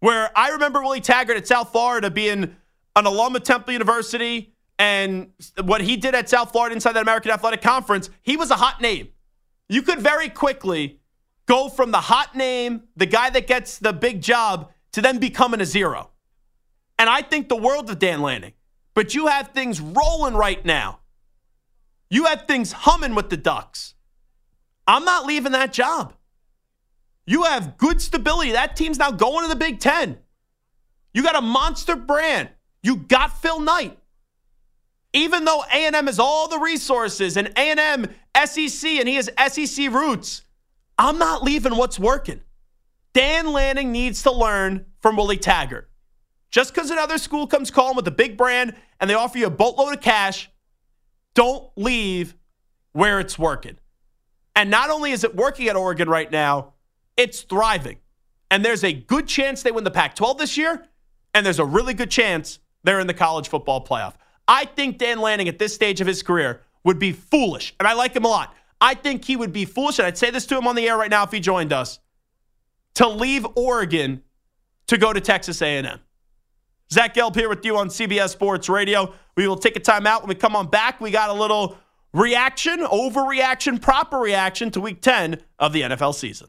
where 0.00 0.30
I 0.36 0.50
remember 0.50 0.80
Willie 0.80 1.00
Taggart 1.00 1.36
at 1.36 1.46
South 1.46 1.72
Florida 1.72 2.10
being 2.10 2.56
an 2.96 3.06
alum 3.06 3.36
of 3.36 3.42
Temple 3.42 3.72
University, 3.72 4.54
and 4.78 5.32
what 5.64 5.80
he 5.80 5.96
did 5.96 6.14
at 6.14 6.28
South 6.28 6.52
Florida 6.52 6.74
inside 6.74 6.92
that 6.92 7.02
American 7.02 7.32
Athletic 7.32 7.62
Conference, 7.62 8.10
he 8.22 8.36
was 8.36 8.50
a 8.50 8.56
hot 8.56 8.80
name. 8.80 9.08
You 9.68 9.82
could 9.82 9.98
very 9.98 10.28
quickly 10.28 11.00
go 11.46 11.68
from 11.68 11.90
the 11.90 12.00
hot 12.00 12.36
name, 12.36 12.84
the 12.96 13.06
guy 13.06 13.30
that 13.30 13.46
gets 13.46 13.78
the 13.78 13.92
big 13.92 14.22
job, 14.22 14.70
to 14.92 15.02
then 15.02 15.18
becoming 15.18 15.60
a 15.60 15.64
zero. 15.64 16.10
And 16.98 17.08
I 17.08 17.22
think 17.22 17.48
the 17.48 17.56
world 17.56 17.90
of 17.90 17.98
Dan 17.98 18.22
Lanning. 18.22 18.52
But 18.94 19.14
you 19.14 19.26
have 19.28 19.48
things 19.48 19.80
rolling 19.80 20.34
right 20.34 20.64
now. 20.64 21.00
You 22.10 22.24
have 22.24 22.46
things 22.46 22.72
humming 22.72 23.14
with 23.14 23.30
the 23.30 23.36
Ducks. 23.36 23.94
I'm 24.86 25.04
not 25.04 25.26
leaving 25.26 25.52
that 25.52 25.72
job. 25.72 26.14
You 27.28 27.42
have 27.42 27.76
good 27.76 28.00
stability. 28.00 28.52
That 28.52 28.74
team's 28.74 28.98
now 28.98 29.10
going 29.10 29.42
to 29.44 29.48
the 29.50 29.54
Big 29.54 29.80
Ten. 29.80 30.16
You 31.12 31.22
got 31.22 31.36
a 31.36 31.42
monster 31.42 31.94
brand. 31.94 32.48
You 32.82 32.96
got 32.96 33.42
Phil 33.42 33.60
Knight. 33.60 33.98
Even 35.12 35.44
though 35.44 35.62
A&M 35.70 36.06
has 36.06 36.18
all 36.18 36.48
the 36.48 36.58
resources 36.58 37.36
and 37.36 37.48
A&M 37.54 38.06
SEC 38.46 38.90
and 38.92 39.06
he 39.06 39.16
has 39.16 39.28
SEC 39.48 39.92
roots, 39.92 40.40
I'm 40.96 41.18
not 41.18 41.42
leaving 41.42 41.76
what's 41.76 41.98
working. 41.98 42.40
Dan 43.12 43.52
Lanning 43.52 43.92
needs 43.92 44.22
to 44.22 44.32
learn 44.32 44.86
from 45.02 45.18
Willie 45.18 45.36
Taggart. 45.36 45.90
Just 46.50 46.72
because 46.72 46.90
another 46.90 47.18
school 47.18 47.46
comes 47.46 47.70
calling 47.70 47.96
with 47.96 48.08
a 48.08 48.10
big 48.10 48.38
brand 48.38 48.74
and 49.00 49.10
they 49.10 49.14
offer 49.14 49.36
you 49.36 49.48
a 49.48 49.50
boatload 49.50 49.92
of 49.92 50.00
cash, 50.00 50.50
don't 51.34 51.70
leave 51.76 52.34
where 52.92 53.20
it's 53.20 53.38
working. 53.38 53.76
And 54.56 54.70
not 54.70 54.88
only 54.88 55.12
is 55.12 55.24
it 55.24 55.36
working 55.36 55.68
at 55.68 55.76
Oregon 55.76 56.08
right 56.08 56.32
now, 56.32 56.72
it's 57.18 57.42
thriving. 57.42 57.98
And 58.50 58.64
there's 58.64 58.84
a 58.84 58.94
good 58.94 59.28
chance 59.28 59.62
they 59.62 59.72
win 59.72 59.84
the 59.84 59.90
Pac 59.90 60.14
12 60.14 60.38
this 60.38 60.56
year, 60.56 60.86
and 61.34 61.44
there's 61.44 61.58
a 61.58 61.64
really 61.64 61.92
good 61.92 62.10
chance 62.10 62.60
they're 62.84 63.00
in 63.00 63.06
the 63.06 63.12
college 63.12 63.48
football 63.48 63.84
playoff. 63.84 64.14
I 64.46 64.64
think 64.64 64.96
Dan 64.96 65.20
Lanning 65.20 65.48
at 65.48 65.58
this 65.58 65.74
stage 65.74 66.00
of 66.00 66.06
his 66.06 66.22
career 66.22 66.62
would 66.84 66.98
be 66.98 67.12
foolish, 67.12 67.74
and 67.78 67.86
I 67.86 67.92
like 67.92 68.16
him 68.16 68.24
a 68.24 68.28
lot. 68.28 68.54
I 68.80 68.94
think 68.94 69.24
he 69.24 69.36
would 69.36 69.52
be 69.52 69.66
foolish, 69.66 69.98
and 69.98 70.06
I'd 70.06 70.16
say 70.16 70.30
this 70.30 70.46
to 70.46 70.56
him 70.56 70.66
on 70.66 70.76
the 70.76 70.88
air 70.88 70.96
right 70.96 71.10
now 71.10 71.24
if 71.24 71.32
he 71.32 71.40
joined 71.40 71.72
us, 71.72 71.98
to 72.94 73.06
leave 73.06 73.46
Oregon 73.56 74.22
to 74.86 74.96
go 74.96 75.12
to 75.12 75.20
Texas 75.20 75.60
A&M. 75.60 76.00
Zach 76.90 77.14
Gelb 77.14 77.34
here 77.34 77.50
with 77.50 77.64
you 77.66 77.76
on 77.76 77.88
CBS 77.88 78.30
Sports 78.30 78.70
Radio. 78.70 79.12
We 79.36 79.46
will 79.46 79.58
take 79.58 79.76
a 79.76 79.80
time 79.80 80.06
out. 80.06 80.22
When 80.22 80.30
we 80.30 80.34
come 80.34 80.56
on 80.56 80.68
back, 80.68 81.00
we 81.00 81.10
got 81.10 81.28
a 81.28 81.34
little 81.34 81.76
reaction, 82.14 82.80
overreaction, 82.80 83.82
proper 83.82 84.18
reaction 84.18 84.70
to 84.70 84.80
week 84.80 85.02
10 85.02 85.42
of 85.58 85.74
the 85.74 85.82
NFL 85.82 86.14
season. 86.14 86.48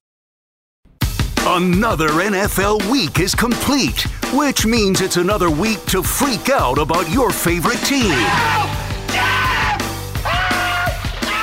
Another 1.47 2.07
NFL 2.09 2.87
week 2.91 3.19
is 3.19 3.33
complete, 3.33 4.03
which 4.31 4.63
means 4.63 5.01
it's 5.01 5.17
another 5.17 5.49
week 5.49 5.83
to 5.87 6.03
freak 6.03 6.49
out 6.49 6.77
about 6.77 7.09
your 7.11 7.31
favorite 7.31 7.79
team. 7.79 8.13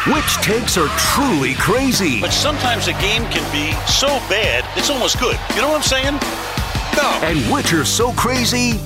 Which 0.06 0.36
takes 0.36 0.78
are 0.78 0.86
truly 0.96 1.54
crazy. 1.54 2.20
But 2.20 2.30
sometimes 2.30 2.86
a 2.86 2.92
game 2.92 3.24
can 3.32 3.42
be 3.50 3.72
so 3.90 4.06
bad, 4.30 4.64
it's 4.78 4.88
almost 4.88 5.18
good. 5.18 5.36
You 5.56 5.62
know 5.62 5.68
what 5.68 5.78
I'm 5.78 5.82
saying? 5.82 6.14
No. 6.96 7.26
And 7.26 7.52
which 7.52 7.72
are 7.72 7.84
so 7.84 8.12
crazy, 8.12 8.78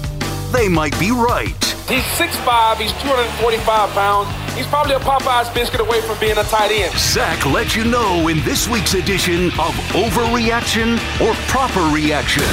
they 0.51 0.67
might 0.67 0.99
be 0.99 1.11
right. 1.11 1.63
He's 1.89 2.05
6'5, 2.17 2.77
he's 2.79 2.93
245 3.03 3.91
pounds. 3.91 4.42
He's 4.55 4.67
probably 4.67 4.95
a 4.95 4.99
Popeye's 4.99 5.49
biscuit 5.51 5.81
away 5.81 6.03
from 6.03 6.19
being 6.21 6.37
a 6.37 6.43
tight 6.43 6.71
end. 6.71 6.95
Zach 6.99 7.47
lets 7.47 7.75
you 7.75 7.85
know 7.85 8.29
in 8.29 8.39
this 8.45 8.69
week's 8.69 8.93
edition 8.93 9.47
of 9.47 9.75
Overreaction 9.95 10.97
or 11.23 11.35
Proper 11.49 11.81
Reaction. 11.95 12.45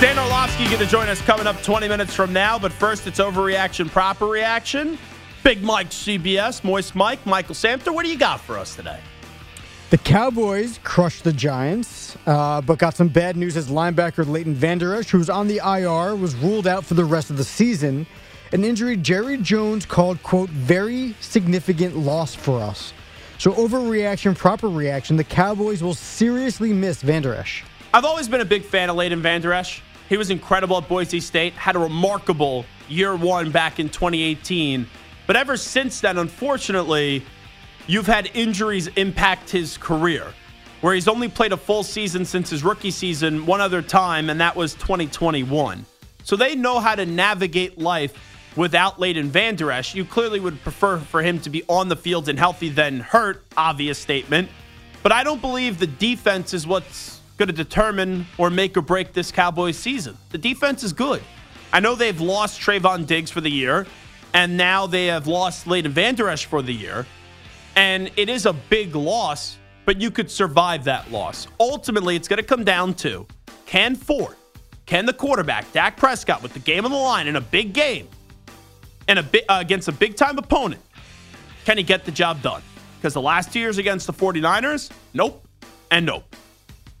Dan 0.00 0.18
Orlovsky 0.18 0.66
going 0.66 0.78
to 0.78 0.86
join 0.86 1.08
us 1.08 1.20
coming 1.22 1.46
up 1.46 1.60
20 1.62 1.88
minutes 1.88 2.14
from 2.14 2.32
now, 2.32 2.58
but 2.58 2.72
first 2.72 3.06
it's 3.06 3.18
Overreaction, 3.18 3.88
Proper 3.88 4.26
Reaction. 4.26 4.98
Big 5.42 5.62
Mike 5.62 5.88
CBS, 5.88 6.62
Moist 6.62 6.94
Mike, 6.94 7.24
Michael 7.24 7.54
Samter. 7.54 7.92
What 7.94 8.04
do 8.04 8.10
you 8.10 8.18
got 8.18 8.38
for 8.38 8.58
us 8.58 8.76
today? 8.76 9.00
The 9.88 9.98
Cowboys 9.98 10.78
crushed 10.84 11.24
the 11.24 11.32
Giants, 11.32 12.18
uh, 12.26 12.60
but 12.60 12.78
got 12.78 12.94
some 12.94 13.08
bad 13.08 13.38
news 13.38 13.56
as 13.56 13.68
linebacker 13.68 14.28
Leighton 14.28 14.52
Vander 14.54 14.94
Esch, 14.94 15.08
who's 15.08 15.30
on 15.30 15.48
the 15.48 15.56
IR, 15.64 16.14
was 16.14 16.34
ruled 16.34 16.66
out 16.66 16.84
for 16.84 16.92
the 16.92 17.06
rest 17.06 17.30
of 17.30 17.38
the 17.38 17.44
season. 17.44 18.06
An 18.50 18.64
injury 18.64 18.96
Jerry 18.96 19.36
Jones 19.36 19.84
called, 19.84 20.22
quote, 20.22 20.48
very 20.48 21.14
significant 21.20 21.98
loss 21.98 22.34
for 22.34 22.62
us. 22.62 22.94
So, 23.36 23.52
overreaction, 23.52 24.34
proper 24.34 24.68
reaction, 24.68 25.16
the 25.16 25.24
Cowboys 25.24 25.82
will 25.82 25.94
seriously 25.94 26.72
miss 26.72 27.02
Vander 27.02 27.34
Esch. 27.34 27.62
I've 27.92 28.06
always 28.06 28.26
been 28.26 28.40
a 28.40 28.46
big 28.46 28.64
fan 28.64 28.88
of 28.88 28.96
Leighton 28.96 29.20
Vander 29.20 29.52
Esch. 29.52 29.82
He 30.08 30.16
was 30.16 30.30
incredible 30.30 30.78
at 30.78 30.88
Boise 30.88 31.20
State, 31.20 31.52
had 31.52 31.76
a 31.76 31.78
remarkable 31.78 32.64
year 32.88 33.14
one 33.14 33.50
back 33.50 33.78
in 33.78 33.90
2018. 33.90 34.86
But 35.26 35.36
ever 35.36 35.58
since 35.58 36.00
then, 36.00 36.16
unfortunately, 36.16 37.22
you've 37.86 38.06
had 38.06 38.30
injuries 38.32 38.86
impact 38.96 39.50
his 39.50 39.76
career, 39.76 40.24
where 40.80 40.94
he's 40.94 41.06
only 41.06 41.28
played 41.28 41.52
a 41.52 41.56
full 41.58 41.82
season 41.82 42.24
since 42.24 42.48
his 42.48 42.64
rookie 42.64 42.90
season 42.90 43.44
one 43.44 43.60
other 43.60 43.82
time, 43.82 44.30
and 44.30 44.40
that 44.40 44.56
was 44.56 44.72
2021. 44.72 45.84
So 46.24 46.34
they 46.34 46.54
know 46.54 46.80
how 46.80 46.94
to 46.94 47.04
navigate 47.04 47.78
life 47.78 48.14
without 48.58 48.98
Leighton 48.98 49.30
Vander 49.30 49.70
Esch. 49.70 49.94
You 49.94 50.04
clearly 50.04 50.40
would 50.40 50.60
prefer 50.62 50.98
for 50.98 51.22
him 51.22 51.38
to 51.40 51.50
be 51.50 51.62
on 51.68 51.88
the 51.88 51.94
field 51.94 52.28
and 52.28 52.36
healthy 52.36 52.68
than 52.68 52.98
hurt, 52.98 53.44
obvious 53.56 53.98
statement. 53.98 54.50
But 55.04 55.12
I 55.12 55.22
don't 55.22 55.40
believe 55.40 55.78
the 55.78 55.86
defense 55.86 56.52
is 56.52 56.66
what's 56.66 57.20
going 57.36 57.46
to 57.46 57.54
determine 57.54 58.26
or 58.36 58.50
make 58.50 58.76
or 58.76 58.82
break 58.82 59.12
this 59.12 59.30
Cowboys 59.30 59.78
season. 59.78 60.18
The 60.30 60.38
defense 60.38 60.82
is 60.82 60.92
good. 60.92 61.22
I 61.72 61.78
know 61.78 61.94
they've 61.94 62.20
lost 62.20 62.60
Trevon 62.60 63.06
Diggs 63.06 63.30
for 63.30 63.40
the 63.40 63.50
year, 63.50 63.86
and 64.34 64.56
now 64.56 64.88
they 64.88 65.06
have 65.06 65.28
lost 65.28 65.68
Leighton 65.68 65.92
Vander 65.92 66.28
Esch 66.28 66.46
for 66.46 66.60
the 66.60 66.72
year. 66.72 67.06
And 67.76 68.10
it 68.16 68.28
is 68.28 68.44
a 68.44 68.52
big 68.52 68.96
loss, 68.96 69.56
but 69.84 70.00
you 70.00 70.10
could 70.10 70.28
survive 70.28 70.82
that 70.84 71.12
loss. 71.12 71.46
Ultimately, 71.60 72.16
it's 72.16 72.26
going 72.26 72.38
to 72.38 72.46
come 72.46 72.64
down 72.64 72.94
to 72.94 73.24
can 73.66 73.94
Ford, 73.94 74.34
can 74.84 75.06
the 75.06 75.12
quarterback, 75.12 75.70
Dak 75.70 75.96
Prescott, 75.96 76.42
with 76.42 76.54
the 76.54 76.58
game 76.58 76.84
on 76.84 76.90
the 76.90 76.96
line 76.96 77.28
in 77.28 77.36
a 77.36 77.40
big 77.40 77.72
game 77.72 78.08
and 79.08 79.18
a 79.18 79.22
bi- 79.22 79.42
uh, 79.48 79.58
against 79.60 79.88
a 79.88 79.92
big 79.92 80.14
time 80.16 80.38
opponent, 80.38 80.80
can 81.64 81.76
he 81.76 81.82
get 81.82 82.04
the 82.04 82.12
job 82.12 82.40
done? 82.42 82.62
Because 82.98 83.14
the 83.14 83.20
last 83.22 83.52
two 83.52 83.58
years 83.60 83.78
against 83.78 84.06
the 84.06 84.12
49ers, 84.12 84.90
nope 85.14 85.44
and 85.90 86.06
nope. 86.06 86.36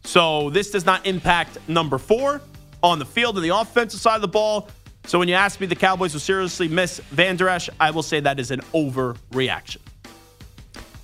So 0.04 0.50
this 0.50 0.70
does 0.70 0.86
not 0.86 1.06
impact 1.06 1.58
number 1.68 1.98
four 1.98 2.40
on 2.82 2.98
the 2.98 3.04
field 3.04 3.36
and 3.36 3.44
the 3.44 3.54
offensive 3.56 4.00
side 4.00 4.16
of 4.16 4.22
the 4.22 4.28
ball. 4.28 4.68
So 5.04 5.18
when 5.18 5.28
you 5.28 5.34
ask 5.34 5.60
me 5.60 5.66
the 5.66 5.74
Cowboys 5.76 6.12
will 6.12 6.20
seriously 6.20 6.68
miss 6.68 6.98
Vander 7.10 7.48
Esch, 7.48 7.68
I 7.80 7.90
will 7.90 8.02
say 8.02 8.20
that 8.20 8.38
is 8.38 8.50
an 8.50 8.60
overreaction. 8.74 9.78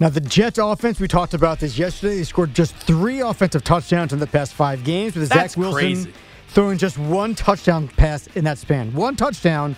Now, 0.01 0.09
the 0.09 0.21
Jets 0.21 0.59
offense, 0.59 0.99
we 1.01 1.07
talked 1.09 1.35
about 1.35 1.61
this 1.61 1.79
yesterday. 1.79 2.17
They 2.17 2.25
scored 2.25 2.53
just 2.53 2.75
three 2.75 3.21
offensive 3.21 3.63
touchdowns 3.63 4.13
in 4.13 4.19
the 4.19 4.27
past 4.27 4.53
five 4.53 4.83
games, 4.85 5.15
with 5.15 5.29
That's 5.29 5.53
Zach 5.53 5.59
Wilson 5.59 5.79
crazy. 5.79 6.13
throwing 6.49 6.79
just 6.79 6.99
one 6.99 7.35
touchdown 7.35 7.89
pass 7.89 8.27
in 8.35 8.45
that 8.45 8.59
span. 8.59 8.93
One 8.93 9.15
touchdown 9.17 9.77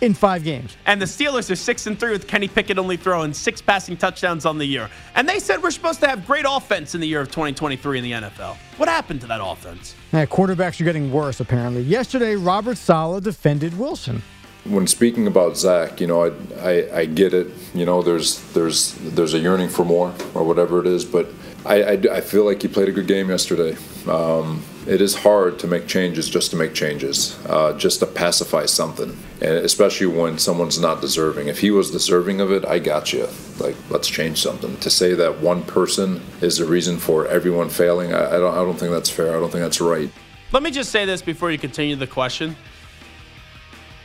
in 0.00 0.14
five 0.14 0.44
games. 0.44 0.76
And 0.86 1.00
the 1.00 1.06
Steelers 1.06 1.50
are 1.50 1.56
six 1.56 1.86
and 1.86 1.98
three 1.98 2.12
with 2.12 2.26
Kenny 2.26 2.48
Pickett 2.48 2.78
only 2.78 2.96
throwing 2.96 3.32
six 3.32 3.62
passing 3.62 3.96
touchdowns 3.96 4.44
on 4.44 4.58
the 4.58 4.64
year. 4.66 4.90
And 5.14 5.28
they 5.28 5.38
said 5.38 5.62
we're 5.62 5.70
supposed 5.70 6.00
to 6.00 6.08
have 6.08 6.26
great 6.26 6.44
offense 6.48 6.94
in 6.94 7.00
the 7.00 7.06
year 7.06 7.20
of 7.20 7.28
2023 7.28 7.98
in 7.98 8.04
the 8.04 8.12
NFL. 8.12 8.56
What 8.76 8.88
happened 8.88 9.20
to 9.22 9.26
that 9.28 9.40
offense? 9.42 9.94
Yeah, 10.12 10.26
quarterbacks 10.26 10.80
are 10.80 10.84
getting 10.84 11.10
worse, 11.12 11.40
apparently. 11.40 11.82
Yesterday, 11.82 12.36
Robert 12.36 12.76
Saleh 12.76 13.22
defended 13.22 13.78
Wilson. 13.78 14.22
when 14.64 14.86
speaking 14.86 15.26
about 15.26 15.56
Zach, 15.56 16.00
you 16.00 16.06
know, 16.06 16.24
I, 16.24 16.68
I, 16.68 16.98
I 17.00 17.04
get 17.06 17.32
it. 17.32 17.48
You 17.74 17.86
know, 17.86 18.02
there's 18.02 18.40
there's 18.52 18.92
there's 18.94 19.32
a 19.34 19.38
yearning 19.38 19.68
for 19.68 19.84
more 19.84 20.12
or 20.34 20.44
whatever 20.44 20.80
it 20.80 20.86
is, 20.86 21.04
but 21.04 21.26
I, 21.66 21.82
I, 21.82 21.92
I 21.92 22.20
feel 22.20 22.44
like 22.44 22.62
he 22.62 22.68
played 22.68 22.88
a 22.88 22.92
good 22.92 23.06
game 23.06 23.28
yesterday. 23.28 23.76
Um, 24.08 24.62
it 24.86 25.00
is 25.00 25.16
hard 25.16 25.58
to 25.58 25.66
make 25.66 25.88
changes 25.88 26.30
just 26.30 26.52
to 26.52 26.56
make 26.56 26.74
changes, 26.74 27.36
uh, 27.48 27.72
just 27.76 27.98
to 28.00 28.06
pacify 28.06 28.66
something, 28.66 29.16
and 29.40 29.52
especially 29.58 30.06
when 30.06 30.38
someone's 30.38 30.78
not 30.78 31.00
deserving. 31.00 31.48
If 31.48 31.58
he 31.58 31.72
was 31.72 31.90
deserving 31.90 32.40
of 32.40 32.52
it, 32.52 32.64
I 32.64 32.78
got 32.78 33.12
you. 33.12 33.28
Like, 33.58 33.74
let's 33.90 34.08
change 34.08 34.40
something. 34.40 34.76
To 34.76 34.90
say 34.90 35.14
that 35.14 35.40
one 35.40 35.64
person 35.64 36.22
is 36.40 36.58
the 36.58 36.66
reason 36.66 36.98
for 36.98 37.26
everyone 37.26 37.68
failing, 37.68 38.14
I, 38.14 38.36
I 38.36 38.38
don't 38.38 38.54
I 38.54 38.58
don't 38.58 38.78
think 38.78 38.92
that's 38.92 39.10
fair. 39.10 39.36
I 39.36 39.40
don't 39.40 39.50
think 39.50 39.64
that's 39.64 39.80
right. 39.80 40.08
Let 40.52 40.62
me 40.62 40.70
just 40.70 40.92
say 40.92 41.04
this 41.04 41.20
before 41.20 41.50
you 41.50 41.58
continue 41.58 41.96
the 41.96 42.06
question. 42.06 42.54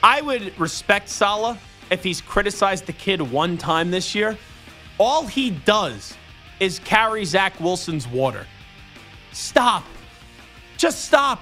I 0.02 0.22
would 0.22 0.60
respect 0.60 1.10
Saleh 1.10 1.60
if 1.92 2.04
he's 2.04 2.22
criticized 2.22 2.88
the 2.88 2.94
kid 2.94 3.22
one 3.22 3.56
time 3.56 3.92
this 3.92 4.16
year. 4.16 4.36
All 4.98 5.28
he 5.28 5.52
does 5.52 6.16
is 6.62 6.80
carry 6.80 7.26
Zach 7.26 7.60
Wilson's 7.60 8.08
water. 8.08 8.46
Stop. 9.34 9.84
Just 10.78 11.06
stop. 11.06 11.42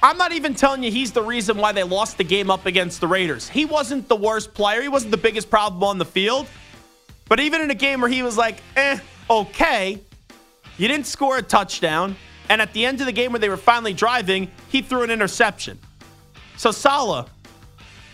I'm 0.00 0.16
not 0.16 0.30
even 0.30 0.54
telling 0.54 0.84
you 0.84 0.92
he's 0.92 1.10
the 1.10 1.22
reason 1.22 1.56
why 1.56 1.72
they 1.72 1.82
lost 1.82 2.18
the 2.18 2.24
game 2.24 2.48
up 2.48 2.64
against 2.64 3.00
the 3.00 3.08
Raiders. 3.08 3.48
He 3.48 3.64
wasn't 3.64 4.08
the 4.08 4.14
worst 4.14 4.54
player, 4.54 4.80
he 4.80 4.88
wasn't 4.88 5.10
the 5.10 5.18
biggest 5.18 5.50
problem 5.50 5.82
on 5.82 5.98
the 5.98 6.04
field. 6.04 6.46
But 7.28 7.40
even 7.40 7.60
in 7.60 7.70
a 7.70 7.74
game 7.74 8.00
where 8.00 8.08
he 8.08 8.22
was 8.22 8.38
like, 8.38 8.62
eh, 8.76 8.98
okay, 9.28 10.00
you 10.78 10.86
didn't 10.88 11.06
score 11.06 11.36
a 11.36 11.42
touchdown. 11.42 12.16
And 12.48 12.62
at 12.62 12.72
the 12.72 12.86
end 12.86 13.00
of 13.00 13.06
the 13.06 13.12
game 13.12 13.32
where 13.32 13.40
they 13.40 13.48
were 13.50 13.58
finally 13.58 13.92
driving, 13.92 14.50
he 14.68 14.82
threw 14.82 15.02
an 15.02 15.10
interception. 15.10 15.78
So, 16.56 16.70
Saleh, 16.70 17.26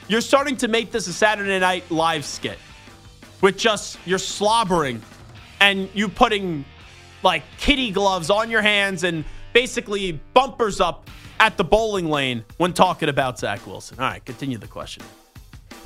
you're 0.08 0.22
starting 0.22 0.56
to 0.56 0.68
make 0.68 0.90
this 0.90 1.06
a 1.06 1.12
Saturday 1.12 1.58
Night 1.58 1.88
Live 1.90 2.24
skit 2.24 2.58
with 3.42 3.58
just 3.58 3.98
you're 4.06 4.18
slobbering 4.18 5.02
and 5.60 5.88
you 5.94 6.08
putting 6.08 6.64
like 7.22 7.42
kitty 7.58 7.90
gloves 7.90 8.30
on 8.30 8.50
your 8.50 8.62
hands 8.62 9.04
and 9.04 9.24
basically 9.52 10.12
bumpers 10.34 10.80
up 10.80 11.08
at 11.40 11.56
the 11.56 11.64
bowling 11.64 12.08
lane 12.08 12.44
when 12.58 12.72
talking 12.72 13.08
about 13.08 13.38
Zach 13.38 13.66
Wilson. 13.66 13.98
All 13.98 14.06
right, 14.06 14.24
continue 14.24 14.58
the 14.58 14.66
question. 14.66 15.04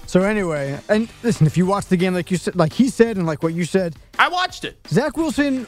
So 0.06 0.22
anyway, 0.22 0.80
and 0.88 1.08
listen, 1.22 1.46
if 1.46 1.56
you 1.56 1.66
watch 1.66 1.86
the 1.86 1.96
game 1.96 2.14
like 2.14 2.30
you 2.30 2.38
said, 2.38 2.56
like 2.56 2.72
he 2.72 2.88
said, 2.88 3.18
and 3.18 3.26
like 3.26 3.42
what 3.42 3.52
you 3.52 3.64
said, 3.64 3.94
I 4.18 4.28
watched 4.28 4.64
it. 4.64 4.78
Zach 4.88 5.16
Wilson, 5.16 5.66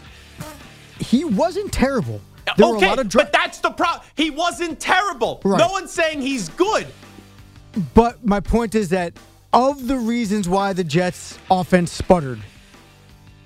he 0.98 1.24
wasn't 1.24 1.72
terrible. 1.72 2.20
There 2.56 2.66
were 2.66 2.74
a 2.74 2.76
okay, 2.78 2.88
lot 2.88 2.98
of 2.98 3.08
dri- 3.08 3.22
but 3.22 3.32
that's 3.32 3.58
the 3.58 3.70
problem. 3.70 4.06
He 4.16 4.30
wasn't 4.30 4.80
terrible. 4.80 5.40
Right. 5.44 5.58
No 5.58 5.68
one's 5.68 5.92
saying 5.92 6.22
he's 6.22 6.48
good. 6.48 6.86
But 7.94 8.24
my 8.24 8.40
point 8.40 8.74
is 8.74 8.88
that 8.88 9.12
of 9.52 9.86
the 9.86 9.96
reasons 9.96 10.48
why 10.48 10.72
the 10.72 10.84
Jets 10.84 11.38
offense 11.50 11.92
sputtered, 11.92 12.40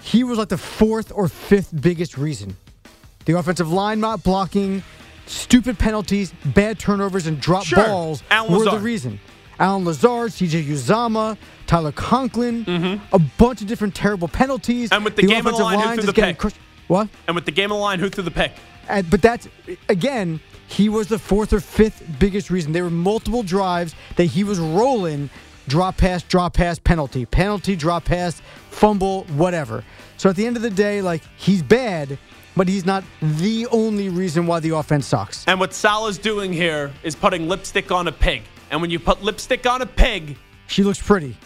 he 0.04 0.22
was 0.22 0.36
like 0.36 0.50
the 0.50 0.58
fourth 0.58 1.10
or 1.14 1.28
fifth 1.28 1.70
biggest 1.80 2.18
reason. 2.18 2.56
The 3.24 3.38
offensive 3.38 3.72
line 3.72 4.00
not 4.00 4.22
blocking, 4.22 4.82
stupid 5.24 5.78
penalties, 5.78 6.34
bad 6.44 6.78
turnovers, 6.78 7.26
and 7.26 7.40
drop 7.40 7.64
Sure. 7.64 7.82
balls 7.82 8.22
Allen 8.30 8.52
were 8.52 8.70
the 8.70 8.78
reason. 8.78 9.18
Allen 9.58 9.86
Lazard, 9.86 10.32
CJ 10.32 10.64
Uzomah, 10.66 11.38
Tyler 11.66 11.92
Conklin, 11.92 13.00
a 13.12 13.18
bunch 13.38 13.62
of 13.62 13.66
different 13.66 13.94
terrible 13.94 14.28
penalties. 14.28 14.90
Mm-hmm. 14.90 14.96
And 14.96 15.04
with 15.06 15.16
the 15.16 15.22
game 15.22 15.44
the 15.44 15.50
offensive 15.50 15.64
line, 15.64 15.88
who 15.88 15.94
threw 16.02 16.06
the 16.06 16.12
pick? 16.12 16.38
crushed. 16.38 16.58
What? 16.86 17.08
And 17.26 17.34
with 17.34 17.46
the 17.46 17.52
game 17.52 17.70
of 17.72 17.76
the 17.78 17.80
line, 17.80 17.98
who 17.98 18.10
threw 18.10 18.24
the 18.24 18.30
pick? 18.30 18.52
And, 18.90 19.08
but 19.08 19.22
that's 19.22 19.48
again, 19.88 20.40
he 20.66 20.90
was 20.90 21.08
the 21.08 21.18
fourth 21.18 21.54
or 21.54 21.60
fifth 21.60 22.02
biggest 22.18 22.50
reason. 22.50 22.72
There 22.72 22.84
were 22.84 22.90
multiple 22.90 23.42
drives 23.42 23.94
that 24.16 24.24
he 24.26 24.44
was 24.44 24.58
rolling, 24.58 25.30
drop 25.68 25.96
pass, 25.96 26.22
drop 26.22 26.54
pass, 26.54 26.78
penalty, 26.78 27.26
penalty, 27.26 27.76
drop 27.76 28.04
pass, 28.04 28.40
fumble, 28.70 29.24
whatever. 29.36 29.84
So 30.16 30.30
at 30.30 30.36
the 30.36 30.46
end 30.46 30.56
of 30.56 30.62
the 30.62 30.70
day, 30.70 31.02
like 31.02 31.22
he's 31.36 31.62
bad, 31.62 32.18
but 32.56 32.68
he's 32.68 32.84
not 32.86 33.04
the 33.20 33.66
only 33.68 34.08
reason 34.08 34.46
why 34.46 34.60
the 34.60 34.70
offense 34.70 35.06
sucks. 35.06 35.44
And 35.46 35.58
what 35.58 35.74
Saleh's 35.74 36.18
doing 36.18 36.52
here 36.52 36.92
is 37.02 37.14
putting 37.16 37.48
lipstick 37.48 37.90
on 37.90 38.08
a 38.08 38.12
pig. 38.12 38.42
And 38.70 38.80
when 38.80 38.90
you 38.90 38.98
put 38.98 39.22
lipstick 39.22 39.66
on 39.66 39.82
a 39.82 39.86
pig, 39.86 40.36
She 40.68 40.82
looks 40.82 41.00
pretty. 41.02 41.36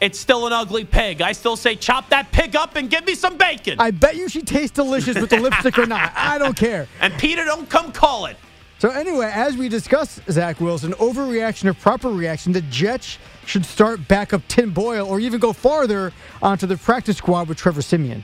it's 0.00 0.18
still 0.18 0.46
an 0.46 0.52
ugly 0.52 0.84
pig. 0.84 1.22
I 1.22 1.32
still 1.32 1.56
say 1.56 1.74
chop 1.76 2.08
that 2.10 2.30
pig 2.32 2.54
up 2.56 2.76
and 2.76 2.90
give 2.90 3.06
me 3.06 3.14
some 3.14 3.36
bacon. 3.36 3.76
I 3.80 3.90
bet 3.92 4.16
you 4.16 4.28
she 4.28 4.42
tastes 4.42 4.74
delicious 4.74 5.18
with 5.18 5.30
the 5.30 5.38
lipstick 5.40 5.78
or 5.78 5.86
not. 5.86 6.12
I 6.16 6.38
don't 6.38 6.56
care. 6.56 6.86
and 7.00 7.14
Peter, 7.14 7.44
don't 7.44 7.68
come 7.70 7.92
call 7.92 8.26
it. 8.26 8.36
So 8.78 8.90
anyway, 8.90 9.30
as 9.32 9.56
we 9.56 9.68
discuss 9.68 10.20
Zach 10.30 10.60
Wilson, 10.60 10.92
overreaction 10.94 11.64
or 11.64 11.74
proper 11.74 12.10
reaction, 12.10 12.52
the 12.52 12.60
Jets 12.62 13.18
should 13.46 13.64
start 13.64 14.06
back 14.06 14.34
up 14.34 14.42
Tim 14.48 14.70
Boyle 14.72 15.06
or 15.06 15.18
even 15.18 15.40
go 15.40 15.52
farther 15.52 16.12
onto 16.42 16.66
the 16.66 16.76
practice 16.76 17.16
squad 17.16 17.48
with 17.48 17.56
Trevor 17.56 17.80
Siemian. 17.80 18.22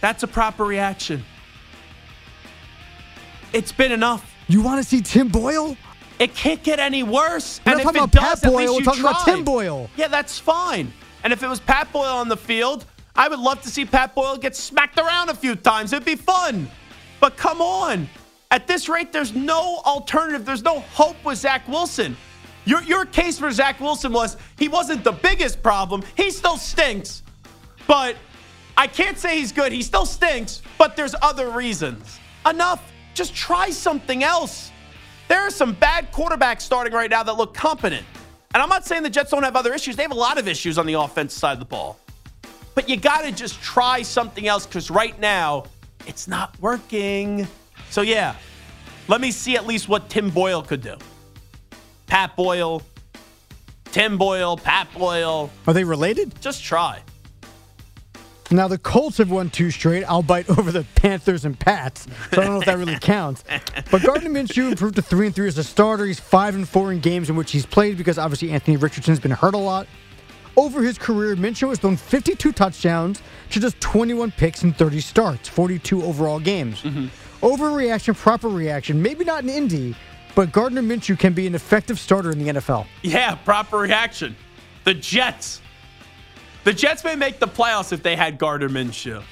That's 0.00 0.22
a 0.22 0.26
proper 0.26 0.64
reaction. 0.64 1.22
It's 3.52 3.72
been 3.72 3.92
enough. 3.92 4.34
You 4.48 4.62
want 4.62 4.82
to 4.82 4.88
see 4.88 5.02
Tim 5.02 5.28
Boyle? 5.28 5.76
It 6.18 6.34
can't 6.34 6.62
get 6.62 6.78
any 6.78 7.02
worse. 7.02 7.60
We're 7.66 7.72
and 7.72 7.80
if 7.82 7.88
it 7.88 8.10
does, 8.10 8.40
Pat 8.40 8.44
at 8.44 8.50
Boyle, 8.50 8.56
least 8.56 8.72
we're 8.72 8.78
you 8.78 8.84
talking 8.84 9.00
about. 9.02 9.24
Tim 9.24 9.44
Boyle. 9.44 9.90
Yeah, 9.96 10.08
that's 10.08 10.38
fine. 10.38 10.92
And 11.24 11.32
if 11.32 11.42
it 11.42 11.48
was 11.48 11.60
Pat 11.60 11.92
Boyle 11.92 12.16
on 12.16 12.28
the 12.28 12.36
field, 12.36 12.86
I 13.14 13.28
would 13.28 13.38
love 13.38 13.60
to 13.62 13.68
see 13.68 13.84
Pat 13.84 14.14
Boyle 14.14 14.38
get 14.38 14.56
smacked 14.56 14.98
around 14.98 15.28
a 15.28 15.34
few 15.34 15.54
times. 15.54 15.92
It'd 15.92 16.04
be 16.04 16.16
fun. 16.16 16.68
But 17.20 17.36
come 17.36 17.60
on. 17.60 18.08
At 18.52 18.66
this 18.66 18.86
rate, 18.86 19.12
there's 19.12 19.34
no 19.34 19.80
alternative. 19.86 20.44
There's 20.44 20.62
no 20.62 20.80
hope 20.80 21.16
with 21.24 21.38
Zach 21.38 21.66
Wilson. 21.66 22.14
Your, 22.66 22.82
your 22.82 23.06
case 23.06 23.38
for 23.38 23.50
Zach 23.50 23.80
Wilson 23.80 24.12
was 24.12 24.36
he 24.58 24.68
wasn't 24.68 25.04
the 25.04 25.12
biggest 25.12 25.62
problem. 25.62 26.02
He 26.18 26.30
still 26.30 26.58
stinks. 26.58 27.22
But 27.86 28.14
I 28.76 28.88
can't 28.88 29.16
say 29.16 29.38
he's 29.38 29.52
good. 29.52 29.72
He 29.72 29.82
still 29.82 30.04
stinks, 30.04 30.60
but 30.76 30.96
there's 30.96 31.14
other 31.22 31.48
reasons. 31.48 32.20
Enough. 32.44 32.92
Just 33.14 33.34
try 33.34 33.70
something 33.70 34.22
else. 34.22 34.70
There 35.28 35.40
are 35.40 35.50
some 35.50 35.72
bad 35.72 36.12
quarterbacks 36.12 36.60
starting 36.60 36.92
right 36.92 37.08
now 37.10 37.22
that 37.22 37.38
look 37.38 37.54
competent. 37.54 38.04
And 38.52 38.62
I'm 38.62 38.68
not 38.68 38.84
saying 38.84 39.02
the 39.02 39.10
Jets 39.10 39.30
don't 39.30 39.44
have 39.44 39.56
other 39.56 39.72
issues. 39.72 39.96
They 39.96 40.02
have 40.02 40.12
a 40.12 40.14
lot 40.14 40.36
of 40.36 40.46
issues 40.46 40.76
on 40.76 40.84
the 40.84 40.94
offensive 40.94 41.38
side 41.38 41.54
of 41.54 41.58
the 41.58 41.64
ball. 41.64 41.98
But 42.74 42.86
you 42.86 42.98
got 42.98 43.22
to 43.22 43.32
just 43.32 43.62
try 43.62 44.02
something 44.02 44.46
else 44.46 44.66
because 44.66 44.90
right 44.90 45.18
now, 45.18 45.64
it's 46.06 46.28
not 46.28 46.54
working. 46.60 47.48
So, 47.92 48.00
yeah, 48.00 48.36
let 49.06 49.20
me 49.20 49.30
see 49.30 49.54
at 49.54 49.66
least 49.66 49.86
what 49.86 50.08
Tim 50.08 50.30
Boyle 50.30 50.62
could 50.62 50.80
do. 50.80 50.96
Pat 52.06 52.34
Boyle, 52.36 52.80
Tim 53.84 54.16
Boyle, 54.16 54.56
Pat 54.56 54.88
Boyle. 54.94 55.50
Are 55.66 55.74
they 55.74 55.84
related? 55.84 56.40
Just 56.40 56.64
try. 56.64 57.02
Now 58.50 58.66
the 58.66 58.78
Colts 58.78 59.18
have 59.18 59.30
won 59.30 59.50
two 59.50 59.70
straight, 59.70 60.04
I'll 60.04 60.22
bite 60.22 60.48
over 60.48 60.72
the 60.72 60.86
Panthers 60.94 61.44
and 61.44 61.58
Pats. 61.58 62.06
So 62.32 62.40
I 62.40 62.44
don't 62.44 62.54
know 62.54 62.60
if 62.60 62.64
that 62.64 62.78
really 62.78 62.98
counts. 63.00 63.44
But 63.90 64.02
Gardner 64.02 64.30
Minshew 64.30 64.70
improved 64.70 64.96
to 64.96 65.02
three 65.02 65.26
and 65.26 65.34
three 65.34 65.48
as 65.48 65.58
a 65.58 65.64
starter. 65.64 66.06
He's 66.06 66.18
five 66.20 66.54
and 66.54 66.66
four 66.66 66.92
in 66.92 67.00
games 67.00 67.28
in 67.28 67.36
which 67.36 67.52
he's 67.52 67.66
played 67.66 67.98
because 67.98 68.18
obviously 68.18 68.52
Anthony 68.52 68.78
Richardson's 68.78 69.20
been 69.20 69.30
hurt 69.32 69.52
a 69.52 69.58
lot. 69.58 69.86
Over 70.56 70.82
his 70.82 70.96
career, 70.98 71.36
Minshew 71.36 71.68
has 71.68 71.78
thrown 71.78 71.96
52 71.96 72.52
touchdowns 72.52 73.22
to 73.50 73.60
just 73.60 73.78
21 73.80 74.30
picks 74.32 74.62
in 74.62 74.72
30 74.72 75.00
starts, 75.00 75.48
42 75.48 76.02
overall 76.02 76.38
games. 76.40 76.82
Mm-hmm. 76.82 77.06
Overreaction, 77.42 78.16
proper 78.16 78.48
reaction, 78.48 79.02
maybe 79.02 79.24
not 79.24 79.42
in 79.42 79.50
Indy, 79.50 79.96
but 80.36 80.52
Gardner 80.52 80.80
Minshew 80.80 81.18
can 81.18 81.32
be 81.32 81.46
an 81.48 81.56
effective 81.56 81.98
starter 81.98 82.30
in 82.30 82.38
the 82.38 82.48
NFL. 82.52 82.86
Yeah, 83.02 83.34
proper 83.34 83.78
reaction. 83.78 84.36
The 84.84 84.94
Jets. 84.94 85.60
The 86.62 86.72
Jets 86.72 87.02
may 87.02 87.16
make 87.16 87.40
the 87.40 87.48
playoffs 87.48 87.92
if 87.92 88.02
they 88.02 88.14
had 88.14 88.38
Gardner 88.38 88.68
Minshew. 88.68 89.22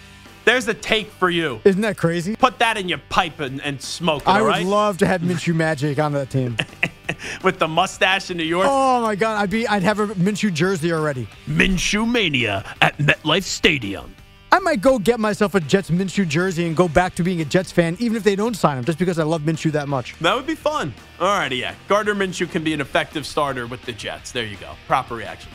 There's 0.44 0.66
a 0.66 0.74
take 0.74 1.08
for 1.12 1.30
you. 1.30 1.60
Isn't 1.64 1.82
that 1.82 1.96
crazy? 1.96 2.34
Put 2.34 2.58
that 2.58 2.76
in 2.76 2.88
your 2.88 3.00
pipe 3.10 3.38
and, 3.38 3.60
and 3.62 3.80
smoke 3.80 4.22
it, 4.22 4.26
right? 4.26 4.36
I 4.36 4.38
all 4.40 4.46
would 4.46 4.50
right? 4.50 4.66
love 4.66 4.98
to 4.98 5.06
have 5.06 5.20
Minshew 5.20 5.54
Magic 5.54 6.00
on 6.00 6.12
that 6.14 6.30
team. 6.30 6.56
With 7.44 7.60
the 7.60 7.68
mustache 7.68 8.30
in 8.30 8.36
New 8.36 8.44
York. 8.44 8.66
Oh 8.68 9.02
my 9.02 9.14
God, 9.14 9.40
I'd 9.40 9.50
be, 9.50 9.68
I'd 9.68 9.82
have 9.82 10.00
a 10.00 10.08
Minshew 10.08 10.52
jersey 10.52 10.92
already. 10.92 11.28
Minshew 11.46 12.10
Mania 12.10 12.64
at 12.80 12.98
MetLife 12.98 13.44
Stadium. 13.44 14.14
I 14.52 14.58
might 14.58 14.80
go 14.80 14.98
get 14.98 15.20
myself 15.20 15.54
a 15.54 15.60
Jets 15.60 15.90
Minshew 15.90 16.26
jersey 16.26 16.66
and 16.66 16.76
go 16.76 16.88
back 16.88 17.14
to 17.16 17.22
being 17.22 17.40
a 17.40 17.44
Jets 17.44 17.70
fan, 17.70 17.96
even 18.00 18.16
if 18.16 18.24
they 18.24 18.34
don't 18.34 18.56
sign 18.56 18.78
him, 18.78 18.84
just 18.84 18.98
because 18.98 19.18
I 19.18 19.22
love 19.22 19.42
Minshew 19.42 19.70
that 19.72 19.88
much. 19.88 20.18
That 20.20 20.34
would 20.34 20.46
be 20.46 20.56
fun. 20.56 20.92
All 21.20 21.28
righty, 21.38 21.56
yeah. 21.56 21.74
Gardner 21.88 22.14
Minshew 22.14 22.50
can 22.50 22.64
be 22.64 22.74
an 22.74 22.80
effective 22.80 23.26
starter 23.26 23.66
with 23.68 23.82
the 23.82 23.92
Jets. 23.92 24.32
There 24.32 24.44
you 24.44 24.56
go. 24.56 24.72
Proper 24.88 25.14
reaction. 25.14 25.50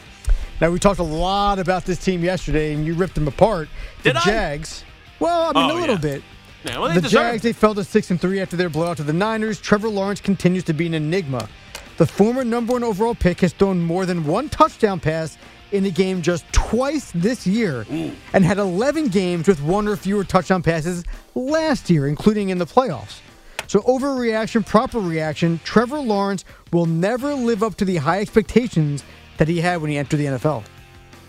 Now 0.62 0.69
we 0.71 0.79
talked 0.79 0.99
a 0.99 1.03
lot 1.03 1.60
about 1.60 1.84
this 1.84 2.03
team 2.03 2.23
yesterday, 2.23 2.73
and 2.73 2.86
you 2.86 2.93
ripped 2.93 3.15
them 3.15 3.27
apart. 3.27 3.67
The 4.03 4.12
Did 4.12 4.17
I? 4.17 4.23
Jags. 4.23 4.86
Well, 5.19 5.51
I 5.55 5.60
mean 5.62 5.71
Oh, 5.71 5.75
a 5.75 5.79
little 5.79 5.95
yeah. 5.95 6.01
bit. 6.01 6.23
Yeah, 6.63 6.79
well, 6.79 6.88
they 6.89 6.95
the 6.95 7.01
deserve 7.01 7.31
Jags 7.34 7.43
they 7.43 7.53
fell 7.53 7.75
to 7.75 7.84
six 7.84 8.10
and 8.12 8.19
three 8.19 8.39
after 8.39 8.55
their 8.55 8.69
blowout 8.69 8.97
to 8.97 9.03
the 9.03 9.13
Niners. 9.13 9.60
Trevor 9.60 9.89
Lawrence 9.89 10.21
continues 10.21 10.63
to 10.63 10.73
be 10.73 10.88
an 10.88 10.93
enigma. 10.93 11.49
The 11.97 12.05
former 12.08 12.43
number 12.43 12.73
one 12.73 12.84
overall 12.84 13.13
pick 13.15 13.41
has 13.41 13.53
thrown 13.53 13.81
more 13.81 14.05
than 14.05 14.25
one 14.25 14.49
touchdown 14.49 14.99
pass 14.99 15.38
in 15.75 15.83
the 15.83 15.91
game 15.91 16.21
just 16.21 16.45
twice 16.51 17.11
this 17.13 17.45
year, 17.45 17.85
and 18.33 18.45
had 18.45 18.57
11 18.57 19.07
games 19.07 19.47
with 19.47 19.61
one 19.61 19.88
or 19.88 19.95
fewer 19.95 20.23
touchdown 20.23 20.63
passes 20.63 21.03
last 21.35 21.89
year, 21.89 22.07
including 22.07 22.49
in 22.49 22.57
the 22.57 22.65
playoffs. 22.65 23.19
So 23.67 23.79
overreaction, 23.81 24.65
proper 24.65 24.99
reaction. 24.99 25.59
Trevor 25.63 25.99
Lawrence 25.99 26.45
will 26.71 26.85
never 26.85 27.33
live 27.33 27.63
up 27.63 27.75
to 27.75 27.85
the 27.85 27.97
high 27.97 28.21
expectations 28.21 29.03
that 29.38 29.47
he 29.47 29.59
had 29.59 29.81
when 29.81 29.91
he 29.91 29.97
entered 29.97 30.17
the 30.17 30.25
NFL. 30.25 30.63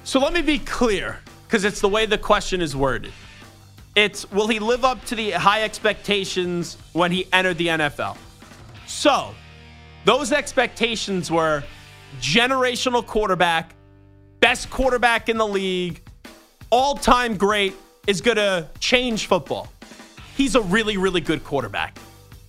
So 0.04 0.20
let 0.20 0.32
me 0.32 0.42
be 0.42 0.58
clear, 0.58 1.20
because 1.46 1.64
it's 1.64 1.80
the 1.80 1.88
way 1.88 2.06
the 2.06 2.18
question 2.18 2.60
is 2.60 2.76
worded. 2.76 3.12
It's 3.94 4.30
will 4.30 4.46
he 4.46 4.58
live 4.58 4.84
up 4.84 5.04
to 5.06 5.14
the 5.14 5.30
high 5.32 5.62
expectations 5.62 6.76
when 6.92 7.10
he 7.10 7.26
entered 7.32 7.58
the 7.58 7.68
NFL? 7.68 8.16
So, 8.86 9.34
those 10.04 10.30
expectations 10.30 11.30
were 11.30 11.64
generational 12.20 13.04
quarterback, 13.04 13.74
best 14.40 14.70
quarterback 14.70 15.28
in 15.28 15.38
the 15.38 15.46
league, 15.46 16.02
all 16.70 16.94
time 16.94 17.36
great, 17.36 17.74
is 18.06 18.20
going 18.20 18.36
to 18.36 18.68
change 18.78 19.26
football. 19.26 19.72
He's 20.36 20.54
a 20.54 20.60
really, 20.60 20.96
really 20.96 21.20
good 21.20 21.42
quarterback. 21.44 21.98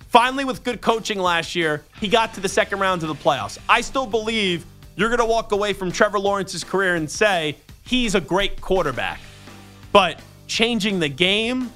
Finally, 0.10 0.46
with 0.46 0.64
good 0.64 0.82
coaching 0.82 1.20
last 1.20 1.56
year, 1.56 1.84
he 2.00 2.08
got 2.08 2.34
to 2.34 2.40
the 2.40 2.50
second 2.50 2.80
round 2.80 3.04
of 3.04 3.10
the 3.10 3.16
playoffs. 3.16 3.58
I 3.68 3.82
still 3.82 4.08
believe 4.08 4.66
you're 4.96 5.10
going 5.10 5.20
to 5.20 5.26
walk 5.26 5.52
away 5.52 5.74
from 5.74 5.92
Trevor 5.92 6.20
Lawrence's 6.20 6.64
career 6.64 6.96
and 6.96 7.10
say 7.10 7.58
he's 7.84 8.16
a 8.16 8.22
great 8.22 8.60
quarterback. 8.62 9.20
But 9.92 10.22
changing 10.48 11.00
the 11.00 11.10
game, 11.10 11.72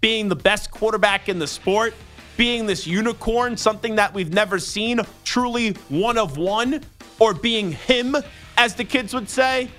being 0.00 0.28
the 0.28 0.36
best 0.36 0.70
quarterback 0.70 1.28
in 1.28 1.38
the 1.38 1.46
sport, 1.46 1.94
being 2.36 2.66
this 2.66 2.86
unicorn, 2.86 3.56
something 3.56 3.96
that 3.96 4.14
we've 4.14 4.32
never 4.32 4.58
seen, 4.58 5.00
truly 5.24 5.72
one 5.88 6.18
of 6.18 6.36
one, 6.36 6.84
or 7.18 7.34
being 7.34 7.72
him, 7.72 8.16
as 8.58 8.74
the 8.74 8.84
kids 8.84 9.14
would 9.14 9.30
say, 9.30 9.70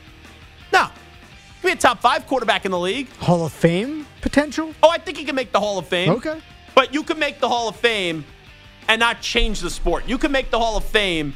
no. 0.73 0.87
Be 1.61 1.71
a 1.71 1.75
top 1.75 1.99
five 1.99 2.25
quarterback 2.25 2.65
in 2.65 2.71
the 2.71 2.79
league. 2.79 3.09
Hall 3.17 3.45
of 3.45 3.51
Fame 3.51 4.07
potential? 4.21 4.73
Oh, 4.81 4.89
I 4.89 4.97
think 4.97 5.17
he 5.17 5.25
can 5.25 5.35
make 5.35 5.51
the 5.51 5.59
Hall 5.59 5.77
of 5.77 5.87
Fame. 5.87 6.09
Okay. 6.11 6.41
But 6.73 6.93
you 6.93 7.03
can 7.03 7.19
make 7.19 7.39
the 7.39 7.49
Hall 7.49 7.67
of 7.67 7.75
Fame 7.75 8.23
and 8.87 8.99
not 8.99 9.21
change 9.21 9.59
the 9.59 9.69
sport. 9.69 10.07
You 10.07 10.17
can 10.17 10.31
make 10.31 10.49
the 10.49 10.57
Hall 10.57 10.77
of 10.77 10.85
Fame 10.85 11.33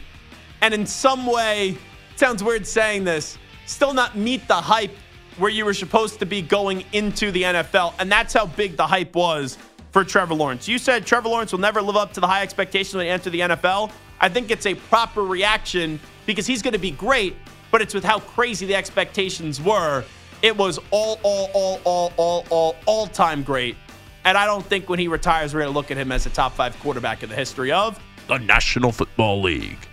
and 0.63 0.73
in 0.73 0.85
some 0.85 1.25
way, 1.25 1.77
sounds 2.15 2.41
weird 2.41 2.65
saying 2.65 3.03
this, 3.03 3.37
still 3.65 3.93
not 3.93 4.15
meet 4.15 4.47
the 4.47 4.55
hype 4.55 4.95
where 5.37 5.51
you 5.51 5.65
were 5.65 5.73
supposed 5.73 6.19
to 6.19 6.25
be 6.25 6.41
going 6.41 6.85
into 6.93 7.31
the 7.31 7.43
NFL. 7.43 7.93
And 7.99 8.09
that's 8.09 8.33
how 8.33 8.45
big 8.45 8.77
the 8.77 8.87
hype 8.87 9.13
was 9.13 9.57
for 9.91 10.05
Trevor 10.05 10.35
Lawrence. 10.35 10.65
You 10.65 10.77
said 10.77 11.05
Trevor 11.05 11.27
Lawrence 11.27 11.51
will 11.51 11.59
never 11.59 11.81
live 11.81 11.97
up 11.97 12.13
to 12.13 12.21
the 12.21 12.27
high 12.27 12.43
expectations 12.43 12.95
when 12.95 13.07
he 13.07 13.11
enter 13.11 13.29
the 13.29 13.41
NFL. 13.41 13.91
I 14.21 14.29
think 14.29 14.51
it's 14.51 14.65
a 14.65 14.75
proper 14.75 15.23
reaction 15.23 15.99
because 16.25 16.47
he's 16.47 16.61
going 16.61 16.73
to 16.73 16.79
be 16.79 16.91
great, 16.91 17.35
but 17.71 17.81
it's 17.81 17.93
with 17.93 18.03
how 18.03 18.19
crazy 18.19 18.65
the 18.65 18.75
expectations 18.75 19.61
were. 19.61 20.03
It 20.41 20.55
was 20.55 20.79
all, 20.91 21.19
all, 21.23 21.49
all, 21.53 21.81
all, 21.83 22.13
all, 22.17 22.45
all, 22.49 22.75
all 22.85 23.07
time 23.07 23.43
great. 23.43 23.75
And 24.25 24.37
I 24.37 24.45
don't 24.45 24.65
think 24.65 24.89
when 24.89 24.99
he 24.99 25.07
retires, 25.07 25.53
we're 25.53 25.61
going 25.61 25.73
to 25.73 25.77
look 25.77 25.91
at 25.91 25.97
him 25.97 26.11
as 26.11 26.25
a 26.25 26.29
top 26.29 26.53
five 26.53 26.77
quarterback 26.79 27.23
in 27.23 27.29
the 27.29 27.35
history 27.35 27.71
of 27.71 27.99
the 28.27 28.37
National 28.37 28.91
Football 28.91 29.41
League. 29.41 29.87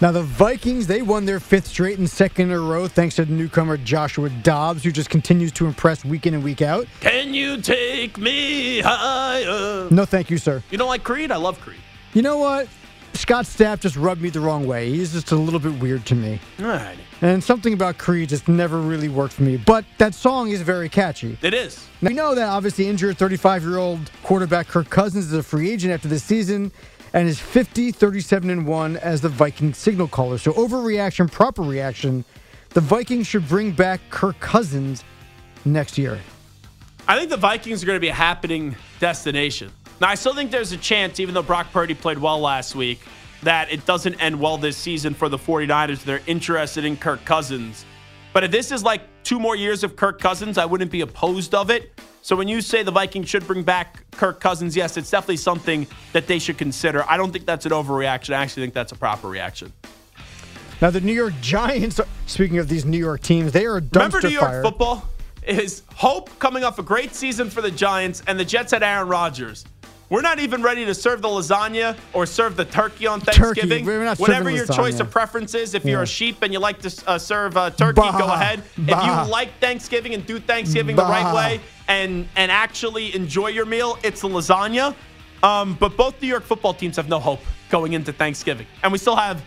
Now, 0.00 0.12
the 0.12 0.22
Vikings, 0.22 0.86
they 0.86 1.02
won 1.02 1.24
their 1.24 1.40
fifth 1.40 1.66
straight 1.66 1.98
and 1.98 2.08
second 2.08 2.50
in 2.50 2.56
a 2.56 2.60
row 2.60 2.86
thanks 2.86 3.16
to 3.16 3.24
the 3.24 3.32
newcomer 3.32 3.76
Joshua 3.76 4.30
Dobbs, 4.30 4.84
who 4.84 4.92
just 4.92 5.10
continues 5.10 5.50
to 5.52 5.66
impress 5.66 6.04
week 6.04 6.24
in 6.24 6.34
and 6.34 6.44
week 6.44 6.62
out. 6.62 6.86
Can 7.00 7.34
you 7.34 7.60
take 7.60 8.16
me 8.16 8.80
higher? 8.80 9.88
No, 9.90 10.04
thank 10.04 10.30
you, 10.30 10.38
sir. 10.38 10.62
You 10.70 10.78
don't 10.78 10.86
like 10.86 11.02
Creed? 11.02 11.32
I 11.32 11.36
love 11.36 11.60
Creed. 11.60 11.80
You 12.14 12.22
know 12.22 12.38
what? 12.38 12.68
Scott 13.14 13.44
Stapp 13.44 13.80
just 13.80 13.96
rubbed 13.96 14.22
me 14.22 14.30
the 14.30 14.40
wrong 14.40 14.66
way. 14.66 14.90
He's 14.90 15.12
just 15.12 15.32
a 15.32 15.36
little 15.36 15.60
bit 15.60 15.80
weird 15.80 16.06
to 16.06 16.14
me. 16.14 16.40
All 16.60 16.66
right. 16.66 16.96
And 17.20 17.42
something 17.42 17.72
about 17.72 17.98
Creed 17.98 18.28
just 18.28 18.48
never 18.48 18.78
really 18.78 19.08
worked 19.08 19.34
for 19.34 19.42
me. 19.42 19.56
But 19.56 19.84
that 19.98 20.14
song 20.14 20.50
is 20.50 20.62
very 20.62 20.88
catchy. 20.88 21.36
It 21.42 21.52
is. 21.52 21.86
Now, 22.00 22.08
we 22.08 22.14
know 22.14 22.34
that 22.34 22.48
obviously 22.48 22.86
injured 22.88 23.18
35 23.18 23.64
year 23.64 23.78
old 23.78 24.10
quarterback 24.22 24.68
Kirk 24.68 24.88
Cousins 24.88 25.26
is 25.26 25.32
a 25.32 25.42
free 25.42 25.70
agent 25.70 25.92
after 25.92 26.08
this 26.08 26.22
season 26.22 26.70
and 27.12 27.28
is 27.28 27.40
50, 27.40 27.90
37, 27.92 28.50
and 28.50 28.66
1 28.66 28.96
as 28.98 29.20
the 29.20 29.28
Viking 29.28 29.74
signal 29.74 30.08
caller. 30.08 30.38
So, 30.38 30.52
overreaction, 30.52 31.30
proper 31.30 31.62
reaction. 31.62 32.24
The 32.70 32.80
Vikings 32.82 33.26
should 33.26 33.48
bring 33.48 33.72
back 33.72 34.00
Kirk 34.10 34.38
Cousins 34.40 35.02
next 35.64 35.98
year. 35.98 36.20
I 37.08 37.18
think 37.18 37.30
the 37.30 37.38
Vikings 37.38 37.82
are 37.82 37.86
going 37.86 37.96
to 37.96 38.00
be 38.00 38.08
a 38.08 38.14
happening 38.14 38.76
destination. 39.00 39.72
Now, 40.00 40.08
I 40.08 40.14
still 40.14 40.34
think 40.34 40.50
there's 40.50 40.72
a 40.72 40.76
chance, 40.76 41.18
even 41.18 41.34
though 41.34 41.42
Brock 41.42 41.72
Purdy 41.72 41.94
played 41.94 42.18
well 42.18 42.40
last 42.40 42.74
week, 42.76 43.00
that 43.42 43.70
it 43.72 43.84
doesn't 43.84 44.14
end 44.20 44.38
well 44.38 44.56
this 44.58 44.76
season 44.76 45.14
for 45.14 45.28
the 45.28 45.38
49ers. 45.38 46.04
They're 46.04 46.22
interested 46.26 46.84
in 46.84 46.96
Kirk 46.96 47.24
Cousins. 47.24 47.84
But 48.32 48.44
if 48.44 48.50
this 48.50 48.70
is 48.70 48.84
like 48.84 49.02
two 49.24 49.40
more 49.40 49.56
years 49.56 49.82
of 49.82 49.96
Kirk 49.96 50.20
Cousins, 50.20 50.58
I 50.58 50.66
wouldn't 50.66 50.90
be 50.90 51.00
opposed 51.00 51.54
of 51.54 51.70
it. 51.70 52.00
So 52.22 52.36
when 52.36 52.46
you 52.46 52.60
say 52.60 52.82
the 52.82 52.90
Vikings 52.90 53.28
should 53.28 53.46
bring 53.46 53.62
back 53.62 54.08
Kirk 54.12 54.40
Cousins, 54.40 54.76
yes, 54.76 54.96
it's 54.96 55.10
definitely 55.10 55.38
something 55.38 55.86
that 56.12 56.26
they 56.26 56.38
should 56.38 56.58
consider. 56.58 57.04
I 57.08 57.16
don't 57.16 57.32
think 57.32 57.46
that's 57.46 57.66
an 57.66 57.72
overreaction. 57.72 58.34
I 58.34 58.42
actually 58.42 58.64
think 58.64 58.74
that's 58.74 58.92
a 58.92 58.96
proper 58.96 59.28
reaction. 59.28 59.72
Now, 60.80 60.90
the 60.90 61.00
New 61.00 61.12
York 61.12 61.34
Giants, 61.40 62.00
speaking 62.26 62.58
of 62.58 62.68
these 62.68 62.84
New 62.84 62.98
York 62.98 63.22
teams, 63.22 63.50
they 63.50 63.66
are 63.66 63.78
a 63.78 63.80
dumpster 63.80 63.94
Remember 63.96 64.20
New 64.22 64.28
York 64.28 64.44
fire. 64.44 64.62
football? 64.62 65.08
Is 65.44 65.82
hope 65.94 66.38
coming 66.38 66.62
off 66.62 66.78
a 66.78 66.82
great 66.82 67.14
season 67.14 67.48
for 67.48 67.62
the 67.62 67.70
Giants 67.70 68.22
and 68.26 68.38
the 68.38 68.44
Jets 68.44 68.72
had 68.72 68.82
Aaron 68.82 69.08
Rodgers. 69.08 69.64
We're 70.10 70.22
not 70.22 70.38
even 70.38 70.62
ready 70.62 70.86
to 70.86 70.94
serve 70.94 71.20
the 71.20 71.28
lasagna 71.28 71.96
or 72.14 72.24
serve 72.24 72.56
the 72.56 72.64
turkey 72.64 73.06
on 73.06 73.20
Turkey. 73.20 73.60
Thanksgiving. 73.60 73.84
Not 74.04 74.18
Whatever 74.18 74.50
your 74.50 74.66
choice 74.66 75.00
of 75.00 75.10
preference 75.10 75.54
is, 75.54 75.74
if 75.74 75.84
you're 75.84 76.02
a 76.02 76.06
sheep 76.06 76.42
and 76.42 76.52
you 76.52 76.58
like 76.60 76.80
to 76.80 77.02
uh, 77.06 77.18
serve 77.18 77.56
uh, 77.56 77.70
turkey, 77.70 78.00
Bah. 78.00 78.18
go 78.18 78.32
ahead. 78.32 78.62
Bah. 78.78 79.22
If 79.22 79.26
you 79.26 79.32
like 79.32 79.58
Thanksgiving 79.60 80.14
and 80.14 80.24
do 80.24 80.38
Thanksgiving 80.38 80.96
the 80.96 81.02
right 81.02 81.34
way 81.34 81.60
and 81.88 82.26
and 82.36 82.50
actually 82.50 83.14
enjoy 83.14 83.48
your 83.48 83.66
meal, 83.66 83.98
it's 84.02 84.22
the 84.22 84.28
lasagna. 84.28 84.94
Um, 85.42 85.76
but 85.78 85.96
both 85.96 86.20
New 86.20 86.28
York 86.28 86.44
football 86.44 86.74
teams 86.74 86.96
have 86.96 87.08
no 87.08 87.18
hope 87.18 87.40
going 87.68 87.92
into 87.92 88.12
Thanksgiving, 88.12 88.66
and 88.82 88.90
we 88.90 88.98
still 88.98 89.16
have 89.16 89.44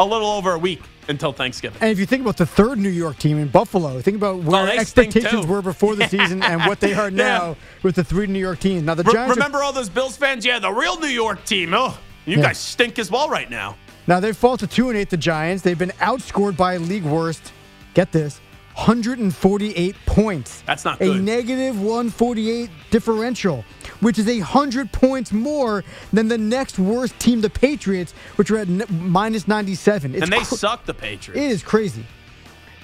a 0.00 0.04
little 0.04 0.28
over 0.28 0.52
a 0.52 0.58
week 0.58 0.80
until 1.08 1.32
Thanksgiving. 1.32 1.78
And 1.80 1.90
if 1.90 1.98
you 1.98 2.06
think 2.06 2.22
about 2.22 2.36
the 2.36 2.46
third 2.46 2.78
New 2.78 2.88
York 2.88 3.18
team 3.18 3.38
in 3.38 3.48
Buffalo, 3.48 4.00
think 4.00 4.16
about 4.16 4.38
where 4.42 4.62
Oh, 4.62 4.66
expectations 4.66 5.46
were 5.46 5.62
before 5.62 5.94
the 5.96 6.06
season 6.08 6.42
and 6.42 6.62
what 6.66 6.80
they 6.80 6.94
are 6.94 7.08
Yeah. 7.10 7.16
now 7.16 7.56
with 7.82 7.94
the 7.96 8.04
three 8.04 8.26
New 8.26 8.38
York 8.38 8.60
teams. 8.60 8.82
Now 8.82 8.94
the 8.94 9.02
Re- 9.04 9.12
Giants, 9.12 9.32
are- 9.32 9.34
remember 9.34 9.62
all 9.62 9.72
those 9.72 9.88
Bills 9.88 10.16
fans? 10.16 10.44
Yeah, 10.44 10.58
the 10.58 10.70
real 10.72 10.98
New 10.98 11.08
York 11.08 11.44
team. 11.44 11.74
Oh, 11.74 11.98
you 12.26 12.36
Yeah. 12.36 12.42
guys 12.44 12.58
stink 12.58 12.98
as 12.98 13.10
well 13.10 13.28
right 13.28 13.50
now. 13.50 13.76
now 14.06 14.20
they 14.20 14.32
fall 14.32 14.56
to 14.56 14.66
two 14.66 14.88
and 14.90 14.98
eight. 14.98 15.10
The 15.10 15.16
Giants, 15.16 15.62
they've 15.62 15.78
been 15.78 15.92
outscored 16.00 16.56
by 16.56 16.76
league 16.78 17.04
worst. 17.04 17.52
Get 17.94 18.12
this. 18.12 18.40
148 18.74 19.94
points. 20.06 20.62
That's 20.66 20.84
not 20.84 21.00
A 21.00 21.14
negative 21.14 21.80
148 21.80 22.68
differential, 22.90 23.64
which 24.00 24.18
is 24.18 24.28
a 24.28 24.38
100 24.38 24.90
points 24.92 25.32
more 25.32 25.84
than 26.12 26.28
the 26.28 26.38
next 26.38 26.78
worst 26.78 27.18
team, 27.18 27.40
the 27.40 27.50
Patriots, 27.50 28.12
which 28.36 28.50
are 28.50 28.58
at 28.58 28.68
n- 28.68 28.84
minus 28.90 29.46
97. 29.46 30.14
It's 30.14 30.24
and 30.24 30.32
they 30.32 30.38
cr- 30.38 30.56
suck, 30.56 30.84
the 30.86 30.94
Patriots. 30.94 31.40
It 31.40 31.50
is 31.50 31.62
crazy. 31.62 32.04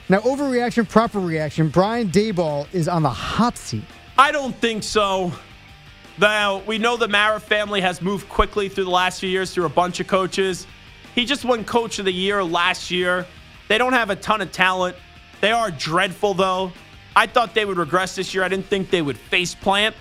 Now, 0.08 0.18
overreaction, 0.20 0.88
proper 0.88 1.20
reaction. 1.20 1.68
Brian 1.68 2.08
Daboll 2.08 2.66
is 2.72 2.88
on 2.88 3.02
the 3.02 3.10
hot 3.10 3.56
seat. 3.56 3.84
I 4.18 4.32
don't 4.32 4.54
think 4.56 4.82
so. 4.82 5.32
Now, 6.18 6.58
we 6.66 6.78
know 6.78 6.96
the 6.96 7.08
Mara 7.08 7.40
family 7.40 7.80
has 7.80 8.02
moved 8.02 8.28
quickly 8.28 8.68
through 8.68 8.84
the 8.84 8.90
last 8.90 9.20
few 9.20 9.28
years 9.28 9.54
through 9.54 9.66
a 9.66 9.70
bunch 9.70 10.00
of 10.00 10.06
coaches. 10.06 10.66
He 11.14 11.24
just 11.24 11.44
won 11.44 11.64
Coach 11.64 11.98
of 11.98 12.04
the 12.04 12.12
Year 12.12 12.44
last 12.44 12.90
year. 12.90 13.26
They 13.68 13.78
don't 13.78 13.92
have 13.92 14.10
a 14.10 14.16
ton 14.16 14.40
of 14.40 14.52
talent. 14.52 14.96
They 15.40 15.52
are 15.52 15.70
dreadful, 15.70 16.34
though. 16.34 16.72
I 17.16 17.26
thought 17.26 17.54
they 17.54 17.64
would 17.64 17.78
regress 17.78 18.14
this 18.14 18.34
year. 18.34 18.44
I 18.44 18.48
didn't 18.48 18.66
think 18.66 18.90
they 18.90 19.02
would 19.02 19.18
face 19.18 19.54
plant. 19.54 19.96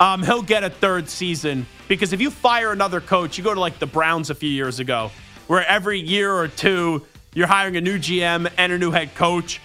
Um, 0.00 0.22
he'll 0.22 0.42
get 0.42 0.64
a 0.64 0.70
third 0.70 1.08
season 1.08 1.66
because 1.86 2.12
if 2.12 2.20
you 2.20 2.30
fire 2.30 2.72
another 2.72 3.00
coach, 3.00 3.38
you 3.38 3.44
go 3.44 3.54
to 3.54 3.60
like 3.60 3.78
the 3.78 3.86
Browns 3.86 4.30
a 4.30 4.34
few 4.34 4.48
years 4.48 4.80
ago, 4.80 5.12
where 5.46 5.64
every 5.66 6.00
year 6.00 6.32
or 6.32 6.48
two 6.48 7.06
you're 7.34 7.46
hiring 7.46 7.76
a 7.76 7.80
new 7.80 7.98
GM 7.98 8.50
and 8.58 8.72
a 8.72 8.78
new 8.78 8.90
head 8.90 9.14
coach. 9.14 9.60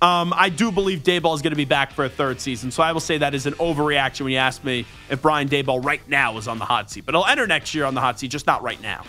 Um, 0.00 0.32
I 0.36 0.48
do 0.48 0.70
believe 0.70 1.00
Daboll 1.00 1.34
is 1.34 1.42
going 1.42 1.52
to 1.52 1.56
be 1.56 1.64
back 1.64 1.92
for 1.92 2.04
a 2.04 2.08
third 2.08 2.40
season, 2.40 2.70
so 2.70 2.82
I 2.82 2.92
will 2.92 3.00
say 3.00 3.18
that 3.18 3.34
is 3.34 3.46
an 3.46 3.54
overreaction 3.54 4.22
when 4.22 4.32
you 4.32 4.38
ask 4.38 4.62
me 4.62 4.84
if 5.10 5.20
Brian 5.22 5.48
Daboll 5.48 5.84
right 5.84 6.06
now 6.08 6.38
is 6.38 6.46
on 6.46 6.58
the 6.58 6.64
hot 6.64 6.90
seat. 6.90 7.04
But 7.04 7.14
he'll 7.14 7.24
enter 7.24 7.46
next 7.46 7.74
year 7.74 7.84
on 7.84 7.94
the 7.94 8.00
hot 8.00 8.18
seat, 8.18 8.28
just 8.28 8.46
not 8.46 8.62
right 8.62 8.80
now. 8.80 9.04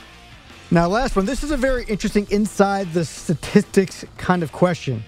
Now, 0.72 0.88
last 0.88 1.16
one. 1.16 1.26
This 1.26 1.44
is 1.44 1.52
a 1.52 1.58
very 1.58 1.84
interesting 1.86 2.28
inside 2.30 2.94
the 2.94 3.06
statistics 3.06 4.06
kind 4.18 4.44
of 4.44 4.52
question. 4.52 5.04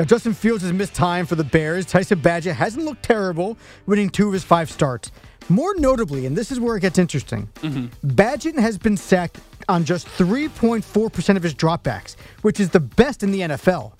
Now, 0.00 0.06
Justin 0.06 0.32
Fields 0.32 0.62
has 0.62 0.72
missed 0.72 0.94
time 0.94 1.26
for 1.26 1.34
the 1.34 1.44
Bears. 1.44 1.84
Tyson 1.84 2.20
Bagent 2.20 2.54
hasn't 2.54 2.86
looked 2.86 3.02
terrible, 3.02 3.58
winning 3.84 4.08
two 4.08 4.28
of 4.28 4.32
his 4.32 4.42
five 4.42 4.70
starts. 4.70 5.12
More 5.50 5.74
notably, 5.74 6.24
and 6.24 6.34
this 6.34 6.50
is 6.50 6.58
where 6.58 6.74
it 6.74 6.80
gets 6.80 6.98
interesting, 6.98 7.50
mm-hmm. 7.56 8.08
Badgett 8.08 8.58
has 8.58 8.78
been 8.78 8.96
sacked 8.96 9.40
on 9.68 9.84
just 9.84 10.06
3.4% 10.06 11.36
of 11.36 11.42
his 11.42 11.54
dropbacks, 11.54 12.16
which 12.40 12.60
is 12.60 12.70
the 12.70 12.80
best 12.80 13.22
in 13.22 13.30
the 13.30 13.40
NFL. 13.40 13.92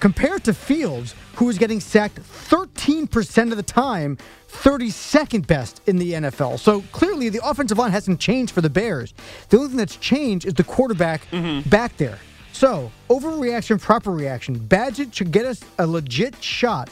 Compared 0.00 0.42
to 0.44 0.54
Fields, 0.54 1.14
who 1.34 1.50
is 1.50 1.58
getting 1.58 1.80
sacked 1.80 2.18
13% 2.18 3.50
of 3.50 3.58
the 3.58 3.62
time, 3.62 4.16
32nd 4.48 5.46
best 5.46 5.82
in 5.84 5.98
the 5.98 6.12
NFL. 6.14 6.58
So 6.58 6.80
clearly, 6.92 7.28
the 7.28 7.46
offensive 7.46 7.76
line 7.76 7.90
hasn't 7.90 8.20
changed 8.20 8.54
for 8.54 8.62
the 8.62 8.70
Bears. 8.70 9.12
The 9.50 9.58
only 9.58 9.68
thing 9.68 9.76
that's 9.76 9.96
changed 9.96 10.46
is 10.46 10.54
the 10.54 10.64
quarterback 10.64 11.30
mm-hmm. 11.30 11.68
back 11.68 11.98
there. 11.98 12.18
So, 12.60 12.92
overreaction, 13.08 13.80
proper 13.80 14.10
reaction. 14.10 14.60
Bagent 14.60 15.14
should 15.14 15.32
get 15.32 15.46
us 15.46 15.62
a 15.78 15.86
legit 15.86 16.44
shot 16.44 16.90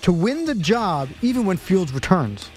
to 0.00 0.10
win 0.10 0.46
the 0.46 0.54
job 0.54 1.10
even 1.20 1.44
when 1.44 1.58
Fields 1.58 1.92
returns. 1.92 2.48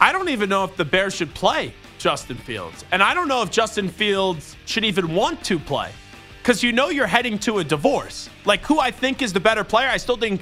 I 0.00 0.10
don't 0.10 0.30
even 0.30 0.48
know 0.48 0.64
if 0.64 0.78
the 0.78 0.86
Bears 0.86 1.14
should 1.14 1.34
play 1.34 1.74
Justin 1.98 2.38
Fields. 2.38 2.86
And 2.90 3.02
I 3.02 3.12
don't 3.12 3.28
know 3.28 3.42
if 3.42 3.50
Justin 3.50 3.90
Fields 3.90 4.56
should 4.64 4.82
even 4.82 5.14
want 5.14 5.44
to 5.44 5.58
play. 5.58 5.90
Because 6.38 6.62
you 6.62 6.72
know 6.72 6.88
you're 6.88 7.06
heading 7.06 7.38
to 7.40 7.58
a 7.58 7.64
divorce. 7.64 8.30
Like 8.46 8.62
who 8.62 8.80
I 8.80 8.90
think 8.90 9.20
is 9.20 9.34
the 9.34 9.40
better 9.40 9.62
player, 9.62 9.90
I 9.90 9.98
still 9.98 10.16
think 10.16 10.40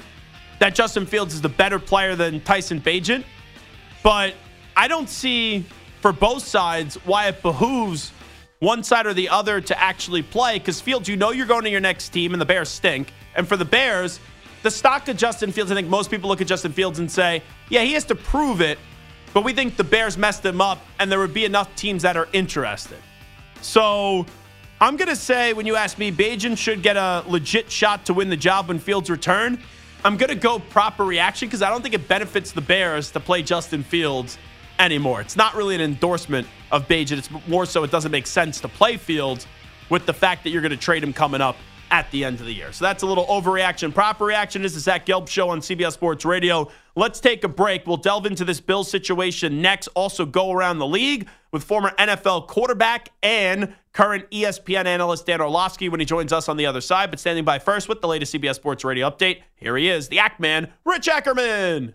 that 0.61 0.77
Justin 0.77 1.07
Fields 1.07 1.35
is 1.35 1.41
the 1.41 1.49
better 1.49 1.81
player 1.81 2.15
than 2.15 2.41
Tyson 2.43 2.81
Bagent. 2.81 3.25
But 4.05 4.35
I 4.77 4.87
don't 4.87 5.09
see 5.09 5.67
for 6.01 6.13
both 6.13 6.47
sides 6.47 6.95
why 7.05 7.27
it 7.27 7.43
behooves 7.43 8.13
one 8.59 8.83
side 8.83 9.07
or 9.07 9.15
the 9.15 9.29
other 9.29 9.61
to 9.61 9.81
actually 9.81 10.23
play. 10.23 10.59
Because 10.59 10.81
Fields, 10.81 11.09
you 11.09 11.17
know 11.17 11.31
you're 11.31 11.47
going 11.47 11.65
to 11.65 11.71
your 11.71 11.81
next 11.81 12.11
team, 12.11 12.33
and 12.33 12.41
the 12.41 12.47
Bears 12.47 12.69
stink. 12.69 13.13
And 13.35 13.47
for 13.47 13.57
the 13.57 13.65
Bears, 13.65 14.21
the 14.63 14.71
stock 14.71 15.09
of 15.09 15.17
Justin 15.17 15.53
Fields, 15.53 15.71
I 15.71 15.75
think 15.75 15.89
most 15.89 16.11
people 16.11 16.29
look 16.29 16.41
at 16.41 16.47
Justin 16.47 16.73
Fields 16.73 16.99
and 16.99 17.11
say, 17.11 17.43
yeah, 17.69 17.83
he 17.83 17.93
has 17.93 18.05
to 18.07 18.15
prove 18.15 18.61
it 18.61 18.79
but 19.37 19.45
we 19.45 19.53
think 19.53 19.77
the 19.77 19.85
Bears 19.85 20.17
messed 20.17 20.43
him 20.47 20.63
up, 20.63 20.81
and 20.99 21.13
there 21.13 21.19
would 21.19 21.35
be 21.35 21.45
enough 21.45 21.77
teams 21.77 22.05
that 22.05 22.17
are 22.17 22.27
interested. 22.33 22.97
So 23.61 24.25
I'm 24.81 24.97
going 24.97 25.11
to 25.11 25.15
say, 25.15 25.53
when 25.53 25.67
you 25.67 25.77
ask 25.77 25.99
me, 25.99 26.11
Bagent 26.11 26.57
should 26.57 26.83
get 26.83 26.97
a 26.97 27.23
legit 27.27 27.71
shot 27.71 28.07
to 28.07 28.15
win 28.15 28.31
the 28.31 28.37
job 28.39 28.69
when 28.69 28.79
Fields 28.79 29.11
return. 29.11 29.63
I'm 30.07 30.17
going 30.17 30.31
to 30.31 30.37
go 30.37 30.59
proper 30.59 31.05
reaction 31.05 31.49
because 31.49 31.61
I 31.61 31.69
don't 31.69 31.83
think 31.83 31.95
it 31.95 32.09
benefits 32.09 32.53
the 32.53 32.63
Bears 32.63 33.11
to 33.11 33.21
play 33.21 33.43
Justin 33.43 33.83
Fields 33.83 34.39
anymore. 34.79 35.21
It's 35.21 35.37
not 35.37 35.55
really 35.55 35.75
an 35.75 35.81
endorsement 35.81 36.47
of 36.71 36.89
Bagent. 36.89 37.19
It's 37.19 37.31
more 37.47 37.67
so 37.67 37.85
it 37.85 37.91
doesn't 37.91 38.13
make 38.13 38.27
sense 38.27 38.61
to 38.61 38.69
play 38.69 38.97
Fields 38.97 39.47
with 39.91 40.07
the 40.07 40.13
fact 40.13 40.45
that 40.45 40.51
you're 40.51 40.63
going 40.63 40.71
to 40.71 40.77
trade 40.77 41.03
him 41.03 41.13
coming 41.13 41.41
up 41.41 41.57
at 41.91 42.11
the 42.11 42.25
end 42.25 42.41
of 42.41 42.47
the 42.47 42.53
year. 42.53 42.73
So 42.73 42.85
that's 42.85 43.03
a 43.03 43.07
little 43.07 43.27
overreaction. 43.27 43.95
Proper 43.95 44.25
reaction 44.25 44.65
is 44.65 44.75
the 44.75 44.81
Zach 44.81 45.07
Gelb 45.07 45.29
Show 45.29 45.49
on 45.51 45.61
CBS 45.61 45.93
Sports 45.93 46.25
Radio. 46.25 46.71
Let's 46.97 47.21
take 47.21 47.45
a 47.45 47.49
break. 47.49 47.87
We'll 47.87 47.97
delve 47.97 48.27
into 48.27 48.45
this 48.45 48.61
Bill 48.61 48.83
situation 48.83 49.63
next. 49.63 49.89
Also, 49.89 50.27
go 50.27 50.51
around 50.51 50.79
the 50.79 50.87
league 50.87 51.29
with 51.53 51.63
former 51.63 51.91
NFL 51.91 52.49
quarterback 52.49 53.11
and 53.23 53.75
current 53.93 54.29
ESPN 54.31 54.87
analyst 54.87 55.27
Dan 55.27 55.41
Orlovsky 55.41 55.89
when 55.89 56.01
he 56.01 56.07
joins 56.07 56.33
us 56.33 56.49
on 56.49 56.57
the 56.57 56.67
other 56.67 56.81
side. 56.81 57.11
But 57.11 57.21
standing 57.21 57.45
by 57.45 57.59
first 57.59 57.89
with 57.89 58.01
the 58.01 58.09
latest 58.09 58.35
CBS 58.35 58.57
Sports 58.57 58.85
Radio 58.85 59.09
update, 59.09 59.43
here 59.55 59.77
he 59.77 59.89
is, 59.89 60.09
the 60.09 60.19
Act 60.19 60.41
Man, 60.41 60.73
Rich 60.85 61.09
Ackerman. 61.09 61.95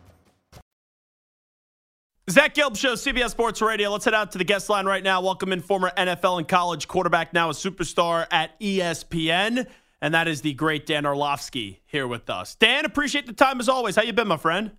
Zach 2.31 2.55
Gelb 2.55 2.77
Show, 2.77 2.93
CBS 2.93 3.31
Sports 3.31 3.61
Radio. 3.61 3.89
Let's 3.89 4.05
head 4.05 4.13
out 4.13 4.31
to 4.31 4.37
the 4.37 4.45
guest 4.45 4.69
line 4.69 4.85
right 4.85 5.03
now. 5.03 5.21
Welcome 5.21 5.51
in 5.51 5.59
former 5.59 5.91
NFL 5.97 6.37
and 6.37 6.47
college 6.47 6.87
quarterback, 6.87 7.33
now 7.33 7.49
a 7.49 7.51
superstar 7.51 8.25
at 8.31 8.57
ESPN, 8.61 9.67
and 9.99 10.13
that 10.13 10.29
is 10.29 10.39
the 10.39 10.53
great 10.53 10.85
Dan 10.85 11.05
Orlovsky 11.05 11.81
here 11.85 12.07
with 12.07 12.29
us. 12.29 12.55
Dan, 12.55 12.85
appreciate 12.85 13.27
the 13.27 13.33
time 13.33 13.59
as 13.59 13.67
always. 13.67 13.97
How 13.97 14.03
you 14.03 14.13
been, 14.13 14.29
my 14.29 14.37
friend? 14.37 14.71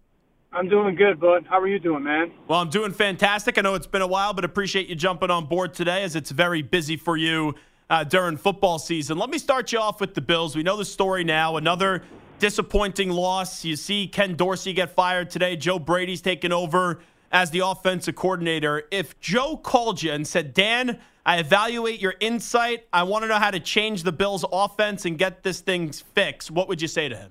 I'm 0.51 0.67
doing 0.67 0.95
good, 0.95 1.21
bud. 1.21 1.45
How 1.47 1.61
are 1.61 1.69
you 1.69 1.79
doing, 1.79 2.03
man? 2.03 2.33
Well, 2.49 2.59
I'm 2.59 2.71
doing 2.71 2.91
fantastic. 2.91 3.59
I 3.59 3.61
know 3.61 3.75
it's 3.75 3.87
been 3.87 4.01
a 4.01 4.07
while, 4.07 4.33
but 4.33 4.47
appreciate 4.47 4.89
you 4.89 4.95
jumping 4.95 5.31
on 5.31 5.45
board 5.45 5.75
today 5.75 6.05
as 6.05 6.17
it's 6.17 6.31
very 6.31 6.63
busy 6.63 6.97
for 6.97 7.19
you 7.19 7.55
uh, 7.91 8.03
during 8.03 8.39
football 8.39 8.79
season. 8.79 9.19
Let 9.19 9.29
me 9.29 9.37
start 9.37 9.73
you 9.73 9.79
off 9.79 10.01
with 10.01 10.15
the 10.15 10.23
Bills. 10.23 10.57
We 10.57 10.63
know 10.63 10.79
the 10.79 10.87
story 10.87 11.23
now. 11.23 11.59
Another 11.59 12.03
disappointing 12.39 13.11
loss. 13.11 13.63
You 13.63 13.77
see 13.77 14.09
Ken 14.09 14.37
Dorsey 14.37 14.73
get 14.73 14.95
fired 14.95 15.29
today. 15.29 15.55
Joe 15.55 15.79
Brady's 15.79 16.23
taken 16.23 16.51
over 16.51 17.01
as 17.33 17.51
the 17.51 17.61
offensive 17.61 18.15
coordinator. 18.15 18.85
If 18.91 19.19
Joe 19.19 19.57
called 19.57 20.03
you 20.03 20.13
and 20.13 20.27
said, 20.27 20.53
Dan, 20.53 21.01
I 21.25 21.39
evaluate 21.39 22.01
your 22.01 22.15
insight. 22.21 22.87
I 22.93 23.05
want 23.05 23.23
to 23.25 23.29
know 23.29 23.39
how 23.39 23.51
to 23.51 23.61
change 23.61 24.03
the 24.03 24.13
Bills' 24.13 24.45
offense 24.53 25.05
and 25.05 25.19
get 25.19 25.43
this 25.43 25.61
thing 25.61 25.91
fixed, 25.93 26.51
what 26.51 26.69
would 26.69 26.83
you 26.83 26.89
say 26.89 27.09
to 27.09 27.17
him? 27.17 27.31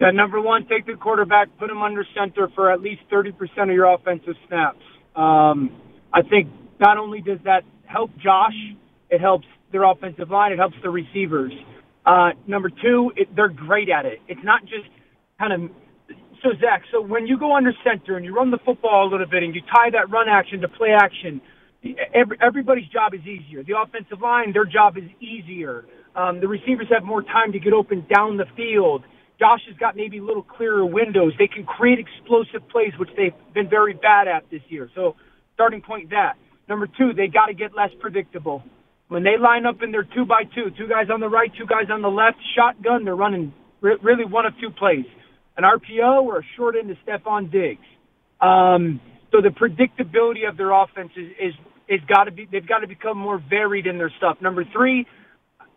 Yeah, 0.00 0.10
number 0.12 0.40
one, 0.40 0.66
take 0.66 0.86
the 0.86 0.94
quarterback, 0.94 1.48
put 1.58 1.70
him 1.70 1.82
under 1.82 2.06
center 2.14 2.48
for 2.54 2.70
at 2.72 2.80
least 2.80 3.02
30% 3.10 3.34
of 3.62 3.68
your 3.70 3.92
offensive 3.92 4.34
snaps. 4.48 4.80
Um, 5.14 5.70
I 6.12 6.22
think 6.22 6.48
not 6.78 6.96
only 6.96 7.20
does 7.20 7.38
that 7.44 7.64
help 7.84 8.10
Josh, 8.16 8.54
it 9.10 9.20
helps 9.20 9.46
their 9.72 9.84
offensive 9.84 10.30
line, 10.30 10.52
it 10.52 10.58
helps 10.58 10.76
the 10.82 10.90
receivers. 10.90 11.52
Uh, 12.06 12.30
number 12.46 12.70
two, 12.70 13.12
it, 13.14 13.34
they're 13.36 13.48
great 13.48 13.90
at 13.90 14.06
it. 14.06 14.20
It's 14.26 14.42
not 14.42 14.62
just 14.62 14.88
kind 15.38 15.52
of 15.52 15.70
so 16.42 16.50
Zach. 16.60 16.82
So 16.92 17.00
when 17.00 17.26
you 17.26 17.38
go 17.38 17.56
under 17.56 17.72
center 17.84 18.16
and 18.16 18.24
you 18.24 18.34
run 18.34 18.50
the 18.50 18.58
football 18.64 19.06
a 19.06 19.10
little 19.10 19.26
bit 19.26 19.42
and 19.42 19.54
you 19.54 19.62
tie 19.62 19.90
that 19.90 20.10
run 20.10 20.28
action 20.28 20.60
to 20.60 20.68
play 20.68 20.90
action, 20.90 21.40
every, 22.14 22.36
everybody's 22.40 22.88
job 22.88 23.14
is 23.14 23.20
easier. 23.22 23.62
The 23.62 23.74
offensive 23.78 24.20
line, 24.20 24.52
their 24.52 24.64
job 24.64 24.96
is 24.96 25.04
easier. 25.20 25.84
Um, 26.16 26.40
the 26.40 26.48
receivers 26.48 26.88
have 26.90 27.04
more 27.04 27.22
time 27.22 27.52
to 27.52 27.58
get 27.60 27.72
open 27.72 28.06
down 28.12 28.36
the 28.36 28.46
field. 28.56 29.04
Josh 29.38 29.60
has 29.68 29.76
got 29.78 29.96
maybe 29.96 30.20
little 30.20 30.42
clearer 30.42 30.84
windows. 30.84 31.32
They 31.38 31.46
can 31.48 31.64
create 31.64 31.98
explosive 31.98 32.68
plays, 32.68 32.92
which 32.98 33.10
they've 33.16 33.32
been 33.54 33.70
very 33.70 33.94
bad 33.94 34.28
at 34.28 34.44
this 34.50 34.60
year. 34.68 34.90
So, 34.94 35.16
starting 35.54 35.80
point 35.80 36.10
that. 36.10 36.34
Number 36.68 36.86
two, 36.86 37.12
they 37.16 37.26
got 37.26 37.46
to 37.46 37.54
get 37.54 37.74
less 37.74 37.90
predictable. 38.00 38.62
When 39.08 39.24
they 39.24 39.38
line 39.40 39.66
up 39.66 39.82
in 39.82 39.92
their 39.92 40.04
two 40.04 40.24
by 40.26 40.44
two, 40.44 40.70
two 40.76 40.88
guys 40.88 41.06
on 41.12 41.20
the 41.20 41.28
right, 41.28 41.50
two 41.58 41.66
guys 41.66 41.90
on 41.90 42.02
the 42.02 42.10
left, 42.10 42.36
shotgun, 42.54 43.04
they're 43.04 43.16
running 43.16 43.52
re- 43.80 43.98
really 44.02 44.24
one 44.24 44.46
of 44.46 44.52
two 44.60 44.70
plays 44.70 45.06
an 45.60 45.64
RPO 45.64 46.22
or 46.22 46.38
a 46.38 46.42
short 46.56 46.74
end 46.76 46.88
to 46.88 46.96
Stefon 47.04 47.52
Diggs. 47.52 47.84
Um, 48.40 49.00
so 49.30 49.40
the 49.42 49.50
predictability 49.50 50.48
of 50.48 50.56
their 50.56 50.72
offense 50.72 51.10
is, 51.16 51.28
is, 51.40 51.54
is 51.88 52.00
got 52.08 52.24
to 52.24 52.30
be, 52.30 52.48
they've 52.50 52.66
got 52.66 52.78
to 52.78 52.88
become 52.88 53.18
more 53.18 53.42
varied 53.50 53.86
in 53.86 53.98
their 53.98 54.12
stuff. 54.16 54.38
Number 54.40 54.64
three, 54.72 55.06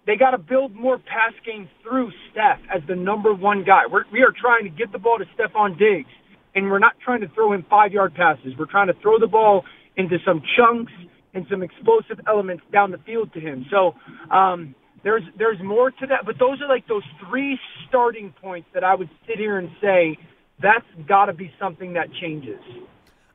they 0.07 0.15
got 0.15 0.31
to 0.31 0.37
build 0.37 0.73
more 0.73 0.97
pass 0.97 1.33
game 1.45 1.69
through 1.81 2.11
Steph 2.31 2.59
as 2.73 2.81
the 2.87 2.95
number 2.95 3.33
one 3.33 3.63
guy. 3.65 3.81
We're, 3.91 4.03
we 4.11 4.21
are 4.21 4.33
trying 4.39 4.63
to 4.63 4.69
get 4.69 4.91
the 4.91 4.99
ball 4.99 5.17
to 5.17 5.25
Stefon 5.35 5.77
Diggs, 5.77 6.09
and 6.55 6.71
we're 6.71 6.79
not 6.79 6.93
trying 7.03 7.21
to 7.21 7.27
throw 7.29 7.53
him 7.53 7.65
five 7.69 7.91
yard 7.91 8.13
passes. 8.15 8.53
We're 8.57 8.71
trying 8.71 8.87
to 8.87 8.95
throw 9.01 9.19
the 9.19 9.27
ball 9.27 9.63
into 9.97 10.17
some 10.25 10.41
chunks 10.57 10.91
and 11.33 11.45
some 11.49 11.61
explosive 11.61 12.19
elements 12.27 12.63
down 12.71 12.91
the 12.91 12.99
field 12.99 13.33
to 13.33 13.39
him. 13.39 13.65
So 13.69 13.95
um, 14.33 14.75
there's 15.03 15.23
there's 15.37 15.61
more 15.61 15.91
to 15.91 16.07
that, 16.07 16.25
but 16.25 16.39
those 16.39 16.61
are 16.61 16.67
like 16.67 16.87
those 16.87 17.03
three 17.27 17.59
starting 17.87 18.33
points 18.41 18.67
that 18.73 18.83
I 18.83 18.95
would 18.95 19.09
sit 19.27 19.37
here 19.37 19.57
and 19.57 19.69
say 19.81 20.17
that's 20.61 20.85
got 21.07 21.25
to 21.25 21.33
be 21.33 21.51
something 21.59 21.93
that 21.93 22.07
changes. 22.21 22.59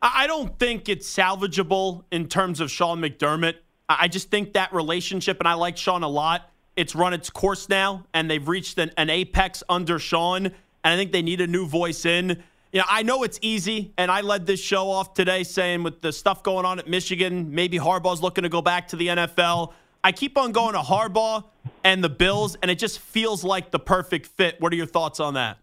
I 0.01 0.27
don't 0.27 0.57
think 0.59 0.89
it's 0.89 1.13
salvageable 1.13 2.05
in 2.13 2.29
terms 2.29 2.61
of 2.61 2.71
Sean 2.71 3.01
McDermott. 3.01 3.55
I 3.89 4.07
just 4.07 4.31
think 4.31 4.53
that 4.53 4.73
relationship, 4.73 5.39
and 5.41 5.49
I 5.49 5.55
like 5.55 5.77
Sean 5.77 6.03
a 6.03 6.09
lot 6.09 6.51
it's 6.79 6.95
run 6.95 7.13
its 7.13 7.29
course 7.29 7.69
now, 7.69 8.07
and 8.15 8.31
they've 8.31 8.47
reached 8.47 8.79
an, 8.79 8.93
an 8.97 9.11
apex 9.11 9.65
under 9.69 9.99
Sean. 9.99 10.47
And 10.47 10.55
I 10.85 10.97
think 10.97 11.11
they 11.11 11.23
need 11.23 11.41
a 11.41 11.47
new 11.49 11.67
voice 11.67 12.07
in. 12.07 12.41
You 12.73 12.79
know, 12.79 12.85
I 12.89 13.03
know 13.03 13.25
it's 13.25 13.41
easy, 13.43 13.93
and 13.99 14.13
I 14.13 14.21
led 14.21 14.47
this 14.47 14.61
show 14.61 14.89
off 14.89 15.13
today 15.13 15.43
saying 15.43 15.83
with 15.83 16.03
the 16.03 16.13
stuff 16.13 16.45
going 16.45 16.65
on 16.65 16.79
at 16.79 16.87
Michigan, 16.87 17.53
maybe 17.53 17.81
Harbaugh's 17.81 18.23
looking 18.23 18.43
to 18.43 18.49
go 18.49 18.63
back 18.63 18.87
to 18.89 18.97
the 18.97 19.09
NFL. 19.09 19.73
I 20.05 20.13
keep 20.13 20.39
on 20.39 20.53
going 20.53 20.75
to 20.75 20.81
Harbaugh 20.81 21.47
and 21.89 22.05
the 22.05 22.11
Bills, 22.11 22.55
and 22.61 22.71
it 22.71 22.79
just 22.79 22.99
feels 22.99 23.43
like 23.43 23.71
the 23.71 23.79
perfect 23.79 24.27
fit. 24.27 24.61
What 24.61 24.75
are 24.75 24.77
your 24.77 24.85
thoughts 24.85 25.21
on 25.21 25.35
that? 25.35 25.57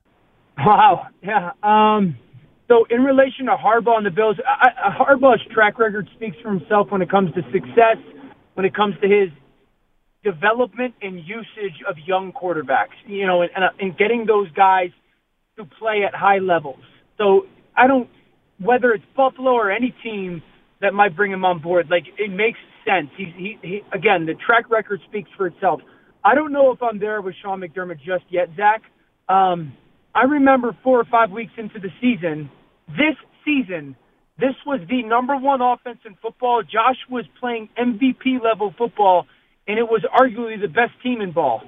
Wow, 0.58 1.06
yeah. 1.22 1.52
Um, 1.62 2.18
so 2.68 2.86
in 2.90 3.04
relation 3.04 3.46
to 3.46 3.56
Harbaugh 3.56 3.98
and 3.98 4.08
the 4.08 4.10
Bills, 4.10 4.36
I, 4.44 4.70
Harbaugh's 4.90 5.46
track 5.54 5.78
record 5.78 6.10
speaks 6.16 6.36
for 6.42 6.50
himself 6.50 6.90
when 6.90 7.04
it 7.04 7.12
comes 7.12 7.32
to 7.36 7.44
success, 7.52 7.98
when 8.56 8.66
it 8.66 8.74
comes 8.74 8.96
to 9.04 9.08
his 9.08 9.30
development 10.24 10.96
and 11.00 11.20
usage 11.20 11.84
of 11.88 11.96
young 12.08 12.34
quarterbacks, 12.34 12.98
you 13.06 13.28
know, 13.28 13.44
and, 13.44 13.52
and 13.80 13.96
getting 13.96 14.26
those 14.26 14.50
guys 14.54 14.90
to 15.58 15.66
play 15.78 16.06
at 16.08 16.16
high 16.16 16.40
levels. 16.40 16.82
So 17.20 17.46
I 17.78 17.86
don't, 17.86 18.10
whether 18.60 18.94
it's 18.94 19.06
Buffalo 19.16 19.52
or 19.52 19.70
any 19.70 19.94
team 20.02 20.42
that 20.82 20.96
might 20.96 21.16
bring 21.16 21.32
him 21.32 21.46
on 21.46 21.62
board, 21.62 21.92
like 21.92 22.06
it 22.18 22.32
makes 22.32 22.58
sense. 22.84 23.12
He's, 23.16 23.28
he, 23.38 23.60
he, 23.62 23.82
again, 23.94 24.26
the 24.26 24.34
track 24.34 24.72
record 24.72 25.02
speaks 25.08 25.30
for 25.38 25.46
itself. 25.46 25.82
I 26.26 26.34
don't 26.34 26.52
know 26.52 26.72
if 26.72 26.82
I'm 26.82 26.98
there 26.98 27.22
with 27.22 27.36
Sean 27.44 27.62
McDermott 27.62 27.98
just 27.98 28.26
yet, 28.30 28.50
Zach. 28.58 28.82
Um, 29.30 29.74
I 30.16 30.24
remember 30.24 30.76
four 30.84 31.00
or 31.00 31.06
five 31.06 31.30
weeks 31.30 31.54
into 31.56 31.80
the 31.80 31.90
season, 32.02 32.50
this 32.88 33.16
season, 33.46 33.96
this 34.40 34.56
was 34.66 34.80
the 34.90 35.04
number 35.04 35.38
one 35.38 35.62
offense 35.62 36.00
in 36.04 36.16
football. 36.22 36.64
Josh 36.64 36.98
was 37.12 37.26
playing 37.40 37.70
MVP 37.78 38.44
level 38.44 38.74
football 38.76 39.28
and 39.68 39.78
it 39.78 39.84
was 39.84 40.04
arguably 40.14 40.60
the 40.60 40.68
best 40.68 40.92
team 41.04 41.22
in 41.22 41.32
ball. 41.32 41.62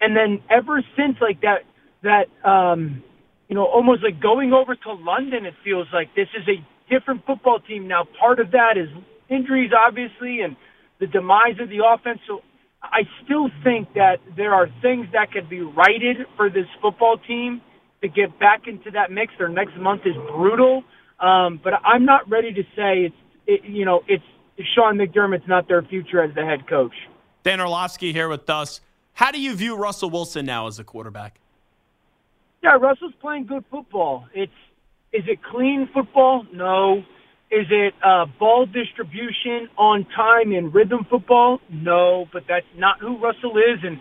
And 0.00 0.14
then 0.14 0.42
ever 0.50 0.82
since 0.96 1.16
like 1.20 1.40
that, 1.40 1.64
that, 2.02 2.48
um, 2.48 3.02
you 3.48 3.54
know, 3.54 3.64
almost 3.64 4.02
like 4.04 4.20
going 4.20 4.52
over 4.52 4.74
to 4.74 4.92
London, 4.92 5.46
it 5.46 5.54
feels 5.64 5.88
like 5.92 6.14
this 6.14 6.28
is 6.38 6.46
a 6.46 6.60
different 6.92 7.24
football 7.26 7.58
team 7.58 7.88
now. 7.88 8.04
Part 8.20 8.38
of 8.38 8.50
that 8.52 8.76
is 8.76 8.88
injuries, 9.30 9.70
obviously, 9.74 10.40
and 10.42 10.56
the 11.00 11.06
demise 11.06 11.58
of 11.60 11.68
the 11.68 11.80
offense. 11.84 12.20
So 12.28 12.42
I 12.82 13.02
still 13.24 13.48
think 13.64 13.94
that 13.94 14.18
there 14.36 14.54
are 14.54 14.68
things 14.82 15.06
that 15.12 15.32
could 15.32 15.48
be 15.48 15.60
righted 15.60 16.18
for 16.36 16.48
this 16.48 16.66
football 16.80 17.18
team 17.18 17.60
to 18.02 18.08
get 18.08 18.38
back 18.38 18.68
into 18.68 18.90
that 18.92 19.10
mix. 19.10 19.32
Their 19.38 19.48
next 19.48 19.76
month 19.76 20.02
is 20.06 20.14
brutal, 20.32 20.84
um, 21.18 21.60
but 21.62 21.74
I'm 21.84 22.04
not 22.04 22.28
ready 22.30 22.52
to 22.52 22.62
say 22.76 23.06
it's, 23.06 23.16
it, 23.46 23.64
you 23.64 23.84
know, 23.84 24.02
it's 24.06 24.24
Sean 24.74 24.96
McDermott's 24.96 25.48
not 25.48 25.68
their 25.68 25.82
future 25.82 26.22
as 26.22 26.34
the 26.34 26.44
head 26.44 26.68
coach. 26.68 26.94
Dan 27.42 27.60
Orlovsky 27.60 28.12
here 28.12 28.28
with 28.28 28.48
us. 28.48 28.80
How 29.14 29.32
do 29.32 29.40
you 29.40 29.54
view 29.54 29.76
Russell 29.76 30.10
Wilson 30.10 30.46
now 30.46 30.68
as 30.68 30.78
a 30.78 30.84
quarterback? 30.84 31.40
Yeah, 32.62 32.76
Russell's 32.76 33.14
playing 33.20 33.46
good 33.46 33.64
football. 33.70 34.26
It's 34.34 34.52
is 35.12 35.24
it 35.26 35.42
clean 35.42 35.88
football? 35.92 36.44
No. 36.52 37.02
Is 37.50 37.66
it 37.70 37.94
uh, 38.04 38.26
ball 38.38 38.66
distribution 38.66 39.68
on 39.78 40.06
time 40.14 40.52
and 40.52 40.74
rhythm 40.74 41.06
football? 41.08 41.60
No, 41.70 42.26
but 42.30 42.42
that's 42.46 42.66
not 42.76 43.00
who 43.00 43.16
Russell 43.18 43.56
is. 43.56 43.80
And 43.82 43.98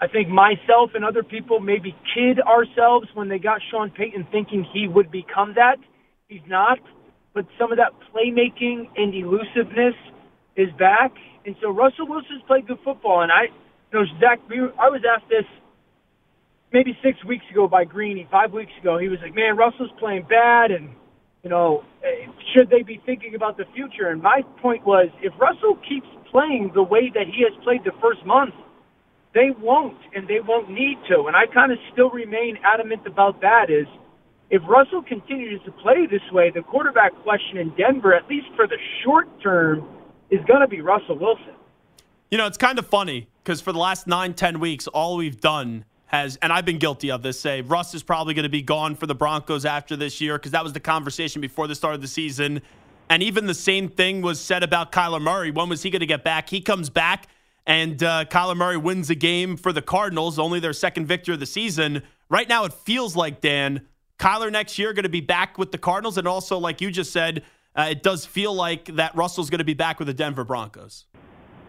I 0.00 0.08
think 0.08 0.28
myself 0.28 0.90
and 0.94 1.04
other 1.04 1.22
people 1.22 1.60
maybe 1.60 1.94
kid 2.12 2.40
ourselves 2.40 3.06
when 3.14 3.28
they 3.28 3.38
got 3.38 3.60
Sean 3.70 3.90
Payton 3.90 4.26
thinking 4.32 4.66
he 4.72 4.88
would 4.88 5.12
become 5.12 5.54
that. 5.54 5.76
He's 6.26 6.42
not. 6.48 6.78
But 7.34 7.46
some 7.56 7.70
of 7.70 7.78
that 7.78 7.92
playmaking 8.12 8.90
and 8.96 9.14
elusiveness 9.14 9.94
is 10.56 10.68
back. 10.76 11.12
And 11.46 11.54
so 11.62 11.70
Russell 11.70 12.08
Wilson's 12.08 12.42
played 12.48 12.66
good 12.66 12.78
football. 12.84 13.22
And 13.22 13.30
I, 13.30 13.42
you 13.92 14.00
know, 14.00 14.04
Zach, 14.18 14.40
I 14.50 14.90
was 14.90 15.02
asked 15.08 15.28
this 15.28 15.46
maybe 16.72 16.98
six 17.02 17.24
weeks 17.24 17.44
ago 17.50 17.68
by 17.68 17.84
Greeny, 17.84 18.26
five 18.28 18.52
weeks 18.52 18.72
ago. 18.80 18.98
He 18.98 19.08
was 19.08 19.20
like, 19.22 19.34
man, 19.36 19.56
Russell's 19.56 19.92
playing 20.00 20.26
bad. 20.28 20.72
And, 20.72 20.90
you 21.42 21.50
know, 21.50 21.82
should 22.54 22.70
they 22.70 22.82
be 22.82 23.00
thinking 23.04 23.34
about 23.34 23.56
the 23.56 23.64
future? 23.74 24.08
And 24.08 24.22
my 24.22 24.42
point 24.60 24.86
was, 24.86 25.08
if 25.22 25.32
Russell 25.40 25.76
keeps 25.88 26.06
playing 26.30 26.70
the 26.74 26.82
way 26.82 27.10
that 27.14 27.26
he 27.26 27.42
has 27.42 27.52
played 27.64 27.82
the 27.84 27.92
first 28.00 28.24
month, 28.24 28.54
they 29.34 29.50
won't, 29.60 29.98
and 30.14 30.28
they 30.28 30.40
won't 30.40 30.70
need 30.70 30.98
to. 31.08 31.24
And 31.26 31.34
I 31.34 31.46
kind 31.46 31.72
of 31.72 31.78
still 31.92 32.10
remain 32.10 32.58
adamant 32.62 33.06
about 33.06 33.40
that 33.40 33.70
is 33.70 33.86
if 34.50 34.62
Russell 34.68 35.02
continues 35.02 35.60
to 35.64 35.72
play 35.72 36.06
this 36.06 36.22
way, 36.30 36.50
the 36.50 36.62
quarterback 36.62 37.12
question 37.22 37.56
in 37.56 37.70
Denver, 37.70 38.14
at 38.14 38.28
least 38.28 38.46
for 38.54 38.66
the 38.68 38.76
short 39.02 39.26
term, 39.42 39.88
is 40.30 40.40
going 40.46 40.60
to 40.60 40.68
be 40.68 40.80
Russell 40.80 41.18
Wilson. 41.18 41.54
You 42.30 42.38
know, 42.38 42.46
it's 42.46 42.58
kind 42.58 42.78
of 42.78 42.86
funny 42.86 43.28
because 43.42 43.60
for 43.60 43.72
the 43.72 43.78
last 43.78 44.06
nine, 44.06 44.34
ten 44.34 44.60
weeks, 44.60 44.86
all 44.86 45.16
we've 45.16 45.40
done 45.40 45.86
has, 46.12 46.36
and 46.42 46.52
I've 46.52 46.66
been 46.66 46.78
guilty 46.78 47.10
of 47.10 47.22
this, 47.22 47.40
say 47.40 47.62
Russ 47.62 47.94
is 47.94 48.02
probably 48.02 48.34
going 48.34 48.42
to 48.42 48.50
be 48.50 48.62
gone 48.62 48.94
for 48.94 49.06
the 49.06 49.14
Broncos 49.14 49.64
after 49.64 49.96
this 49.96 50.20
year 50.20 50.36
because 50.36 50.52
that 50.52 50.62
was 50.62 50.74
the 50.74 50.80
conversation 50.80 51.40
before 51.40 51.66
the 51.66 51.74
start 51.74 51.94
of 51.94 52.02
the 52.02 52.08
season. 52.08 52.60
And 53.08 53.22
even 53.22 53.46
the 53.46 53.54
same 53.54 53.88
thing 53.88 54.22
was 54.22 54.40
said 54.40 54.62
about 54.62 54.92
Kyler 54.92 55.20
Murray. 55.20 55.50
When 55.50 55.68
was 55.68 55.82
he 55.82 55.90
going 55.90 56.00
to 56.00 56.06
get 56.06 56.22
back? 56.22 56.48
He 56.48 56.60
comes 56.60 56.90
back, 56.90 57.28
and 57.66 58.02
uh, 58.02 58.26
Kyler 58.26 58.56
Murray 58.56 58.76
wins 58.76 59.10
a 59.10 59.14
game 59.14 59.56
for 59.56 59.72
the 59.72 59.82
Cardinals, 59.82 60.38
only 60.38 60.60
their 60.60 60.72
second 60.72 61.06
victory 61.06 61.34
of 61.34 61.40
the 61.40 61.46
season. 61.46 62.02
Right 62.28 62.48
now, 62.48 62.64
it 62.64 62.72
feels 62.72 63.16
like, 63.16 63.40
Dan, 63.40 63.86
Kyler 64.18 64.52
next 64.52 64.78
year 64.78 64.92
going 64.92 65.02
to 65.02 65.08
be 65.08 65.20
back 65.20 65.58
with 65.58 65.72
the 65.72 65.78
Cardinals. 65.78 66.16
And 66.16 66.28
also, 66.28 66.58
like 66.58 66.80
you 66.80 66.90
just 66.90 67.12
said, 67.12 67.42
uh, 67.74 67.88
it 67.90 68.02
does 68.02 68.24
feel 68.24 68.54
like 68.54 68.84
that 68.96 69.14
Russell's 69.16 69.50
going 69.50 69.58
to 69.58 69.64
be 69.64 69.74
back 69.74 69.98
with 69.98 70.08
the 70.08 70.14
Denver 70.14 70.44
Broncos. 70.44 71.06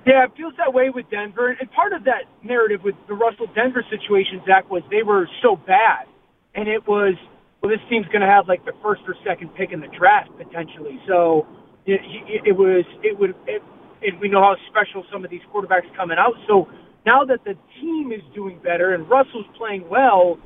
Yeah, 0.05 0.25
it 0.25 0.31
feels 0.35 0.53
that 0.57 0.73
way 0.73 0.89
with 0.89 1.09
Denver. 1.09 1.55
And 1.59 1.71
part 1.71 1.93
of 1.93 2.03
that 2.05 2.25
narrative 2.43 2.81
with 2.83 2.95
the 3.07 3.13
Russell 3.13 3.47
Denver 3.55 3.85
situation, 3.89 4.41
Zach, 4.45 4.69
was 4.69 4.83
they 4.91 5.03
were 5.03 5.29
so 5.41 5.55
bad. 5.55 6.07
And 6.55 6.67
it 6.67 6.87
was, 6.87 7.15
well, 7.61 7.71
this 7.71 7.79
team's 7.89 8.07
going 8.07 8.21
to 8.21 8.27
have 8.27 8.47
like 8.47 8.65
the 8.65 8.73
first 8.83 9.01
or 9.07 9.15
second 9.25 9.55
pick 9.55 9.71
in 9.71 9.79
the 9.79 9.87
draft 9.97 10.29
potentially. 10.37 10.99
So 11.07 11.47
it, 11.85 12.01
it 12.45 12.51
was, 12.53 12.85
it 13.03 13.17
would, 13.17 13.35
it, 13.47 13.61
and 14.03 14.19
we 14.19 14.27
know 14.27 14.41
how 14.41 14.55
special 14.69 15.05
some 15.11 15.23
of 15.23 15.31
these 15.31 15.41
quarterbacks 15.53 15.87
coming 15.95 16.17
out. 16.19 16.33
So 16.47 16.67
now 17.05 17.23
that 17.25 17.43
the 17.45 17.55
team 17.79 18.11
is 18.11 18.21
doing 18.35 18.59
better 18.63 18.93
and 18.93 19.09
Russell's 19.09 19.47
playing 19.57 19.87
well, 19.89 20.37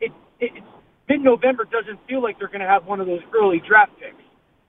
it, 0.00 0.12
it 0.38 0.52
mid 1.08 1.20
November 1.20 1.64
doesn't 1.64 1.98
feel 2.08 2.22
like 2.22 2.38
they're 2.38 2.48
going 2.48 2.60
to 2.62 2.68
have 2.68 2.86
one 2.86 3.00
of 3.00 3.08
those 3.08 3.22
early 3.34 3.60
draft 3.66 3.92
picks. 3.98 4.22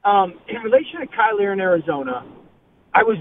Um, 0.03 0.39
in 0.49 0.57
relation 0.63 1.01
to 1.01 1.07
Kyler 1.07 1.53
in 1.53 1.59
Arizona, 1.59 2.25
I 2.93 3.03
was 3.03 3.17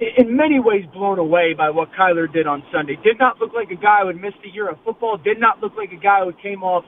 in 0.00 0.36
many 0.36 0.60
ways 0.60 0.84
blown 0.92 1.18
away 1.18 1.54
by 1.56 1.70
what 1.70 1.88
Kyler 1.98 2.30
did 2.30 2.46
on 2.46 2.62
Sunday. 2.72 2.96
Did 3.02 3.18
not 3.18 3.40
look 3.40 3.52
like 3.54 3.70
a 3.70 3.80
guy 3.80 4.00
who 4.02 4.08
had 4.08 4.16
missed 4.16 4.38
a 4.44 4.52
year 4.52 4.68
of 4.68 4.78
football. 4.84 5.16
Did 5.16 5.40
not 5.40 5.60
look 5.60 5.72
like 5.76 5.92
a 5.92 6.00
guy 6.00 6.24
who 6.24 6.32
came 6.42 6.62
off 6.62 6.84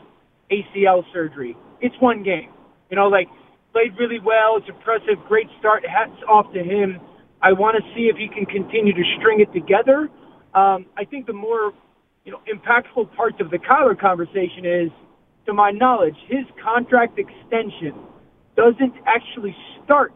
ACL 0.50 1.02
surgery. 1.12 1.56
It's 1.80 1.94
one 2.00 2.22
game. 2.22 2.50
You 2.90 2.96
know, 2.96 3.08
like 3.08 3.28
played 3.72 3.96
really 3.98 4.20
well. 4.20 4.56
It's 4.56 4.68
impressive. 4.68 5.24
Great 5.26 5.48
start. 5.58 5.84
Hats 5.86 6.20
off 6.28 6.52
to 6.52 6.60
him. 6.60 7.00
I 7.40 7.52
want 7.52 7.76
to 7.76 7.82
see 7.94 8.10
if 8.12 8.16
he 8.16 8.28
can 8.28 8.44
continue 8.44 8.92
to 8.92 9.04
string 9.18 9.40
it 9.40 9.52
together. 9.52 10.08
Um, 10.54 10.86
I 10.96 11.04
think 11.08 11.26
the 11.26 11.32
more 11.32 11.72
you 12.24 12.32
know 12.32 12.40
impactful 12.50 13.14
part 13.16 13.40
of 13.40 13.50
the 13.50 13.58
Kyler 13.58 13.98
conversation 13.98 14.64
is, 14.64 14.90
to 15.46 15.54
my 15.54 15.70
knowledge, 15.70 16.16
his 16.28 16.44
contract 16.62 17.18
extension 17.18 17.94
doesn't 18.56 18.94
actually 19.06 19.54
start 19.84 20.12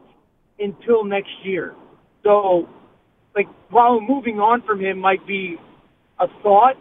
until 0.58 1.04
next 1.04 1.30
year. 1.44 1.74
So, 2.24 2.68
like, 3.34 3.48
while 3.70 4.00
moving 4.00 4.38
on 4.38 4.62
from 4.62 4.80
him 4.80 4.98
might 4.98 5.26
be 5.26 5.56
a 6.18 6.26
thought, 6.42 6.76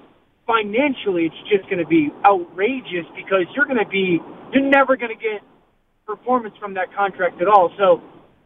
financially 0.46 1.26
it's 1.26 1.50
just 1.50 1.70
going 1.70 1.80
to 1.80 1.88
be 1.88 2.10
outrageous 2.26 3.06
because 3.16 3.46
you're 3.56 3.66
going 3.66 3.84
to 3.84 3.90
be, 3.90 4.20
you're 4.54 4.70
never 4.70 4.98
going 4.98 5.16
to 5.16 5.22
get 5.22 5.42
performance 6.06 6.56
from 6.60 6.74
that 6.74 6.94
contract 6.94 7.42
at 7.42 7.48
all. 7.48 7.72
So, 7.78 8.02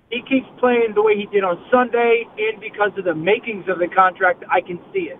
he 0.09 0.21
keeps 0.21 0.47
playing 0.59 0.93
the 0.93 1.01
way 1.01 1.17
he 1.17 1.25
did 1.25 1.43
on 1.43 1.65
Sunday, 1.71 2.25
and 2.37 2.61
because 2.61 2.91
of 2.97 3.05
the 3.05 3.15
makings 3.15 3.65
of 3.67 3.79
the 3.79 3.87
contract, 3.87 4.43
I 4.49 4.61
can 4.61 4.79
see 4.93 5.09
it. 5.09 5.19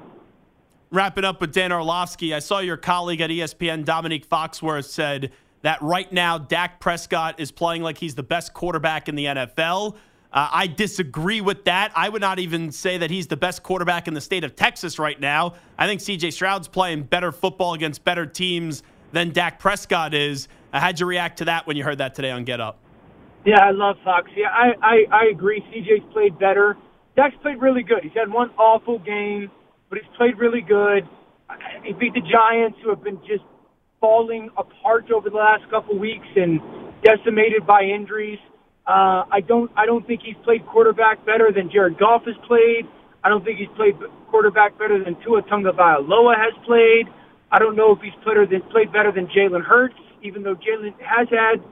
Wrapping 0.91 1.25
up 1.25 1.41
with 1.41 1.51
Dan 1.51 1.71
Orlovsky, 1.71 2.33
I 2.33 2.39
saw 2.39 2.59
your 2.59 2.77
colleague 2.77 3.19
at 3.19 3.29
ESPN, 3.29 3.83
Dominique 3.83 4.29
Foxworth, 4.29 4.86
said 4.86 5.31
that 5.63 5.81
right 5.81 6.11
now 6.13 6.38
Dak 6.38 6.79
Prescott 6.79 7.39
is 7.39 7.51
playing 7.51 7.81
like 7.81 7.97
he's 7.97 8.15
the 8.15 8.23
best 8.23 8.53
quarterback 8.53 9.09
in 9.09 9.15
the 9.15 9.25
NFL. 9.25 9.97
Uh, 10.36 10.49
I 10.51 10.67
disagree 10.67 11.39
with 11.39 11.63
that. 11.63 11.93
I 11.95 12.09
would 12.09 12.19
not 12.19 12.39
even 12.39 12.69
say 12.69 12.97
that 12.97 13.09
he's 13.09 13.27
the 13.27 13.38
best 13.38 13.63
quarterback 13.63 14.09
in 14.09 14.13
the 14.13 14.19
state 14.19 14.43
of 14.43 14.53
Texas 14.53 14.99
right 14.99 15.17
now. 15.17 15.53
I 15.77 15.88
think 15.88 16.01
CJ 16.01 16.33
Stroud's 16.33 16.67
playing 16.67 17.03
better 17.03 17.31
football 17.31 17.73
against 17.73 18.03
better 18.03 18.25
teams 18.25 18.83
than 19.13 19.31
Dak 19.31 19.59
Prescott 19.59 20.13
is. 20.13 20.49
Uh, 20.73 20.81
how'd 20.81 20.99
you 20.99 21.05
react 21.05 21.38
to 21.38 21.45
that 21.45 21.65
when 21.65 21.77
you 21.77 21.86
heard 21.86 21.99
that 21.99 22.15
today 22.15 22.31
on 22.31 22.43
Get 22.43 22.59
Up? 22.59 22.79
Yeah, 23.45 23.61
I 23.61 23.71
love 23.71 23.95
Fox. 24.03 24.29
Yeah, 24.36 24.49
I, 24.49 24.73
I, 24.81 24.95
I 25.09 25.25
agree. 25.31 25.63
CJ's 25.73 26.03
played 26.11 26.38
better. 26.38 26.75
Dak's 27.15 27.36
played 27.41 27.61
really 27.61 27.83
good. 27.83 28.03
He's 28.03 28.11
had 28.13 28.29
one 28.29 28.49
awful 28.57 28.99
game, 28.99 29.49
but 29.89 29.99
he's 29.99 30.17
played 30.17 30.38
really 30.38 30.61
good. 30.61 31.07
He 31.83 31.93
beat 31.93 32.13
the 32.13 32.19
Giants, 32.19 32.77
who 32.83 32.89
have 32.89 33.03
been 33.03 33.19
just 33.25 33.43
falling 34.01 34.49
apart 34.57 35.11
over 35.11 35.29
the 35.29 35.38
last 35.38 35.63
couple 35.69 35.97
weeks 35.97 36.27
and 36.36 36.59
decimated 37.03 37.65
by 37.65 37.83
injuries. 37.83 38.39
Uh, 38.88 39.25
I 39.31 39.41
don't, 39.41 39.71
I 39.75 39.86
don't 39.86 40.05
think 40.05 40.21
he's 40.23 40.36
played 40.43 40.65
quarterback 40.67 41.25
better 41.25 41.51
than 41.51 41.71
Jared 41.71 41.97
Goff 41.97 42.23
has 42.25 42.36
played. 42.47 42.86
I 43.23 43.29
don't 43.29 43.43
think 43.43 43.57
he's 43.57 43.73
played 43.75 43.95
quarterback 44.29 44.77
better 44.77 45.03
than 45.03 45.15
Tua 45.23 45.41
Tagovailoa 45.43 46.36
has 46.38 46.53
played. 46.65 47.07
I 47.51 47.57
don't 47.57 47.75
know 47.75 47.91
if 47.93 47.99
he's 48.01 48.13
played, 48.23 48.38
than, 48.51 48.61
played 48.69 48.91
better 48.93 49.11
than 49.11 49.27
Jalen 49.27 49.63
Hurts, 49.63 49.95
even 50.21 50.43
though 50.43 50.55
Jalen 50.55 50.93
has 51.01 51.27
had 51.29 51.63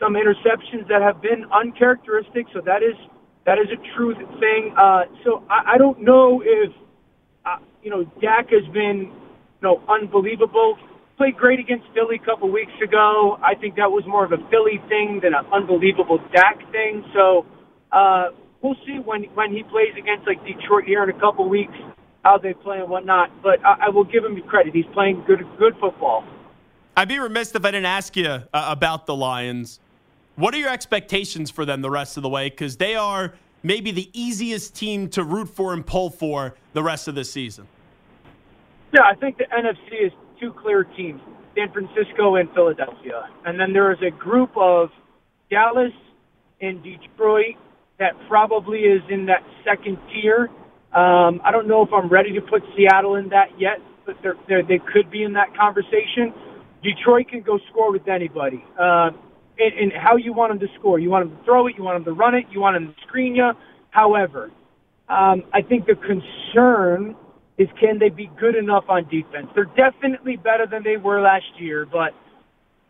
some 0.00 0.14
interceptions 0.14 0.88
that 0.88 1.02
have 1.02 1.20
been 1.20 1.44
uncharacteristic. 1.52 2.46
So 2.54 2.60
that 2.64 2.82
is 2.82 2.94
that 3.46 3.58
is 3.58 3.66
a 3.72 3.96
true 3.96 4.14
thing. 4.40 4.74
Uh, 4.76 5.04
so 5.24 5.44
I, 5.50 5.74
I 5.74 5.78
don't 5.78 6.00
know 6.00 6.42
if 6.44 6.72
uh, 7.44 7.56
you 7.82 7.90
know 7.90 8.04
Dak 8.20 8.50
has 8.50 8.64
been 8.72 9.12
you 9.12 9.62
know 9.62 9.82
unbelievable. 9.88 10.78
Played 11.16 11.36
great 11.36 11.60
against 11.60 11.86
Philly 11.94 12.18
a 12.20 12.24
couple 12.24 12.50
weeks 12.50 12.72
ago. 12.82 13.38
I 13.42 13.54
think 13.54 13.76
that 13.76 13.90
was 13.90 14.04
more 14.06 14.24
of 14.24 14.32
a 14.32 14.38
Philly 14.50 14.82
thing 14.88 15.20
than 15.22 15.32
an 15.32 15.46
unbelievable 15.52 16.18
Dak 16.32 16.58
thing. 16.72 17.04
So 17.14 17.46
uh, 17.92 18.30
we'll 18.62 18.74
see 18.84 18.98
when 18.98 19.24
when 19.34 19.52
he 19.52 19.62
plays 19.62 19.94
against 19.96 20.26
like 20.26 20.44
Detroit 20.44 20.84
here 20.84 21.04
in 21.04 21.10
a 21.10 21.20
couple 21.20 21.48
weeks 21.48 21.74
how 22.24 22.38
they 22.38 22.54
play 22.54 22.80
and 22.80 22.88
whatnot. 22.88 23.30
But 23.42 23.64
I, 23.64 23.86
I 23.86 23.88
will 23.90 24.04
give 24.04 24.24
him 24.24 24.40
credit. 24.48 24.74
He's 24.74 24.86
playing 24.92 25.22
good 25.26 25.46
good 25.56 25.74
football. 25.80 26.24
I'd 26.96 27.08
be 27.08 27.18
remiss 27.18 27.54
if 27.54 27.64
I 27.64 27.70
didn't 27.70 27.86
ask 27.86 28.16
you 28.16 28.26
uh, 28.26 28.42
about 28.52 29.06
the 29.06 29.14
Lions. 29.14 29.78
What 30.36 30.52
are 30.54 30.58
your 30.58 30.70
expectations 30.70 31.50
for 31.50 31.64
them 31.64 31.80
the 31.80 31.90
rest 31.90 32.16
of 32.16 32.22
the 32.24 32.28
way? 32.28 32.50
Because 32.50 32.76
they 32.76 32.96
are 32.96 33.34
maybe 33.62 33.92
the 33.92 34.10
easiest 34.12 34.74
team 34.74 35.08
to 35.10 35.22
root 35.22 35.48
for 35.48 35.72
and 35.72 35.86
pull 35.86 36.10
for 36.10 36.54
the 36.72 36.82
rest 36.82 37.06
of 37.06 37.14
the 37.14 37.24
season. 37.24 37.68
Yeah, 38.92 39.02
I 39.02 39.14
think 39.14 39.38
the 39.38 39.44
NFC 39.44 40.06
is 40.06 40.12
two 40.40 40.52
clear 40.52 40.84
teams 40.84 41.20
San 41.56 41.72
Francisco 41.72 42.36
and 42.36 42.48
Philadelphia. 42.52 43.28
And 43.44 43.58
then 43.58 43.72
there 43.72 43.92
is 43.92 43.98
a 44.06 44.10
group 44.10 44.50
of 44.56 44.90
Dallas 45.50 45.92
and 46.60 46.82
Detroit 46.82 47.56
that 47.98 48.12
probably 48.28 48.80
is 48.80 49.02
in 49.08 49.26
that 49.26 49.42
second 49.64 49.98
tier. 50.12 50.48
Um, 50.92 51.40
I 51.44 51.50
don't 51.52 51.68
know 51.68 51.82
if 51.82 51.92
I'm 51.92 52.08
ready 52.08 52.32
to 52.32 52.40
put 52.40 52.62
Seattle 52.76 53.16
in 53.16 53.28
that 53.30 53.48
yet, 53.58 53.78
but 54.06 54.16
they're, 54.22 54.36
they're, 54.48 54.62
they 54.62 54.80
could 54.92 55.10
be 55.10 55.22
in 55.22 55.32
that 55.34 55.56
conversation. 55.56 56.34
Detroit 56.82 57.28
can 57.28 57.42
go 57.42 57.58
score 57.70 57.92
with 57.92 58.08
anybody. 58.08 58.64
Uh, 58.78 59.10
and, 59.58 59.92
and 59.92 59.92
how 59.92 60.16
you 60.16 60.32
want 60.32 60.50
them 60.50 60.58
to 60.58 60.74
score. 60.78 60.98
You 60.98 61.10
want 61.10 61.28
them 61.28 61.38
to 61.38 61.44
throw 61.44 61.66
it, 61.66 61.74
you 61.78 61.84
want 61.84 62.04
them 62.04 62.14
to 62.14 62.18
run 62.18 62.34
it, 62.34 62.44
you 62.50 62.60
want 62.60 62.76
them 62.76 62.92
to 62.92 63.00
screen 63.06 63.36
you. 63.36 63.52
However, 63.90 64.50
um, 65.08 65.44
I 65.52 65.62
think 65.62 65.86
the 65.86 65.94
concern 65.94 67.14
is 67.58 67.68
can 67.78 67.98
they 67.98 68.08
be 68.08 68.30
good 68.38 68.56
enough 68.56 68.84
on 68.88 69.04
defense? 69.04 69.48
They're 69.54 69.70
definitely 69.76 70.36
better 70.36 70.66
than 70.66 70.82
they 70.82 70.96
were 70.96 71.20
last 71.20 71.46
year, 71.58 71.86
but 71.86 72.12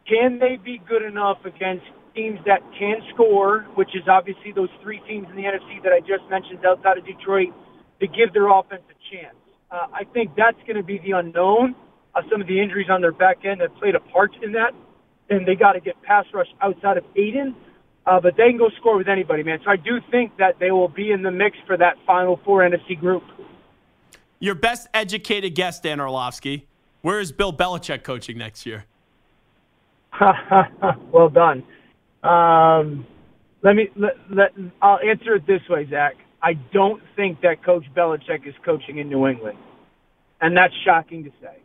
can 0.09 0.39
they 0.39 0.57
be 0.57 0.81
good 0.89 1.03
enough 1.03 1.39
against 1.45 1.85
teams 2.15 2.39
that 2.47 2.61
can 2.79 3.01
score, 3.13 3.67
which 3.75 3.91
is 3.95 4.03
obviously 4.09 4.53
those 4.53 4.71
three 4.83 5.01
teams 5.09 5.27
in 5.31 5.37
the 5.37 5.43
NFC 5.43 5.83
that 5.83 5.93
I 5.93 6.01
just 6.01 6.29
mentioned 6.31 6.65
outside 6.65 6.99
of 6.99 7.05
Detroit, 7.05 7.53
to 8.01 8.07
give 8.07 8.33
their 8.33 8.49
offense 8.49 8.83
a 8.89 8.97
chance? 9.15 9.37
Uh, 9.71 9.87
I 9.93 10.05
think 10.13 10.31
that's 10.37 10.59
going 10.67 10.77
to 10.77 10.83
be 10.83 10.99
the 10.99 11.13
unknown. 11.13 11.75
Uh, 12.15 12.23
some 12.31 12.41
of 12.41 12.47
the 12.47 12.61
injuries 12.61 12.87
on 12.91 13.01
their 13.01 13.13
back 13.13 13.45
end 13.45 13.61
have 13.61 13.75
played 13.77 13.95
a 13.95 14.01
part 14.01 14.33
in 14.43 14.53
that 14.53 14.73
and 15.31 15.47
they 15.47 15.55
got 15.55 15.73
to 15.73 15.81
get 15.81 16.01
pass 16.03 16.25
rush 16.33 16.49
outside 16.61 16.99
of 16.99 17.05
Aidan. 17.17 17.55
Uh, 18.07 18.21
but 18.21 18.37
they 18.37 18.51
can 18.51 18.59
go 18.59 18.69
score 18.79 18.99
with 18.99 19.09
anybody, 19.09 19.43
man. 19.43 19.59
So 19.65 19.71
I 19.71 19.77
do 19.77 19.99
think 20.11 20.37
that 20.37 20.59
they 20.61 20.71
will 20.71 20.89
be 20.89 21.11
in 21.11 21.23
the 21.23 21.31
mix 21.31 21.57
for 21.67 21.77
that 21.79 21.95
Final 22.07 22.39
Four 22.45 22.61
NFC 22.61 22.99
group. 22.99 23.23
Your 24.45 24.55
best 24.55 24.89
educated 24.93 25.55
guess, 25.55 25.81
Dan 25.81 26.01
Orlovsky. 26.01 26.67
Where 27.01 27.19
is 27.19 27.33
Bill 27.33 27.51
Belichick 27.51 28.03
coaching 28.03 28.37
next 28.37 28.67
year? 28.67 28.85
well 31.11 31.31
done. 31.31 31.63
Um, 32.23 33.07
let 33.63 33.75
me 33.75 33.89
let, 33.97 34.19
let 34.31 34.53
I'll 34.83 34.99
answer 34.99 35.37
it 35.37 35.47
this 35.47 35.63
way, 35.71 35.89
Zach. 35.89 36.17
I 36.43 36.53
don't 36.75 37.03
think 37.17 37.41
that 37.41 37.65
Coach 37.65 37.87
Belichick 37.97 38.47
is 38.47 38.55
coaching 38.67 38.99
in 38.99 39.09
New 39.09 39.27
England, 39.27 39.57
and 40.43 40.55
that's 40.55 40.75
shocking 40.85 41.25
to 41.25 41.31
say. 41.41 41.57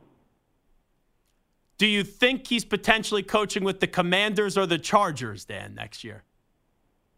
Do 1.78 1.86
you 1.86 2.06
think 2.06 2.48
he's 2.48 2.64
potentially 2.64 3.24
coaching 3.24 3.66
with 3.66 3.82
the 3.82 3.88
Commanders 3.88 4.58
or 4.58 4.66
the 4.66 4.80
Chargers, 4.80 5.44
Dan, 5.44 5.76
next 5.76 6.06
year? 6.06 6.24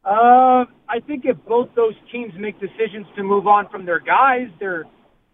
Uh, 0.04 0.66
I 0.90 1.00
think 1.06 1.26
if 1.26 1.38
both 1.48 1.70
those 1.76 1.94
teams 2.12 2.34
make 2.36 2.60
decisions 2.60 3.06
to 3.16 3.22
move 3.22 3.46
on 3.46 3.70
from 3.70 3.86
their 3.86 4.00
guys, 4.00 4.48
they're, 4.60 4.86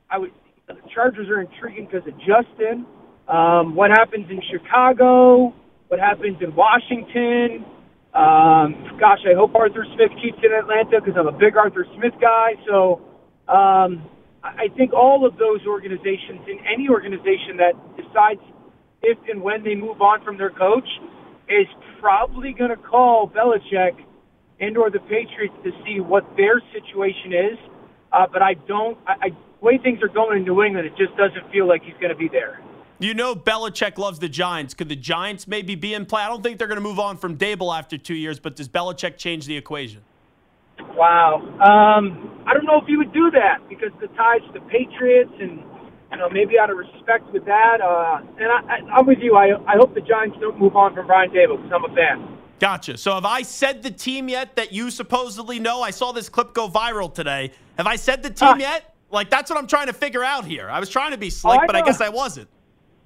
I 0.09 0.17
would, 0.17 0.31
the 0.67 0.75
Chargers 0.93 1.27
are 1.29 1.41
intriguing 1.41 1.87
because 1.91 2.07
of 2.07 2.17
Justin. 2.19 2.85
Um, 3.27 3.75
what 3.75 3.91
happens 3.91 4.27
in 4.29 4.41
Chicago? 4.51 5.53
What 5.89 5.99
happens 5.99 6.37
in 6.41 6.55
Washington? 6.55 7.65
Um, 8.13 8.97
gosh, 8.99 9.19
I 9.29 9.35
hope 9.35 9.53
Arthur 9.55 9.85
Smith 9.95 10.11
keeps 10.21 10.37
in 10.43 10.51
Atlanta 10.51 11.01
because 11.03 11.15
I'm 11.17 11.27
a 11.27 11.37
big 11.37 11.57
Arthur 11.57 11.85
Smith 11.97 12.13
guy. 12.21 12.55
So 12.67 13.01
um, 13.47 14.03
I 14.43 14.67
think 14.77 14.93
all 14.93 15.25
of 15.27 15.37
those 15.37 15.59
organizations, 15.67 16.41
in 16.47 16.59
any 16.65 16.87
organization 16.89 17.57
that 17.57 17.73
decides 17.97 18.41
if 19.03 19.17
and 19.29 19.41
when 19.41 19.63
they 19.63 19.75
move 19.75 20.01
on 20.01 20.23
from 20.23 20.37
their 20.37 20.49
coach, 20.49 20.87
is 21.49 21.67
probably 21.99 22.53
going 22.53 22.71
to 22.71 22.77
call 22.77 23.29
Belichick 23.29 23.95
and 24.59 24.77
or 24.77 24.89
the 24.89 24.99
Patriots 24.99 25.55
to 25.63 25.71
see 25.85 25.99
what 25.99 26.25
their 26.35 26.61
situation 26.73 27.33
is. 27.33 27.59
Uh, 28.11 28.25
but 28.31 28.41
I 28.41 28.53
don't. 28.67 28.97
I, 29.05 29.13
I, 29.21 29.29
way 29.61 29.77
things 29.77 30.01
are 30.01 30.07
going 30.07 30.37
in 30.37 30.43
New 30.43 30.63
England, 30.63 30.87
it 30.87 30.95
just 30.97 31.15
doesn't 31.17 31.51
feel 31.51 31.67
like 31.67 31.83
he's 31.83 31.95
going 31.95 32.09
to 32.09 32.15
be 32.15 32.27
there. 32.27 32.61
You 32.99 33.13
know, 33.13 33.35
Belichick 33.35 33.97
loves 33.97 34.19
the 34.19 34.29
Giants. 34.29 34.73
Could 34.73 34.89
the 34.89 34.95
Giants 34.95 35.47
maybe 35.47 35.75
be 35.75 35.93
in 35.93 36.05
play? 36.05 36.23
I 36.23 36.27
don't 36.27 36.41
think 36.41 36.57
they're 36.57 36.67
going 36.67 36.81
to 36.81 36.83
move 36.83 36.99
on 36.99 37.17
from 37.17 37.37
Daboll 37.37 37.77
after 37.77 37.97
two 37.97 38.15
years, 38.15 38.39
but 38.39 38.55
does 38.55 38.67
Belichick 38.67 39.17
change 39.17 39.45
the 39.45 39.55
equation? 39.55 40.01
Wow. 40.95 41.41
Um, 41.61 42.43
I 42.47 42.53
don't 42.53 42.65
know 42.65 42.79
if 42.81 42.87
he 42.87 42.97
would 42.97 43.13
do 43.13 43.29
that 43.31 43.67
because 43.69 43.91
the 44.01 44.07
ties 44.09 44.41
to 44.47 44.59
the 44.59 44.65
Patriots 44.65 45.33
and 45.39 45.63
you 46.11 46.17
know, 46.17 46.29
maybe 46.29 46.57
out 46.57 46.69
of 46.69 46.77
respect 46.77 47.31
with 47.31 47.45
that. 47.45 47.81
Uh, 47.81 48.21
and 48.39 48.47
I, 48.47 48.95
I, 48.95 48.99
am 48.99 49.05
with 49.05 49.19
you. 49.19 49.35
I, 49.35 49.57
I 49.67 49.75
hope 49.77 49.93
the 49.93 50.01
Giants 50.01 50.37
don't 50.39 50.59
move 50.59 50.75
on 50.75 50.93
from 50.93 51.07
Brian 51.07 51.29
Daboll 51.31 51.61
because 51.61 51.71
I'm 51.73 51.91
a 51.91 51.95
fan. 51.95 52.37
Gotcha. 52.59 52.97
So 52.97 53.13
have 53.13 53.25
I 53.25 53.43
said 53.43 53.83
the 53.83 53.91
team 53.91 54.29
yet 54.29 54.55
that 54.55 54.71
you 54.71 54.89
supposedly 54.89 55.59
know? 55.59 55.81
I 55.81 55.91
saw 55.91 56.11
this 56.11 56.29
clip 56.29 56.53
go 56.53 56.69
viral 56.69 57.13
today. 57.13 57.51
Have 57.77 57.85
I 57.85 57.97
said 57.97 58.23
the 58.23 58.31
team 58.31 58.49
uh, 58.49 58.57
yet? 58.57 58.95
Like 59.09 59.29
that's 59.29 59.49
what 59.49 59.57
I'm 59.57 59.67
trying 59.67 59.87
to 59.87 59.93
figure 59.93 60.23
out 60.23 60.45
here. 60.45 60.69
I 60.69 60.79
was 60.79 60.89
trying 60.89 61.11
to 61.11 61.17
be 61.17 61.29
slick, 61.29 61.59
oh, 61.59 61.63
I 61.63 61.65
but 61.65 61.75
I 61.75 61.81
guess 61.81 62.01
I 62.01 62.09
wasn't. 62.09 62.49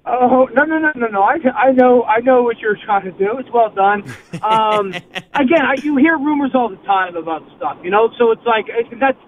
Oh 0.06 0.50
no 0.54 0.64
no 0.64 0.80
no 0.80 0.92
no 0.96 1.08
no! 1.08 1.22
I, 1.22 1.38
I 1.56 1.72
know 1.74 2.04
I 2.04 2.22
know 2.22 2.42
what 2.42 2.58
you're 2.58 2.78
trying 2.86 3.04
to 3.06 3.12
do. 3.12 3.38
It's 3.38 3.52
well 3.52 3.70
done. 3.70 4.04
Um, 4.42 4.88
again, 5.34 5.62
I, 5.62 5.76
you 5.84 5.98
hear 5.98 6.18
rumors 6.18 6.52
all 6.56 6.70
the 6.70 6.84
time 6.88 7.16
about 7.16 7.44
stuff, 7.58 7.78
you 7.84 7.92
know. 7.92 8.10
So 8.18 8.32
it's 8.32 8.46
like 8.46 8.66
that's. 9.00 9.20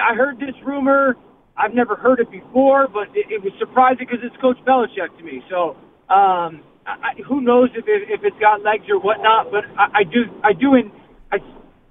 I 0.00 0.14
heard 0.14 0.38
this 0.38 0.54
rumor 0.64 1.16
I've 1.60 1.74
never 1.74 1.94
heard 1.96 2.20
it 2.20 2.30
before, 2.30 2.88
but 2.88 3.08
it, 3.14 3.26
it 3.30 3.42
was 3.42 3.52
surprising 3.58 4.06
because 4.08 4.24
it's 4.24 4.36
Coach 4.40 4.56
Belichick 4.66 5.16
to 5.18 5.22
me. 5.24 5.42
So 5.50 5.76
um, 6.08 6.62
I, 6.86 7.12
who 7.26 7.40
knows 7.42 7.68
if 7.74 7.86
it, 7.86 8.08
if 8.08 8.20
it's 8.24 8.38
got 8.38 8.62
legs 8.62 8.84
or 8.88 8.98
whatnot? 8.98 9.50
But 9.50 9.64
I, 9.78 10.00
I 10.00 10.04
do 10.04 10.24
I 10.42 10.52
do 10.52 10.74
in 10.74 10.90
I, 11.30 11.38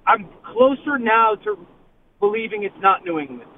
I'm 0.06 0.28
closer 0.42 0.98
now 0.98 1.36
to 1.44 1.56
believing 2.18 2.64
it's 2.64 2.80
not 2.80 3.04
New 3.04 3.18
England. 3.18 3.50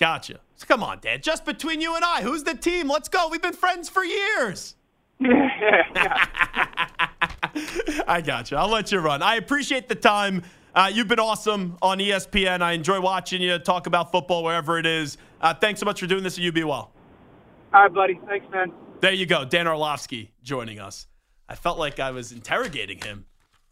Gotcha. 0.00 0.40
So 0.56 0.66
come 0.66 0.82
on, 0.82 0.98
Dad. 1.00 1.22
Just 1.22 1.44
between 1.44 1.82
you 1.82 1.94
and 1.94 2.02
I, 2.02 2.22
who's 2.22 2.42
the 2.42 2.54
team? 2.54 2.88
Let's 2.88 3.10
go. 3.10 3.28
We've 3.28 3.42
been 3.42 3.52
friends 3.52 3.90
for 3.90 4.02
years. 4.02 4.74
I 8.08 8.22
got 8.24 8.50
you. 8.50 8.56
I'll 8.56 8.70
let 8.70 8.90
you 8.90 8.98
run. 8.98 9.22
I 9.22 9.36
appreciate 9.36 9.90
the 9.90 9.94
time. 9.94 10.42
Uh, 10.74 10.90
you've 10.90 11.08
been 11.08 11.20
awesome 11.20 11.76
on 11.82 11.98
ESPN. 11.98 12.62
I 12.62 12.72
enjoy 12.72 12.98
watching 13.00 13.42
you 13.42 13.58
talk 13.58 13.86
about 13.86 14.10
football 14.10 14.42
wherever 14.42 14.78
it 14.78 14.86
is. 14.86 15.18
Uh, 15.42 15.52
thanks 15.52 15.80
so 15.80 15.84
much 15.84 16.00
for 16.00 16.06
doing 16.06 16.22
this, 16.22 16.36
and 16.36 16.44
you 16.44 16.52
be 16.52 16.64
well. 16.64 16.92
All 17.74 17.82
right, 17.82 17.92
buddy. 17.92 18.18
Thanks, 18.26 18.46
man. 18.50 18.72
There 19.02 19.12
you 19.12 19.26
go. 19.26 19.44
Dan 19.44 19.68
Orlovsky 19.68 20.32
joining 20.42 20.80
us. 20.80 21.08
I 21.46 21.56
felt 21.56 21.78
like 21.78 22.00
I 22.00 22.10
was 22.12 22.32
interrogating 22.32 23.00
him. 23.00 23.26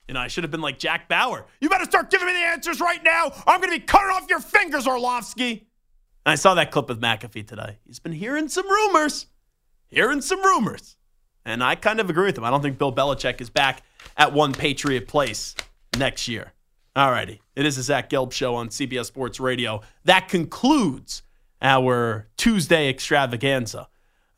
You 0.09 0.15
know, 0.15 0.21
I 0.21 0.29
should 0.29 0.45
have 0.45 0.51
been 0.51 0.61
like 0.61 0.79
Jack 0.79 1.09
Bauer. 1.09 1.47
You 1.61 1.71
better 1.71 1.85
start 1.85 2.11
giving 2.11 2.27
me 2.27 2.33
the 2.35 2.39
answers 2.41 2.81
right 2.81 3.03
now. 3.03 3.33
I'm 3.47 3.61
going 3.61 3.73
to 3.73 3.79
be 3.79 3.85
cutting 3.85 4.11
off 4.11 4.27
your 4.29 4.41
fingers, 4.41 4.87
Orlovsky. 4.87 5.68
I 6.27 6.35
saw 6.35 6.55
that 6.55 6.71
clip 6.71 6.89
with 6.89 7.01
McAfee 7.01 7.47
today. 7.47 7.79
He's 7.87 7.99
been 7.99 8.13
hearing 8.13 8.49
some 8.49 8.69
rumors, 8.69 9.27
hearing 9.87 10.21
some 10.21 10.43
rumors. 10.43 10.97
And 11.45 11.65
I 11.65 11.75
kind 11.75 12.01
of 12.01 12.11
agree 12.11 12.27
with 12.27 12.37
him. 12.37 12.45
I 12.45 12.51
don't 12.51 12.61
think 12.61 12.79
Bill 12.79 12.93
Belichick 12.93 13.41
is 13.41 13.49
back 13.49 13.83
at 14.17 14.33
one 14.33 14.53
Patriot 14.53 15.09
place 15.09 15.55
next 15.97 16.29
year. 16.29 16.53
All 16.95 17.11
righty. 17.11 17.41
It 17.57 17.65
is 17.65 17.79
a 17.79 17.83
Zach 17.83 18.11
Gelb 18.11 18.33
show 18.33 18.55
on 18.55 18.69
CBS 18.69 19.07
Sports 19.07 19.41
Radio. 19.41 19.81
That 20.05 20.29
concludes 20.29 21.23
our 21.63 22.29
Tuesday 22.37 22.89
extravaganza. 22.89 23.89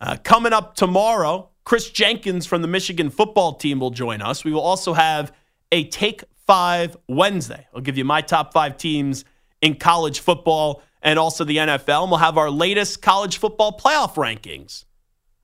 Uh, 0.00 0.16
coming 0.22 0.52
up 0.52 0.74
tomorrow, 0.74 1.50
Chris 1.64 1.90
Jenkins 1.90 2.46
from 2.46 2.62
the 2.62 2.68
Michigan 2.68 3.10
football 3.10 3.54
team 3.54 3.80
will 3.80 3.90
join 3.90 4.22
us. 4.22 4.44
We 4.44 4.52
will 4.52 4.60
also 4.60 4.92
have 4.92 5.32
a 5.72 5.84
Take 5.84 6.24
Five 6.46 6.96
Wednesday. 7.08 7.66
I'll 7.74 7.80
give 7.80 7.96
you 7.96 8.04
my 8.04 8.22
top 8.22 8.52
five 8.52 8.76
teams 8.76 9.24
in 9.62 9.76
college 9.76 10.20
football 10.20 10.82
and 11.02 11.18
also 11.18 11.44
the 11.44 11.56
NFL. 11.56 12.02
And 12.02 12.10
we'll 12.10 12.20
have 12.20 12.38
our 12.38 12.50
latest 12.50 13.02
college 13.02 13.38
football 13.38 13.78
playoff 13.78 14.14
rankings. 14.14 14.84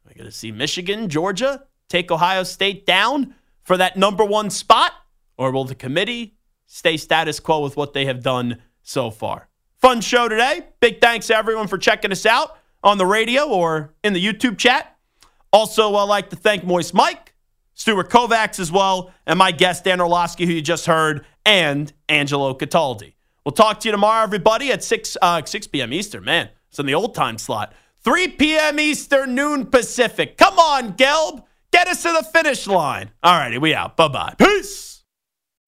Are 0.05 0.11
We're 0.11 0.15
going 0.15 0.31
to 0.31 0.37
see 0.37 0.53
Michigan, 0.53 1.09
Georgia 1.09 1.65
take 1.89 2.11
Ohio 2.11 2.43
State 2.43 2.87
down 2.87 3.35
for 3.63 3.77
that 3.77 3.97
number 3.97 4.25
one 4.25 4.51
spot, 4.51 4.93
or 5.37 5.51
will 5.51 5.65
the 5.65 5.75
committee 5.75 6.37
stay 6.67 6.97
status 6.97 7.41
quo 7.41 7.61
with 7.63 7.77
what 7.77 7.93
they 7.93 8.07
have 8.07 8.23
done 8.23 8.63
so 8.83 9.11
far? 9.11 9.49
Fun 9.77 10.01
show 10.01 10.29
today. 10.29 10.63
Big 10.81 11.01
thanks 11.01 11.27
to 11.29 11.37
everyone 11.37 11.69
for 11.69 11.79
checking 11.79 12.13
us 12.13 12.27
out 12.27 12.59
on 12.83 12.99
the 12.99 13.07
radio 13.07 13.49
or 13.49 13.95
in 14.03 14.13
the 14.13 14.25
YouTube 14.25 14.59
chat. 14.59 14.97
Also, 15.53 15.95
I'd 15.95 16.05
like 16.05 16.31
to 16.31 16.37
thank 16.37 16.65
Moist 16.65 16.95
Mike, 16.95 17.35
Stuart 17.75 18.11
Kovacs 18.11 18.59
as 18.59 18.73
well, 18.73 19.13
and 19.27 19.39
my 19.39 19.53
guest, 19.53 19.85
Dan 19.85 20.01
Orlovsky, 20.01 20.47
who 20.47 20.53
you 20.53 20.63
just 20.63 20.87
heard, 20.87 21.25
and 21.45 21.93
Angelo 22.09 22.55
Cataldi. 22.55 23.16
We'll 23.47 23.53
talk 23.53 23.79
to 23.79 23.89
you 23.89 23.93
tomorrow, 23.93 24.25
everybody, 24.25 24.73
at 24.73 24.83
6, 24.83 25.17
uh, 25.23 25.41
6 25.45 25.67
p.m. 25.69 25.93
Eastern. 25.93 26.25
Man, 26.25 26.49
it's 26.69 26.81
in 26.81 26.87
the 26.87 26.97
old 26.97 27.15
time 27.15 27.39
slot. 27.39 27.73
3 28.03 28.27
p.m. 28.31 28.81
Eastern, 28.81 29.37
noon 29.37 29.67
Pacific. 29.67 30.37
Come 30.37 30.59
on, 30.59 30.95
Gelb. 30.95 31.45
Get 31.71 31.87
us 31.87 32.03
to 32.03 32.13
the 32.13 32.25
finish 32.25 32.67
line. 32.67 33.11
All 33.23 33.39
righty, 33.39 33.59
we 33.59 33.73
out. 33.73 33.97
Bye 33.97 34.09
bye. 34.09 34.35
Peace. 34.37 35.05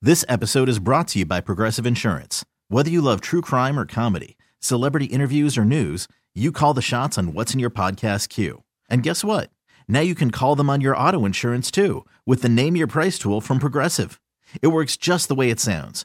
This 0.02 0.24
episode 0.28 0.68
is 0.68 0.80
brought 0.80 1.06
to 1.08 1.20
you 1.20 1.24
by 1.24 1.40
Progressive 1.40 1.86
Insurance. 1.86 2.44
Whether 2.66 2.90
you 2.90 3.00
love 3.00 3.20
true 3.20 3.42
crime 3.42 3.78
or 3.78 3.86
comedy, 3.86 4.36
celebrity 4.58 5.06
interviews 5.06 5.56
or 5.56 5.64
news, 5.64 6.08
you 6.34 6.50
call 6.50 6.74
the 6.74 6.82
shots 6.82 7.16
on 7.16 7.32
what's 7.32 7.54
in 7.54 7.60
your 7.60 7.70
podcast 7.70 8.28
queue. 8.28 8.64
And 8.90 9.04
guess 9.04 9.22
what? 9.22 9.50
Now 9.86 10.00
you 10.00 10.16
can 10.16 10.32
call 10.32 10.56
them 10.56 10.68
on 10.68 10.80
your 10.80 10.96
auto 10.96 11.24
insurance 11.24 11.70
too 11.70 12.04
with 12.26 12.42
the 12.42 12.48
Name 12.48 12.74
Your 12.74 12.88
Price 12.88 13.20
tool 13.20 13.40
from 13.40 13.60
Progressive. 13.60 14.20
It 14.62 14.68
works 14.68 14.96
just 14.96 15.28
the 15.28 15.36
way 15.36 15.48
it 15.48 15.60
sounds. 15.60 16.04